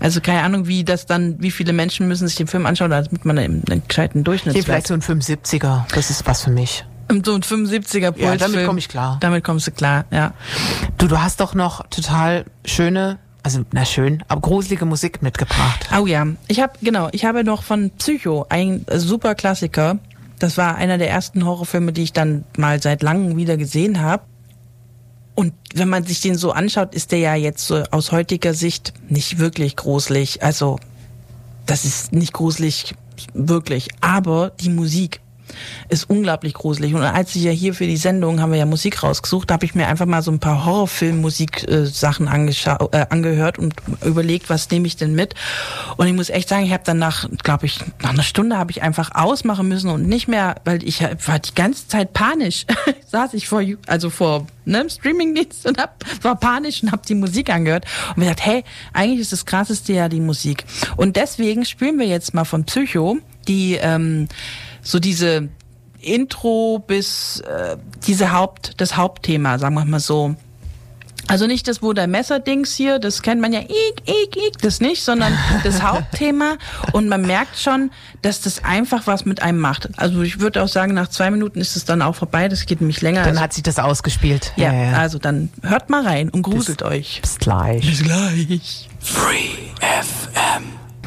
Also 0.01 0.21
keine 0.21 0.43
Ahnung, 0.43 0.67
wie 0.67 0.85
das 0.85 1.07
dann, 1.07 1.37
wie 1.43 1.51
viele 1.51 1.73
Menschen 1.73 2.09
müssen 2.09 2.27
sich 2.29 2.37
den 2.37 2.47
Film 2.47 2.67
anschauen, 2.67 2.91
damit 2.91 3.25
man 3.25 3.39
einen, 3.39 3.63
einen 3.71 3.83
gescheiten 3.87 4.21
Hier 4.21 4.25
Durchschnittswert. 4.25 4.65
vielleicht 4.65 4.87
so 4.89 4.95
ein 4.95 5.03
75er, 5.03 5.85
das 5.95 6.11
ist 6.11 6.27
was 6.27 6.43
für 6.43 6.51
mich. 6.51 6.85
So 7.25 7.35
ein 7.35 7.43
75er 7.43 8.13
Puls. 8.13 8.23
Ja, 8.23 8.37
damit 8.37 8.67
komm 8.67 8.79
ich 8.79 8.89
klar. 8.89 9.19
Damit 9.21 9.45
kommst 9.45 9.67
du 9.67 9.71
klar, 9.71 10.07
ja. 10.11 10.33
Du, 10.99 11.07
du 11.07 11.21
hast 11.21 11.41
doch 11.41 11.55
noch 11.55 11.87
total 11.89 12.47
schöne, 12.65 13.19
also 13.43 13.65
na 13.73 13.85
schön, 13.85 14.25
aber 14.29 14.41
gruselige 14.41 14.85
Musik 14.87 15.21
mitgebracht. 15.21 15.89
Oh 15.99 16.07
ja, 16.07 16.27
ich 16.49 16.61
habe 16.61 16.73
genau, 16.81 17.09
ich 17.13 17.25
habe 17.25 17.45
noch 17.45 17.63
von 17.63 17.91
Psycho, 17.99 18.47
ein 18.49 18.87
super 18.95 19.35
Klassiker. 19.35 19.99
Das 20.39 20.57
war 20.57 20.75
einer 20.77 20.99
der 20.99 21.11
ersten 21.11 21.45
Horrorfilme, 21.45 21.93
die 21.93 22.03
ich 22.03 22.13
dann 22.13 22.45
mal 22.57 22.83
seit 22.83 23.03
langem 23.03 23.37
wieder 23.37 23.57
gesehen 23.57 24.01
habe. 24.01 24.25
Und 25.35 25.55
wenn 25.75 25.89
man 25.89 26.05
sich 26.05 26.21
den 26.21 26.37
so 26.37 26.53
anschaut, 26.53 26.95
ist 26.95 27.13
der 27.13 27.19
ja 27.19 27.35
jetzt 27.35 27.67
so 27.67 27.83
aus 27.91 28.13
heutiger 28.13 28.55
Sicht 28.55 28.93
nicht 29.09 29.39
wirklich 29.39 29.77
gruselig. 29.77 30.43
Also 30.43 30.79
das 31.67 31.85
ist 31.85 32.13
nicht 32.13 32.33
gruselig 32.33 32.95
wirklich, 33.35 33.89
aber 34.01 34.51
die 34.61 34.71
Musik 34.71 35.21
ist 35.89 36.09
unglaublich 36.09 36.55
gruselig. 36.55 36.95
Und 36.95 37.03
als 37.03 37.35
ich 37.35 37.43
ja 37.43 37.51
hier 37.51 37.75
für 37.75 37.87
die 37.87 37.97
Sendung 37.97 38.41
haben 38.41 38.53
wir 38.53 38.59
ja 38.59 38.67
Musik 38.67 39.03
rausgesucht, 39.03 39.51
habe 39.51 39.65
ich 39.65 39.75
mir 39.75 39.87
einfach 39.87 40.07
mal 40.07 40.23
so 40.23 40.31
ein 40.31 40.39
paar 40.39 40.65
Horrorfilm-Musik-Sachen 40.65 42.29
angeschau- 42.29 42.93
äh, 42.93 43.07
angehört 43.11 43.59
und 43.59 43.75
überlegt, 44.05 44.51
was 44.51 44.71
nehme 44.71 44.87
ich 44.87 44.97
denn 44.97 45.15
mit. 45.15 45.35
Und 45.97 46.07
ich 46.07 46.15
muss 46.15 46.31
echt 46.31 46.49
sagen, 46.49 46.65
ich 46.65 46.73
habe 46.73 46.85
dann 46.85 46.99
nach, 46.99 47.29
glaube 47.43 47.67
ich, 47.67 47.81
nach 48.03 48.11
einer 48.11 48.23
Stunde 48.23 48.59
habe 48.59 48.71
ich 48.71 48.83
einfach 48.83 49.11
ausmachen 49.15 49.69
müssen 49.69 49.91
und 49.91 50.07
nicht 50.07 50.29
mehr, 50.29 50.57
weil 50.65 50.83
ich 50.83 51.03
war 51.03 51.39
die 51.39 51.55
ganze 51.55 51.89
Zeit 51.89 52.13
panisch. 52.13 52.67
Saß 53.11 53.35
ich 53.35 53.49
vor, 53.49 53.63
also 53.87 54.11
vor 54.11 54.47
ne, 54.65 54.89
Streamingdienst 54.89 55.67
und 55.67 55.79
hab, 55.79 56.05
war 56.23 56.37
panisch 56.37 56.83
und 56.83 56.93
habe 56.93 57.03
die 57.07 57.15
Musik 57.15 57.51
angehört 57.51 57.85
und 58.11 58.19
mir 58.19 58.25
gedacht, 58.27 58.47
hey, 58.47 58.65
eigentlich 58.93 59.21
ist 59.21 59.33
das 59.33 59.47
krasseste 59.47 59.93
ja 59.93 60.09
die 60.09 60.21
Musik. 60.21 60.65
Und 60.97 61.17
deswegen 61.17 61.65
spielen 61.65 61.99
wir 61.99 62.07
jetzt 62.07 62.35
mal 62.35 62.45
von 62.45 62.65
Psycho 62.65 63.19
die 63.49 63.75
ähm, 63.75 64.29
so 64.83 64.99
diese 64.99 65.49
Intro 66.01 66.83
bis 66.87 67.41
äh, 67.41 67.77
diese 68.07 68.33
Haupt 68.33 68.81
das 68.81 68.97
Hauptthema, 68.97 69.59
sagen 69.59 69.75
wir 69.75 69.85
mal 69.85 70.01
so. 70.01 70.37
Also 71.29 71.47
nicht 71.47 71.69
das 71.69 71.79
Bruder 71.79 72.09
Messer-Dings 72.09 72.75
hier, 72.75 72.99
das 72.99 73.23
kennt 73.23 73.41
man 73.41 73.53
ja, 73.53 73.61
ik, 73.61 74.03
ik, 74.05 74.37
ik, 74.37 74.61
das 74.61 74.81
nicht, 74.81 75.05
sondern 75.05 75.33
das 75.63 75.81
Hauptthema. 75.91 76.57
Und 76.93 77.09
man 77.09 77.23
merkt 77.23 77.59
schon, 77.59 77.91
dass 78.23 78.41
das 78.41 78.65
einfach 78.65 79.07
was 79.07 79.25
mit 79.25 79.41
einem 79.41 79.61
macht. 79.61 79.89
Also 79.99 80.23
ich 80.23 80.41
würde 80.41 80.63
auch 80.63 80.69
sagen, 80.69 80.95
nach 80.95 81.09
zwei 81.09 81.31
Minuten 81.31 81.61
ist 81.61 81.77
es 81.77 81.85
dann 81.85 82.03
auch 82.03 82.17
vorbei, 82.17 82.49
das 82.49 82.67
geht 82.67 82.81
nämlich 82.81 83.01
länger. 83.03 83.21
Dann 83.21 83.31
also, 83.31 83.41
hat 83.41 83.53
sich 83.53 83.63
das 83.63 83.79
ausgespielt. 83.79 84.53
ja, 84.57 84.73
also 84.95 85.19
dann 85.19 85.51
hört 85.63 85.91
mal 85.91 86.05
rein 86.05 86.29
und 86.29 86.43
gruselt 86.43 86.83
euch. 86.83 87.21
Bis 87.23 87.39
gleich. 87.39 87.87
Bis 87.87 88.03
gleich. 88.03 88.89
Free 88.99 89.71
FM. 89.79 90.65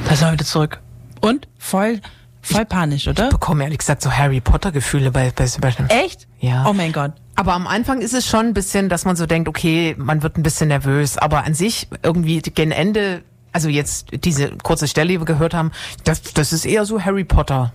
Da 0.07 0.15
sind 0.15 0.27
wir 0.27 0.33
wieder 0.33 0.45
zurück. 0.45 0.79
Und 1.19 1.47
voll, 1.57 1.99
voll 2.45 2.65
panisch, 2.65 3.07
oder? 3.07 3.29
bekomme 3.29 3.63
ehrlich 3.63 3.79
gesagt 3.79 4.01
so 4.01 4.11
Harry 4.11 4.41
Potter 4.41 4.71
Gefühle 4.71 5.11
bei, 5.11 5.31
bei 5.35 5.45
Sebastian. 5.45 5.89
Echt? 5.89 6.27
Ja. 6.39 6.65
Oh 6.67 6.73
mein 6.73 6.91
Gott. 6.91 7.13
Aber 7.35 7.53
am 7.53 7.67
Anfang 7.67 8.01
ist 8.01 8.13
es 8.13 8.25
schon 8.25 8.47
ein 8.47 8.53
bisschen, 8.53 8.87
dass 8.87 9.05
man 9.05 9.15
so 9.15 9.25
denkt, 9.25 9.49
okay, 9.49 9.95
man 9.97 10.23
wird 10.23 10.37
ein 10.37 10.43
bisschen 10.43 10.69
nervös. 10.69 11.17
Aber 11.17 11.43
an 11.43 11.53
sich 11.53 11.87
irgendwie 12.01 12.39
gegen 12.41 12.71
Ende, 12.71 13.23
also 13.51 13.67
jetzt 13.67 14.07
diese 14.23 14.51
kurze 14.51 14.87
Stelle, 14.87 15.09
die 15.09 15.19
wir 15.19 15.25
gehört 15.25 15.53
haben, 15.53 15.71
das, 16.05 16.21
das 16.21 16.53
ist 16.53 16.65
eher 16.65 16.85
so 16.85 17.01
Harry 17.03 17.25
Potter. 17.25 17.73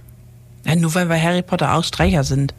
Ja, 0.64 0.76
nur 0.76 0.94
weil 0.94 1.08
wir 1.08 1.20
Harry 1.20 1.42
Potter 1.42 1.74
auch 1.74 1.84
Streicher 1.84 2.24
sind. 2.24 2.54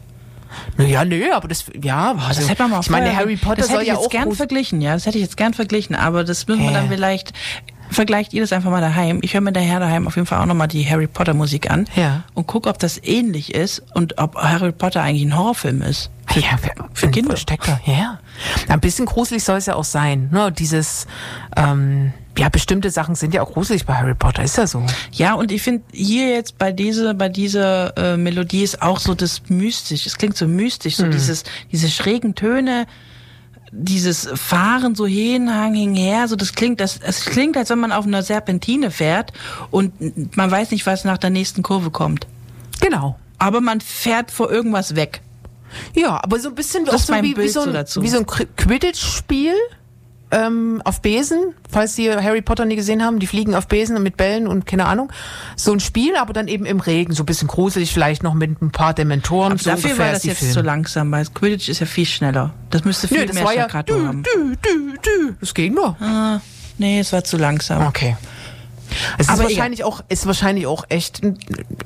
Naja, 0.76 1.04
nö, 1.04 1.32
aber 1.32 1.48
das, 1.48 1.64
ja, 1.80 2.12
also, 2.12 2.40
das 2.40 2.50
hätte 2.50 2.62
man 2.62 2.72
mal 2.72 2.80
ich 2.80 2.90
meine, 2.90 3.16
Harry 3.16 3.36
Potter 3.36 3.56
das 3.56 3.66
hätte 3.66 3.74
soll 3.74 3.82
ich 3.82 3.88
ja 3.88 3.94
jetzt 3.94 4.04
auch 4.04 4.10
gern 4.10 4.32
verglichen, 4.32 4.80
ja, 4.80 4.94
das 4.94 5.06
hätte 5.06 5.18
ich 5.18 5.24
jetzt 5.24 5.36
gern 5.36 5.54
verglichen, 5.54 5.96
aber 5.96 6.24
das 6.24 6.46
müssen 6.46 6.62
wir 6.62 6.72
dann 6.72 6.88
vielleicht 6.88 7.32
vergleicht 7.92 8.32
ihr 8.32 8.42
das 8.42 8.52
einfach 8.52 8.70
mal 8.70 8.80
daheim. 8.80 9.20
Ich 9.22 9.34
höre 9.34 9.40
mir 9.40 9.52
daher 9.52 9.80
daheim 9.80 10.06
auf 10.06 10.16
jeden 10.16 10.26
Fall 10.26 10.40
auch 10.40 10.46
nochmal 10.46 10.68
die 10.68 10.88
Harry 10.88 11.06
Potter 11.06 11.34
Musik 11.34 11.70
an 11.70 11.86
Ja. 11.96 12.24
und 12.34 12.46
gucke, 12.46 12.68
ob 12.68 12.78
das 12.78 12.98
ähnlich 13.02 13.54
ist 13.54 13.82
und 13.94 14.18
ob 14.18 14.36
Harry 14.36 14.72
Potter 14.72 15.02
eigentlich 15.02 15.22
ein 15.24 15.36
Horrorfilm 15.36 15.82
ist. 15.82 16.10
Ah 16.26 16.38
ja, 16.38 16.56
für, 16.56 16.70
für 16.94 17.10
Kinder. 17.10 17.34
Da, 17.46 17.80
ja. 17.84 18.18
Ein 18.68 18.80
bisschen 18.80 19.06
gruselig 19.06 19.44
soll 19.44 19.58
es 19.58 19.66
ja 19.66 19.74
auch 19.74 19.84
sein. 19.84 20.28
Ne? 20.32 20.50
Dieses, 20.52 21.06
ähm, 21.56 22.12
ja, 22.38 22.48
bestimmte 22.48 22.90
Sachen 22.90 23.14
sind 23.14 23.34
ja 23.34 23.42
auch 23.42 23.52
gruselig 23.52 23.84
bei 23.84 23.94
Harry 23.94 24.14
Potter, 24.14 24.42
ist 24.42 24.56
ja 24.56 24.66
so. 24.66 24.82
Ja, 25.12 25.34
und 25.34 25.52
ich 25.52 25.60
finde 25.62 25.82
hier 25.92 26.30
jetzt 26.30 26.56
bei 26.56 26.72
dieser, 26.72 27.12
bei 27.12 27.28
dieser 27.28 27.96
äh, 27.98 28.16
Melodie 28.16 28.62
ist 28.62 28.80
auch 28.80 28.98
so 29.00 29.14
das 29.14 29.42
mystisch. 29.48 30.06
Es 30.06 30.16
klingt 30.16 30.36
so 30.36 30.46
mystisch, 30.48 30.96
Hm. 30.98 31.06
so 31.06 31.10
dieses, 31.12 31.44
diese 31.70 31.90
schrägen 31.90 32.34
Töne, 32.34 32.86
dieses 33.72 34.28
Fahren 34.34 34.94
so 34.94 35.06
hinhang, 35.06 35.74
hinher, 35.74 36.28
so 36.28 36.36
das 36.36 36.52
klingt, 36.54 36.78
das, 36.80 36.98
es 37.02 37.24
klingt, 37.24 37.56
als 37.56 37.70
wenn 37.70 37.78
man 37.80 37.90
auf 37.90 38.06
einer 38.06 38.22
Serpentine 38.22 38.90
fährt 38.90 39.32
und 39.70 40.36
man 40.36 40.50
weiß 40.50 40.70
nicht, 40.70 40.84
was 40.86 41.04
nach 41.04 41.16
der 41.18 41.30
nächsten 41.30 41.62
Kurve 41.62 41.90
kommt. 41.90 42.26
Genau. 42.80 43.18
Aber 43.38 43.60
man 43.62 43.80
fährt 43.80 44.30
vor 44.30 44.50
irgendwas 44.52 44.94
weg. 44.94 45.22
Ja, 45.94 46.22
aber 46.22 46.38
so 46.38 46.50
ein 46.50 46.54
bisschen 46.54 46.84
Das 46.84 46.94
auch 46.94 46.98
so 47.16 47.22
wie, 47.22 47.34
wie, 47.36 47.48
so 47.48 47.62
so 47.62 47.68
ein, 47.68 47.72
dazu. 47.72 48.02
wie 48.02 48.08
so 48.08 48.18
ein 48.18 48.26
Qu- 48.26 48.46
Quidditch-Spiel 48.56 49.54
ähm, 50.32 50.82
auf 50.84 51.00
Besen, 51.02 51.54
falls 51.70 51.94
Sie 51.94 52.10
Harry 52.10 52.42
Potter 52.42 52.64
nie 52.64 52.74
gesehen 52.76 53.04
haben, 53.04 53.18
die 53.18 53.26
fliegen 53.26 53.54
auf 53.54 53.68
Besen 53.68 53.96
und 53.96 54.02
mit 54.02 54.16
Bällen 54.16 54.46
und 54.48 54.66
keine 54.66 54.86
Ahnung. 54.86 55.12
So 55.56 55.72
ein 55.72 55.80
Spiel, 55.80 56.16
aber 56.16 56.32
dann 56.32 56.48
eben 56.48 56.64
im 56.66 56.80
Regen, 56.80 57.12
so 57.12 57.22
ein 57.22 57.26
bisschen 57.26 57.48
gruselig, 57.48 57.92
vielleicht 57.92 58.22
noch 58.22 58.34
mit 58.34 58.60
ein 58.62 58.70
paar 58.72 58.94
Dementoren. 58.94 59.52
Aber 59.52 59.62
so 59.62 59.70
dafür 59.70 59.96
war 59.98 60.10
das 60.12 60.24
jetzt 60.24 60.38
Film. 60.38 60.52
zu 60.52 60.60
langsam, 60.62 61.10
weil 61.12 61.26
Quidditch 61.26 61.68
ist 61.68 61.80
ja 61.80 61.86
viel 61.86 62.06
schneller. 62.06 62.52
Das 62.70 62.84
müsste 62.84 63.06
viel 63.08 63.18
Nö, 63.20 63.26
das 63.26 63.34
mehr 63.36 63.44
war 63.44 63.54
ja 63.54 63.66
dü, 63.82 63.92
haben. 64.06 64.22
dü, 64.22 64.56
dü, 64.56 64.96
dü. 64.98 65.34
Das 65.40 65.54
ging 65.54 65.74
nur. 65.74 65.96
Ah, 66.00 66.40
nee, 66.78 66.98
es 67.00 67.12
war 67.12 67.22
zu 67.22 67.36
langsam. 67.36 67.86
Okay. 67.86 68.16
Es 69.16 69.28
Aber 69.28 69.44
ist 69.44 69.50
wahrscheinlich 69.56 69.84
auch, 69.84 70.02
ist 70.10 70.26
wahrscheinlich 70.26 70.66
auch 70.66 70.84
echt, 70.90 71.22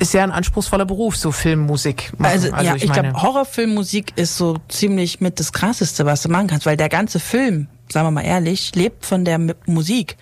ist 0.00 0.12
ja 0.14 0.24
ein 0.24 0.32
anspruchsvoller 0.32 0.86
Beruf, 0.86 1.16
so 1.16 1.30
Filmmusik. 1.30 2.12
Machen. 2.18 2.32
Also, 2.32 2.48
ja, 2.48 2.74
ich, 2.74 2.88
meine- 2.88 3.02
glaube, 3.12 3.22
Horrorfilmmusik 3.22 4.14
ist 4.16 4.36
so 4.36 4.56
ziemlich 4.68 5.20
mit 5.20 5.38
das 5.38 5.52
Krasseste, 5.52 6.04
was 6.04 6.22
du 6.22 6.28
machen 6.28 6.48
kannst, 6.48 6.66
weil 6.66 6.76
der 6.76 6.88
ganze 6.88 7.20
Film, 7.20 7.68
sagen 7.92 8.06
wir 8.06 8.10
mal 8.10 8.22
ehrlich, 8.24 8.74
lebt 8.74 9.06
von 9.06 9.24
der 9.24 9.40
Musik. 9.66 10.16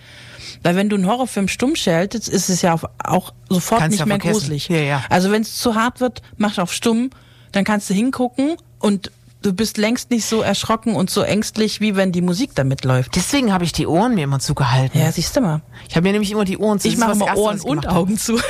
Weil 0.63 0.75
wenn 0.75 0.89
du 0.89 0.95
einen 0.95 1.07
Horrorfilm 1.07 1.47
stumm 1.47 1.75
schaltest, 1.75 2.29
ist 2.29 2.49
es 2.49 2.61
ja 2.61 2.75
auch 3.03 3.33
sofort 3.49 3.81
Kannst 3.81 3.91
nicht 3.93 3.99
ja 3.99 4.05
mehr 4.05 4.15
vergessen. 4.19 4.39
gruselig. 4.39 4.67
Ja, 4.69 4.77
ja. 4.77 5.03
Also 5.09 5.31
wenn 5.31 5.41
es 5.41 5.57
zu 5.57 5.75
hart 5.75 5.99
wird, 6.01 6.21
mach 6.37 6.57
auf 6.57 6.71
stumm, 6.73 7.09
dann 7.51 7.63
kannst 7.63 7.89
du 7.89 7.93
hingucken 7.93 8.55
und 8.79 9.11
du 9.41 9.53
bist 9.53 9.77
längst 9.77 10.09
nicht 10.09 10.25
so 10.25 10.41
erschrocken 10.41 10.95
und 10.95 11.11
so 11.11 11.21
ängstlich, 11.21 11.79
wie 11.81 11.95
wenn 11.95 12.11
die 12.11 12.21
Musik 12.21 12.51
damit 12.55 12.83
läuft. 12.83 13.15
Deswegen 13.15 13.53
habe 13.53 13.63
ich 13.63 13.73
die 13.73 13.85
Ohren 13.85 14.15
mir 14.15 14.23
immer 14.23 14.39
zugehalten. 14.39 14.99
Ja, 14.99 15.11
siehst 15.11 15.35
du 15.35 15.41
mal. 15.41 15.61
Ich 15.87 15.95
habe 15.95 16.03
mir 16.07 16.13
nämlich 16.13 16.31
immer 16.31 16.45
die 16.45 16.57
Ohren 16.57 16.79
zu. 16.79 16.87
Ich 16.87 16.97
mache 16.97 17.13
mal 17.15 17.35
Ohren 17.35 17.59
und 17.61 17.85
habe. 17.85 17.95
Augen 17.95 18.17
zu. 18.17 18.39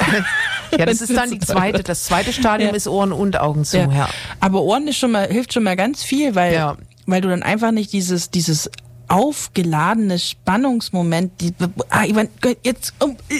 Ja, 0.77 0.85
das 0.85 0.99
ist 0.99 1.15
dann 1.15 1.29
die 1.31 1.39
zweite. 1.39 1.83
Das 1.83 2.03
zweite 2.05 2.33
Stadium 2.33 2.71
Ja. 2.71 2.75
ist 2.75 2.87
Ohren 2.87 3.11
und 3.13 3.39
Augen 3.39 3.63
zu. 3.65 3.77
Ja. 3.77 4.09
Aber 4.41 4.61
Ohren 4.61 4.87
ist 4.87 4.97
schon 4.97 5.11
mal, 5.11 5.27
hilft 5.27 5.53
schon 5.53 5.63
mal 5.63 5.75
ganz 5.75 6.03
viel, 6.03 6.35
weil, 6.35 6.53
Ja. 6.53 6.75
weil 7.05 7.21
du 7.21 7.29
dann 7.29 7.43
einfach 7.43 7.71
nicht 7.71 7.93
dieses, 7.93 8.29
dieses 8.29 8.69
aufgeladene 9.07 10.19
Spannungsmoment, 10.19 11.39
die, 11.41 11.53
ah, 11.89 12.03
ich 12.05 12.13
mein, 12.13 12.29
jetzt, 12.63 12.93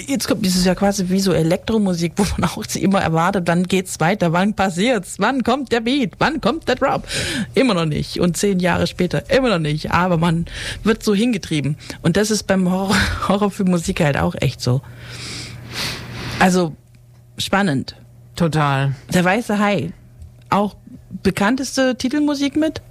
jetzt 0.08 0.28
kommt, 0.28 0.46
das 0.46 0.56
ist 0.56 0.66
ja 0.66 0.76
quasi 0.76 1.10
wie 1.10 1.20
so 1.20 1.34
Elektromusik, 1.34 2.14
wo 2.16 2.26
man 2.38 2.50
auch 2.50 2.64
immer 2.76 3.02
erwartet, 3.02 3.48
wann 3.48 3.64
geht's 3.64 4.00
weiter, 4.00 4.34
wann 4.34 4.54
passiert's, 4.54 5.16
wann 5.20 5.44
kommt 5.44 5.72
der 5.72 5.82
Beat, 5.82 6.14
wann 6.20 6.42
kommt 6.42 6.68
der 6.68 6.76
Drop? 6.76 7.08
Immer 7.54 7.74
noch 7.74 7.86
nicht. 7.86 8.20
Und 8.20 8.38
zehn 8.38 8.60
Jahre 8.60 8.88
später, 8.88 9.30
immer 9.30 9.50
noch 9.50 9.60
nicht. 9.60 9.92
Aber 9.92 10.18
man 10.18 10.46
wird 10.84 11.04
so 11.04 11.16
hingetrieben. 11.16 11.78
Und 12.02 12.18
das 12.18 12.32
ist 12.32 12.44
beim 12.44 12.70
Horror, 12.72 12.96
Horrorfilmmusik 13.28 14.02
halt 14.02 14.18
auch 14.18 14.36
echt 14.36 14.62
so. 14.62 14.82
Also, 16.40 16.76
spannend. 17.38 17.96
Total. 18.36 18.94
Der 19.14 19.24
Weiße 19.24 19.60
Hai. 19.60 19.94
Auch 20.50 20.76
bekannteste 21.24 21.96
Titelmusik 21.96 22.56
mit? 22.56 22.82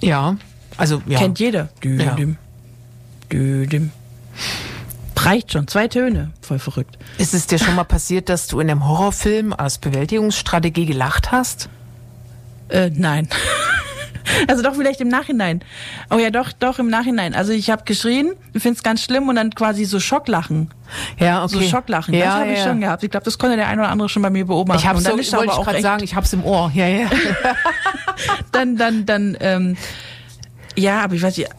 Ja. 0.00 0.36
Also, 0.80 1.02
ja. 1.06 1.18
Kennt 1.18 1.38
jeder. 1.38 1.68
Ja. 1.84 2.14
Düdüm. 2.14 2.36
Düdüm. 3.30 3.90
Reicht 5.16 5.52
schon. 5.52 5.68
Zwei 5.68 5.86
Töne. 5.86 6.30
Voll 6.40 6.58
verrückt. 6.58 6.96
Ist 7.18 7.34
es 7.34 7.46
dir 7.46 7.58
schon 7.58 7.74
mal 7.74 7.84
passiert, 7.84 8.28
dass 8.30 8.46
du 8.46 8.58
in 8.58 8.70
einem 8.70 8.88
Horrorfilm 8.88 9.52
als 9.52 9.78
Bewältigungsstrategie 9.78 10.86
gelacht 10.86 11.30
hast? 11.30 11.68
Äh, 12.68 12.90
nein. 12.94 13.28
Also 14.46 14.62
doch 14.62 14.74
vielleicht 14.74 15.00
im 15.00 15.08
Nachhinein. 15.08 15.60
Oh 16.10 16.18
ja, 16.18 16.30
doch, 16.30 16.52
doch 16.52 16.78
im 16.78 16.88
Nachhinein. 16.88 17.34
Also 17.34 17.52
ich 17.52 17.70
habe 17.70 17.82
geschrien, 17.84 18.32
ich 18.52 18.62
finde 18.62 18.76
es 18.76 18.82
ganz 18.82 19.02
schlimm 19.02 19.28
und 19.28 19.34
dann 19.34 19.50
quasi 19.50 19.84
so 19.84 19.98
Schocklachen. 19.98 20.70
Ja, 21.18 21.42
okay. 21.42 21.54
So 21.54 21.62
Schocklachen. 21.62 22.14
Ja, 22.14 22.24
das 22.24 22.34
habe 22.34 22.46
ja. 22.46 22.52
ich 22.52 22.62
schon 22.62 22.80
gehabt. 22.80 23.02
Ich 23.02 23.10
glaube, 23.10 23.24
das 23.24 23.38
konnte 23.38 23.56
der 23.56 23.66
eine 23.66 23.82
oder 23.82 23.90
andere 23.90 24.08
schon 24.08 24.22
bei 24.22 24.30
mir 24.30 24.46
beobachten. 24.46 24.80
Ich 24.80 24.86
habe 24.86 25.00
so, 25.00 25.10
wollte 25.10 25.36
aber 25.36 25.44
ich 25.44 25.50
auch 25.50 25.64
gerade 25.64 25.80
sagen, 25.80 26.04
ich 26.04 26.14
hab's 26.14 26.32
im 26.32 26.44
Ohr. 26.44 26.70
Ja, 26.74 26.86
ja. 26.86 27.10
dann, 28.52 28.76
dann, 28.76 29.06
dann, 29.06 29.36
ähm, 29.40 29.76
ja, 30.80 31.02
aber 31.02 31.14
ich 31.14 31.22
weiß 31.22 31.36
nicht, 31.36 31.50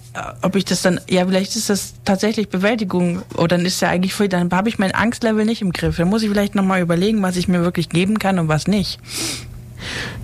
ob 0.42 0.56
ich 0.56 0.66
das 0.66 0.82
dann, 0.82 1.00
ja, 1.10 1.26
vielleicht 1.26 1.56
ist 1.56 1.70
das 1.70 1.94
tatsächlich 2.06 2.50
Bewältigung 2.50 3.22
oder 3.36 3.50
dann 3.50 3.66
ist 3.66 3.82
ja 3.82 3.90
eigentlich 3.90 4.16
dann 4.30 4.52
habe 4.52 4.70
ich 4.70 4.80
mein 4.80 4.94
Angstlevel 4.94 5.46
nicht 5.46 5.62
im 5.62 5.72
Griff. 5.72 5.98
Dann 5.98 6.10
muss 6.10 6.24
ich 6.24 6.30
vielleicht 6.30 6.56
nochmal 6.56 6.82
überlegen, 6.82 7.22
was 7.22 7.36
ich 7.38 7.48
mir 7.48 7.62
wirklich 7.62 7.90
geben 7.90 8.20
kann 8.20 8.40
und 8.40 8.48
was 8.48 8.68
nicht. 8.68 9.00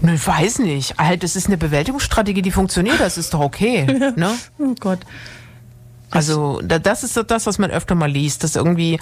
Nö, 0.02 0.16
weiß 0.24 0.60
nicht. 0.60 0.98
Halt, 0.98 1.24
das 1.24 1.36
ist 1.36 1.48
eine 1.48 1.58
Bewältigungsstrategie, 1.58 2.42
die 2.42 2.52
funktioniert. 2.52 3.00
Das 3.00 3.18
ist 3.18 3.34
doch 3.34 3.40
okay. 3.40 3.86
ne? 4.16 4.32
Oh 4.60 4.76
Gott. 4.80 5.00
Also 6.10 6.62
da, 6.64 6.80
das 6.80 7.04
ist 7.04 7.22
das, 7.28 7.46
was 7.46 7.60
man 7.60 7.70
öfter 7.70 7.94
mal 7.96 8.10
liest, 8.10 8.44
dass 8.44 8.56
irgendwie, 8.56 9.00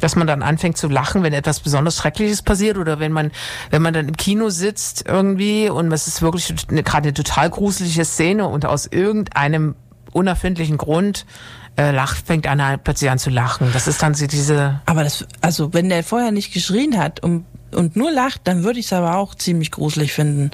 dass 0.00 0.16
man 0.16 0.26
dann 0.26 0.42
anfängt 0.42 0.78
zu 0.78 0.88
lachen, 0.88 1.22
wenn 1.22 1.34
etwas 1.34 1.60
besonders 1.60 1.96
Schreckliches 1.96 2.42
passiert 2.42 2.78
oder 2.78 2.98
wenn 2.98 3.12
man, 3.12 3.30
wenn 3.70 3.82
man 3.82 3.92
dann 3.92 4.08
im 4.08 4.16
Kino 4.16 4.48
sitzt 4.48 5.04
irgendwie 5.06 5.68
und 5.68 5.92
es 5.92 6.06
ist 6.06 6.22
wirklich 6.22 6.54
eine, 6.70 6.82
gerade 6.82 7.08
eine 7.08 7.14
total 7.14 7.50
gruselige 7.50 8.04
Szene 8.04 8.48
und 8.48 8.64
aus 8.64 8.86
irgendeinem 8.86 9.74
unerfindlichen 10.12 10.78
Grund 10.78 11.26
äh, 11.76 11.90
lacht, 11.90 12.26
fängt 12.26 12.46
einer 12.46 12.78
plötzlich 12.78 13.10
an 13.10 13.18
zu 13.18 13.28
lachen. 13.28 13.70
Das 13.74 13.86
ist 13.86 14.02
dann 14.02 14.14
so 14.14 14.26
diese, 14.26 14.80
Aber 14.86 15.04
das, 15.04 15.26
also 15.42 15.74
wenn 15.74 15.90
der 15.90 16.02
vorher 16.02 16.32
nicht 16.32 16.54
geschrien 16.54 16.96
hat 16.96 17.20
und, 17.20 17.44
und 17.74 17.96
nur 17.96 18.10
lacht, 18.10 18.42
dann 18.44 18.64
würde 18.64 18.78
ich 18.78 18.86
es 18.86 18.92
aber 18.94 19.16
auch 19.16 19.34
ziemlich 19.34 19.70
gruselig 19.70 20.14
finden. 20.14 20.52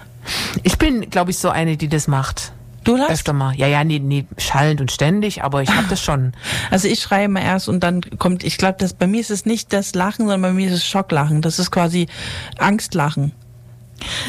ich 0.65 0.79
bin, 0.79 1.11
glaube 1.11 1.31
ich, 1.31 1.39
so 1.39 1.49
eine, 1.49 1.77
die 1.77 1.89
das 1.89 2.09
macht. 2.09 2.53
Du 2.85 2.97
lachst? 2.97 3.13
Öfter 3.13 3.33
mal. 3.33 3.55
Ja, 3.55 3.67
ja, 3.67 3.85
nee, 3.85 3.99
nee, 3.99 4.27
schallend 4.39 4.81
und 4.81 4.91
ständig, 4.91 5.45
aber 5.45 5.63
ich 5.63 5.71
habe 5.71 5.87
das 5.89 6.01
schon. 6.05 6.33
Also 6.71 6.89
ich 6.89 7.01
schreie 7.01 7.27
immer 7.27 7.41
erst 7.41 7.69
und 7.69 7.81
dann 7.81 8.01
kommt, 8.19 8.45
ich 8.45 8.59
glaube, 8.59 8.77
das 8.79 8.93
bei 8.95 9.07
mir 9.07 9.21
ist 9.21 9.31
es 9.31 9.47
nicht 9.47 9.73
das 9.73 9.95
Lachen, 9.95 10.27
sondern 10.27 10.43
bei 10.43 10.53
mir 10.53 10.69
ist 10.69 10.75
es 10.75 10.87
Schocklachen. 10.87 11.43
Das 11.43 11.59
ist 11.59 11.71
quasi 11.71 12.09
Angstlachen. 12.59 13.33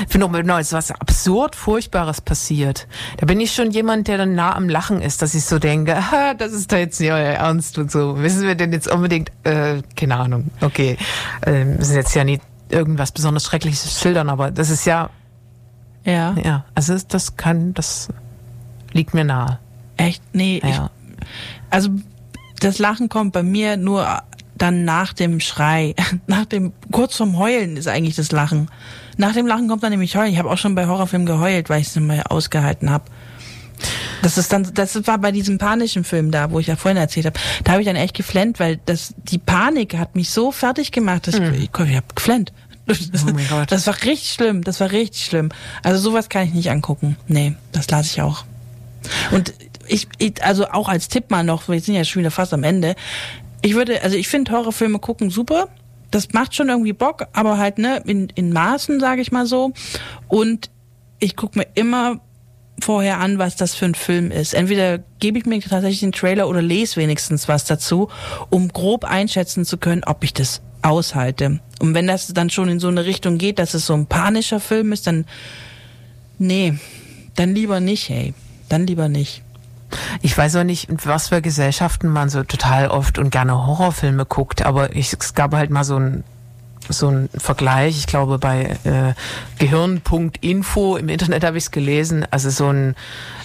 Ich 0.06 0.12
finde 0.12 0.28
auch, 0.28 0.34
wenn 0.34 0.46
noch 0.46 0.60
was 0.60 0.92
absurd 0.92 1.56
Furchtbares 1.56 2.22
passiert, 2.22 2.88
da 3.18 3.26
bin 3.26 3.40
ich 3.40 3.56
schon 3.56 3.72
jemand, 3.72 4.08
der 4.08 4.20
dann 4.20 4.36
nah 4.36 4.56
am 4.56 4.70
Lachen 4.70 5.02
ist, 5.02 5.24
dass 5.24 5.34
ich 5.34 5.46
so 5.46 5.58
denke, 5.58 5.96
ah, 6.12 6.36
das 6.36 6.52
ist 6.52 6.72
da 6.72 6.78
jetzt 6.78 7.00
nicht 7.00 7.12
euer 7.12 7.18
Ernst 7.34 7.80
und 7.80 7.92
so. 7.92 8.22
Wissen 8.22 8.44
wir 8.44 8.54
denn 8.54 8.72
jetzt 8.72 8.88
unbedingt, 8.88 9.32
äh, 9.44 9.82
keine 9.96 10.18
Ahnung, 10.18 10.52
okay, 10.62 10.98
äh, 11.46 11.66
müssen 11.66 11.96
jetzt 11.96 12.14
ja 12.14 12.24
nicht 12.24 12.44
irgendwas 12.70 13.12
besonders 13.12 13.46
Schreckliches 13.46 14.00
schildern, 14.00 14.30
aber 14.30 14.52
das 14.52 14.70
ist 14.70 14.86
ja, 14.86 15.10
Ja. 16.06 16.36
ja, 16.44 16.66
also 16.76 16.96
das 17.08 17.36
kann, 17.36 17.74
das 17.74 18.10
liegt 18.94 19.14
mir 19.14 19.24
nahe. 19.26 19.60
Echt? 19.98 20.22
Nee, 20.34 20.58
ich, 20.64 20.76
Ja. 20.76 20.90
also 21.70 21.90
das 22.60 22.80
Lachen 22.80 23.10
kommt 23.10 23.34
bei 23.34 23.44
mir 23.44 23.78
nur 23.78 24.22
dann 24.58 24.86
nach 24.86 25.14
dem 25.14 25.40
Schrei, 25.40 25.96
nach 26.28 26.46
dem 26.46 26.72
kurz 26.92 27.18
vorm 27.18 27.38
Heulen 27.38 27.76
ist 27.78 27.88
eigentlich 27.88 28.16
das 28.16 28.32
Lachen. 28.32 28.70
Nach 29.18 29.34
dem 29.34 29.46
Lachen 29.46 29.68
kommt 29.68 29.84
dann 29.84 29.92
nämlich 29.92 30.16
Heulen. 30.16 30.32
Ich 30.32 30.40
habe 30.40 30.50
auch 30.50 30.58
schon 30.58 30.74
bei 30.76 30.88
Horrorfilmen 30.88 31.26
geheult, 31.28 31.70
weil 31.70 31.82
ich 31.82 31.88
es 31.88 31.96
nicht 31.96 32.06
mehr 32.08 32.32
ausgehalten 32.32 32.90
habe. 32.90 33.06
Das 34.22 34.38
ist 34.38 34.54
dann, 34.54 34.68
das 34.74 34.96
war 35.08 35.18
bei 35.18 35.32
diesem 35.32 35.58
panischen 35.58 36.04
Film 36.06 36.32
da, 36.32 36.52
wo 36.52 36.60
ich 36.60 36.68
ja 36.68 36.76
vorhin 36.78 36.98
erzählt 36.98 37.26
habe. 37.26 37.40
Da 37.64 37.74
habe 37.74 37.82
ich 37.82 37.88
dann 37.88 37.98
echt 37.98 38.16
geflennt, 38.16 38.60
weil 38.60 38.80
das 38.86 39.14
die 39.18 39.38
Panik 39.40 39.98
hat 39.98 40.16
mich 40.16 40.30
so 40.30 40.52
fertig 40.52 40.92
gemacht, 40.92 41.28
dass 41.28 41.36
ich, 41.36 41.42
ich, 41.42 41.64
ich 41.64 41.96
habe 41.96 42.06
geflennt. 42.16 42.54
Das, 42.86 43.00
Oh 43.28 43.32
mein 43.34 43.48
Gott. 43.50 43.72
das 43.72 43.86
war 43.88 43.96
richtig 44.04 44.32
schlimm. 44.34 44.64
Das 44.64 44.80
war 44.80 44.92
richtig 44.92 45.26
schlimm. 45.26 45.50
Also 45.84 46.00
sowas 46.00 46.30
kann 46.30 46.46
ich 46.48 46.54
nicht 46.54 46.72
angucken. 46.72 47.18
Nee, 47.28 47.56
das 47.74 47.90
lasse 47.90 48.10
ich 48.14 48.22
auch. 48.22 48.46
Und 49.32 49.54
ich, 49.88 50.08
ich, 50.18 50.44
also 50.44 50.68
auch 50.68 50.90
als 50.90 51.08
Tipp 51.10 51.30
mal 51.30 51.44
noch, 51.44 51.68
wir 51.68 51.80
sind 51.80 51.96
ja 51.96 52.04
schon 52.04 52.22
wieder 52.22 52.32
fast 52.32 52.54
am 52.54 52.64
Ende. 52.64 52.96
Ich 53.62 53.76
würde, 53.76 54.02
also 54.02 54.18
ich 54.18 54.28
finde 54.28 54.52
Horrorfilme 54.52 55.00
gucken 55.00 55.30
super, 55.30 55.70
das 56.12 56.32
macht 56.34 56.56
schon 56.56 56.70
irgendwie 56.70 56.94
Bock, 56.94 57.28
aber 57.34 57.58
halt 57.58 57.80
ne 57.80 58.02
in, 58.06 58.30
in 58.36 58.54
Maßen, 58.54 59.00
sage 59.00 59.22
ich 59.22 59.32
mal 59.32 59.46
so. 59.46 59.72
Und 60.28 60.70
ich 61.20 61.36
guck 61.36 61.56
mir 61.56 61.68
immer 61.74 62.20
vorher 62.80 63.20
an, 63.20 63.40
was 63.40 63.56
das 63.56 63.76
für 63.76 63.86
ein 63.86 63.96
Film 63.96 64.32
ist. 64.32 64.54
Entweder 64.54 65.00
gebe 65.20 65.38
ich 65.38 65.46
mir 65.46 65.60
tatsächlich 65.62 66.02
den 66.02 66.12
Trailer 66.12 66.48
oder 66.48 66.62
lese 66.62 66.98
wenigstens 66.98 67.48
was 67.48 67.66
dazu, 67.66 68.10
um 68.50 68.68
grob 68.70 69.06
einschätzen 69.06 69.66
zu 69.66 69.78
können, 69.78 70.04
ob 70.06 70.24
ich 70.24 70.34
das 70.34 70.62
aushalte. 70.82 71.60
Und 71.80 71.94
wenn 71.94 72.08
das 72.08 72.28
dann 72.28 72.50
schon 72.50 72.70
in 72.70 72.80
so 72.80 72.90
eine 72.90 73.06
Richtung 73.06 73.38
geht, 73.38 73.58
dass 73.58 73.74
es 73.74 73.86
so 73.86 73.94
ein 73.94 74.06
panischer 74.06 74.60
Film 74.60 74.92
ist, 74.92 75.08
dann 75.08 75.26
nee, 76.38 76.76
dann 77.36 77.56
lieber 77.56 77.80
nicht, 77.80 78.10
hey. 78.10 78.34
Dann 78.74 78.88
lieber 78.88 79.08
nicht. 79.08 79.44
Ich 80.24 80.36
weiß 80.36 80.56
auch 80.56 80.64
nicht, 80.64 80.90
in 80.90 80.98
was 81.06 81.28
für 81.28 81.44
Gesellschaften 81.44 82.08
man 82.08 82.30
so 82.30 82.42
total 82.42 82.88
oft 82.88 83.20
und 83.20 83.30
gerne 83.30 83.68
Horrorfilme 83.68 84.26
guckt, 84.26 84.66
aber 84.66 84.96
ich, 84.96 85.14
es 85.14 85.36
gab 85.36 85.54
halt 85.54 85.70
mal 85.70 85.84
so 85.84 85.98
ein 85.98 86.24
so 86.90 87.08
ein 87.08 87.30
Vergleich, 87.38 87.98
ich 87.98 88.08
glaube 88.08 88.40
bei 88.40 88.78
äh, 88.84 89.14
Gehirn.info 89.58 90.98
im 90.98 91.08
Internet 91.08 91.46
habe 91.46 91.58
ich 91.58 91.66
es 91.66 91.72
gelesen, 91.72 92.26
also 92.30 92.50
so 92.50 92.68
ein 92.68 92.96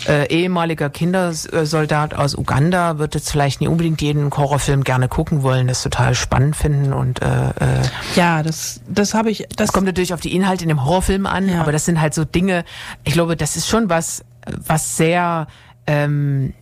äh, 0.09 0.26
ehemaliger 0.29 0.91
Kindersoldat 0.91 2.14
aus 2.14 2.35
Uganda 2.35 2.99
wird 2.99 3.14
jetzt 3.14 3.31
vielleicht 3.31 3.61
nicht 3.61 3.68
unbedingt 3.70 4.03
jeden 4.03 4.29
Horrorfilm 4.37 4.83
gerne 4.83 5.07
gucken 5.09 5.45
wollen, 5.45 5.68
das 5.68 5.83
total 5.83 6.14
spannend 6.16 6.57
finden 6.57 6.93
und 6.93 7.22
äh, 7.22 7.26
äh, 7.51 7.83
Ja, 8.16 8.43
das, 8.43 8.81
das 8.89 9.14
habe 9.14 9.31
ich. 9.31 9.47
Das 9.51 9.68
das 9.68 9.72
kommt 9.72 9.87
natürlich 9.87 10.14
auf 10.14 10.20
die 10.20 10.35
Inhalte 10.35 10.64
in 10.64 10.68
dem 10.70 10.85
Horrorfilm 10.85 11.26
an, 11.26 11.49
Ja. 11.49 11.61
aber 11.61 11.70
das 11.72 11.85
sind 11.85 12.01
halt 12.01 12.14
so 12.14 12.24
Dinge, 12.24 12.64
ich 13.05 13.12
glaube, 13.12 13.37
das 13.37 13.55
ist 13.55 13.68
schon 13.68 13.89
was, 13.89 14.24
was 14.66 14.96
sehr, 14.96 15.46
ähm, 15.86 16.55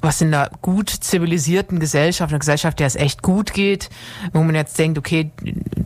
was 0.00 0.20
in 0.20 0.32
einer 0.32 0.50
gut 0.62 0.90
zivilisierten 0.90 1.80
Gesellschaft, 1.80 2.30
einer 2.30 2.38
Gesellschaft, 2.38 2.78
der 2.78 2.86
es 2.86 2.96
echt 2.96 3.22
gut 3.22 3.52
geht, 3.52 3.88
wo 4.32 4.42
man 4.42 4.54
jetzt 4.54 4.78
denkt, 4.78 4.98
okay, 4.98 5.30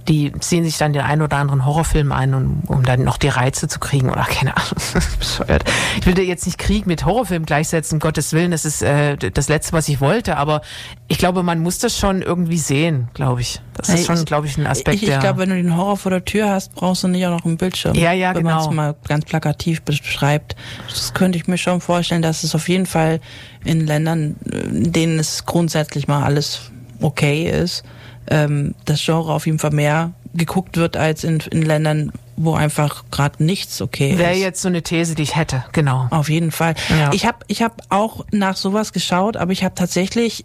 die 0.08 0.32
ziehen 0.40 0.64
sich 0.64 0.78
dann 0.78 0.92
den 0.92 1.02
einen 1.02 1.22
oder 1.22 1.36
anderen 1.36 1.64
Horrorfilm 1.64 2.12
ein, 2.12 2.34
um, 2.34 2.62
um 2.66 2.82
dann 2.82 3.04
noch 3.04 3.16
die 3.16 3.28
Reize 3.28 3.68
zu 3.68 3.78
kriegen 3.78 4.10
oder 4.10 4.24
keine 4.24 4.56
Ahnung, 4.56 4.74
bescheuert. 5.18 5.64
Ich 5.98 6.06
will 6.06 6.14
dir 6.14 6.24
jetzt 6.24 6.46
nicht 6.46 6.58
Krieg 6.58 6.86
mit 6.86 7.04
Horrorfilm 7.04 7.46
gleichsetzen, 7.46 7.96
um 7.96 8.00
Gottes 8.00 8.32
Willen, 8.32 8.50
das 8.50 8.64
ist 8.64 8.82
äh, 8.82 9.16
das 9.16 9.48
Letzte, 9.48 9.72
was 9.72 9.88
ich 9.88 10.00
wollte, 10.00 10.36
aber 10.36 10.62
ich 11.08 11.18
glaube, 11.18 11.42
man 11.42 11.60
muss 11.60 11.78
das 11.78 11.96
schon 11.98 12.22
irgendwie 12.22 12.58
sehen, 12.58 13.08
glaube 13.14 13.40
ich. 13.40 13.60
Das 13.74 13.88
ist 13.88 14.06
schon, 14.06 14.16
ich- 14.16 14.26
glaube 14.26 14.46
ich, 14.46 14.58
ein 14.58 14.66
Aspekt, 14.66 14.96
ich, 14.96 15.04
ich 15.04 15.08
der... 15.08 15.18
glaube, 15.20 15.38
wenn 15.38 15.48
du 15.50 15.56
den 15.56 15.76
Horror 15.76 15.96
vor 15.96 16.10
der 16.10 16.24
Tür 16.24 16.50
hast, 16.50 16.74
brauchst 16.74 17.02
du 17.02 17.08
nicht 17.08 17.24
auch 17.26 17.30
noch 17.30 17.44
einen 17.44 17.56
Bildschirm. 17.56 17.94
Ja, 17.94 18.12
ja, 18.12 18.34
wenn 18.34 18.42
man 18.42 18.58
genau. 18.58 18.68
es 18.68 18.74
mal 18.74 18.94
ganz 19.08 19.24
plakativ 19.24 19.82
beschreibt. 19.82 20.56
Das 20.88 21.14
könnte 21.14 21.38
ich 21.38 21.46
mir 21.48 21.56
schon 21.56 21.80
vorstellen, 21.80 22.20
dass 22.22 22.42
es 22.42 22.54
auf 22.54 22.68
jeden 22.68 22.86
Fall 22.86 23.20
in 23.64 23.86
Ländern, 23.86 23.99
in 24.06 24.92
denen 24.92 25.18
es 25.18 25.46
grundsätzlich 25.46 26.08
mal 26.08 26.22
alles 26.22 26.70
okay 27.00 27.48
ist, 27.48 27.82
ähm, 28.28 28.74
das 28.84 29.04
Genre 29.04 29.32
auf 29.32 29.46
jeden 29.46 29.58
Fall 29.58 29.70
mehr 29.70 30.12
geguckt 30.34 30.76
wird 30.76 30.96
als 30.96 31.24
in, 31.24 31.40
in 31.50 31.62
Ländern, 31.62 32.12
wo 32.36 32.54
einfach 32.54 33.04
gerade 33.10 33.42
nichts 33.42 33.82
okay 33.82 34.16
Wäre 34.16 34.32
ist. 34.32 34.40
jetzt 34.40 34.62
so 34.62 34.68
eine 34.68 34.82
These, 34.82 35.14
die 35.14 35.22
ich 35.22 35.36
hätte, 35.36 35.64
genau. 35.72 36.06
Auf 36.10 36.28
jeden 36.28 36.52
Fall. 36.52 36.74
Ja. 36.88 37.12
Ich 37.12 37.26
habe 37.26 37.38
ich 37.48 37.62
hab 37.62 37.82
auch 37.88 38.24
nach 38.30 38.56
sowas 38.56 38.92
geschaut, 38.92 39.36
aber 39.36 39.52
ich 39.52 39.64
habe 39.64 39.74
tatsächlich 39.74 40.44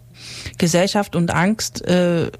Gesellschaft 0.58 1.14
und 1.14 1.32
Angst 1.32 1.86
äh, 1.86 2.30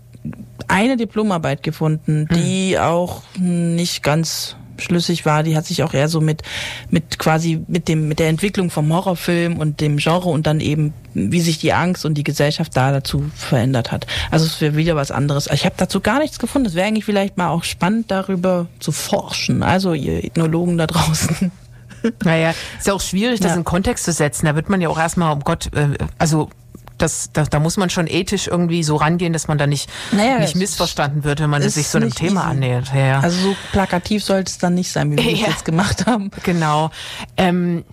eine 0.69 0.97
Diplomarbeit 0.97 1.63
gefunden, 1.63 2.29
die 2.35 2.79
auch 2.79 3.23
nicht 3.39 4.03
ganz 4.03 4.57
schlüssig 4.83 5.25
war. 5.27 5.43
Die 5.43 5.57
hat 5.57 5.67
sich 5.67 5.83
auch 5.83 5.95
eher 5.95 6.09
so 6.09 6.21
mit 6.21 6.43
mit 6.91 7.19
quasi 7.19 7.63
mit 7.69 7.89
dem 7.89 8.09
mit 8.09 8.19
der 8.19 8.29
Entwicklung 8.29 8.71
vom 8.71 8.93
Horrorfilm 8.93 9.59
und 9.59 9.81
dem 9.81 9.97
Genre 9.99 10.29
und 10.29 10.47
dann 10.47 10.61
eben 10.61 10.93
wie 11.15 11.41
sich 11.41 11.59
die 11.59 11.73
Angst 11.73 12.05
und 12.05 12.15
die 12.15 12.25
Gesellschaft 12.25 12.77
da 12.77 12.93
dazu 12.93 13.25
verändert 13.35 13.91
hat. 13.93 14.07
Also 14.31 14.45
es 14.47 14.61
wäre 14.61 14.77
wieder 14.77 14.97
was 14.97 15.11
anderes. 15.11 15.49
Ich 15.53 15.65
habe 15.65 15.75
dazu 15.79 16.01
gar 16.01 16.19
nichts 16.19 16.39
gefunden. 16.39 16.69
Es 16.69 16.75
wäre 16.75 16.87
eigentlich 16.87 17.05
vielleicht 17.07 17.37
mal 17.39 17.49
auch 17.49 17.65
spannend 17.65 18.11
darüber 18.11 18.67
zu 18.81 18.93
forschen. 18.93 19.63
Also 19.63 19.95
ihr 19.95 20.25
Ethnologen 20.25 20.77
da 20.79 20.87
draußen. 20.87 21.51
Naja, 22.23 22.55
ist 22.79 22.87
ja 22.87 22.93
auch 22.93 23.01
schwierig, 23.01 23.41
das 23.41 23.53
Ja. 23.53 23.57
in 23.57 23.65
Kontext 23.65 24.05
zu 24.05 24.13
setzen. 24.13 24.47
Da 24.47 24.55
wird 24.55 24.69
man 24.69 24.81
ja 24.81 24.89
auch 24.89 24.99
erstmal, 24.99 25.33
um 25.33 25.41
Gott, 25.41 25.71
äh, 25.75 25.89
also 26.19 26.51
das, 26.99 27.31
da, 27.33 27.45
da 27.45 27.59
muss 27.61 27.77
man 27.77 27.91
schon 27.91 28.07
ethisch 28.07 28.47
irgendwie 28.47 28.83
so 28.83 28.97
rangehen, 28.97 29.33
dass 29.33 29.49
man 29.49 29.59
da 29.59 29.67
nicht, 29.67 29.91
Naja, 30.13 30.39
nicht 30.39 30.57
missverstanden 30.57 31.25
wird, 31.25 31.41
wenn 31.41 31.51
man 31.51 31.63
sich 31.69 31.89
so 31.89 31.99
einem 31.99 32.15
Thema 32.15 32.41
easy. 32.43 32.51
annähert. 32.51 32.93
Ja, 32.95 33.07
ja. 33.07 33.21
Also 33.21 33.39
so 33.51 33.57
plakativ 33.73 34.25
sollte 34.25 34.51
es 34.51 34.59
dann 34.59 34.75
nicht 34.75 34.91
sein, 34.91 35.11
wie 35.13 35.17
wir 35.17 35.33
es 35.33 35.41
jetzt 35.41 35.65
gemacht 35.65 36.07
haben. 36.07 36.31
genau. 36.43 36.91
Ähm, 37.37 37.85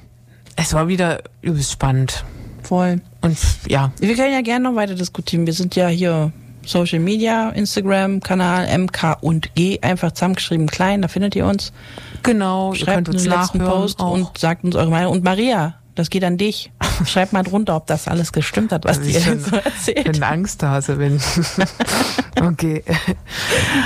es 0.55 0.73
war 0.73 0.87
wieder 0.87 1.21
übelst 1.41 1.71
spannend. 1.71 2.23
Voll. 2.61 3.01
Und 3.21 3.37
ja, 3.67 3.91
Wir 3.99 4.15
können 4.15 4.31
ja 4.33 4.41
gerne 4.41 4.69
noch 4.69 4.75
weiter 4.75 4.95
diskutieren. 4.95 5.45
Wir 5.45 5.53
sind 5.53 5.75
ja 5.75 5.87
hier 5.87 6.31
Social 6.65 6.99
Media, 6.99 7.49
Instagram, 7.49 8.21
Kanal 8.21 8.67
MK 8.77 9.17
und 9.19 9.53
G, 9.55 9.79
einfach 9.81 10.13
zusammengeschrieben 10.13 10.67
klein, 10.67 11.01
da 11.01 11.09
findet 11.09 11.35
ihr 11.35 11.45
uns. 11.45 11.73
genau, 12.23 12.71
ihr 12.71 12.79
Schreibt 12.79 12.95
könnt 13.07 13.09
uns 13.09 13.25
nachhören. 13.25 13.67
Post 13.67 13.99
auch. 13.99 14.11
und 14.13 14.37
sagt 14.37 14.63
uns 14.63 14.75
eure 14.77 14.89
Meinung. 14.89 15.11
Und 15.11 15.25
Maria, 15.25 15.75
das 15.95 16.09
geht 16.09 16.23
an 16.23 16.37
dich. 16.37 16.71
Schreibt 17.05 17.33
mal 17.33 17.43
drunter, 17.43 17.75
ob 17.75 17.87
das 17.87 18.07
alles 18.07 18.31
gestimmt 18.31 18.71
hat, 18.71 18.85
was 18.85 18.97
Also 18.99 19.09
ich 19.09 19.23
schon- 19.23 19.39
so 19.39 19.55
erzählt. 19.55 20.05
wenn 20.15 20.23
Angsthase 20.23 20.95
bin. 20.97 21.19
okay. 22.41 22.83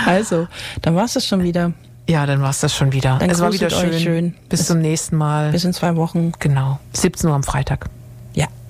Also, 0.05 0.47
dann 0.81 0.95
war's 0.95 1.13
das 1.13 1.25
schon 1.25 1.43
wieder. 1.43 1.73
Ja, 2.09 2.25
dann 2.25 2.41
war's 2.41 2.61
das 2.61 2.73
schon 2.75 2.93
wieder. 2.93 3.17
Dann 3.19 3.29
es 3.29 3.39
war 3.39 3.51
wieder 3.51 3.69
schön. 3.69 3.99
schön. 3.99 4.33
Bis 4.49 4.65
zum 4.67 4.79
nächsten 4.79 5.17
Mal. 5.17 5.51
Bis 5.51 5.65
in 5.65 5.73
zwei 5.73 5.95
Wochen. 5.97 6.31
genau. 6.39 6.79
17 6.93 7.29
Uhr 7.29 7.35
am 7.35 7.43
Freitag. 7.43 7.89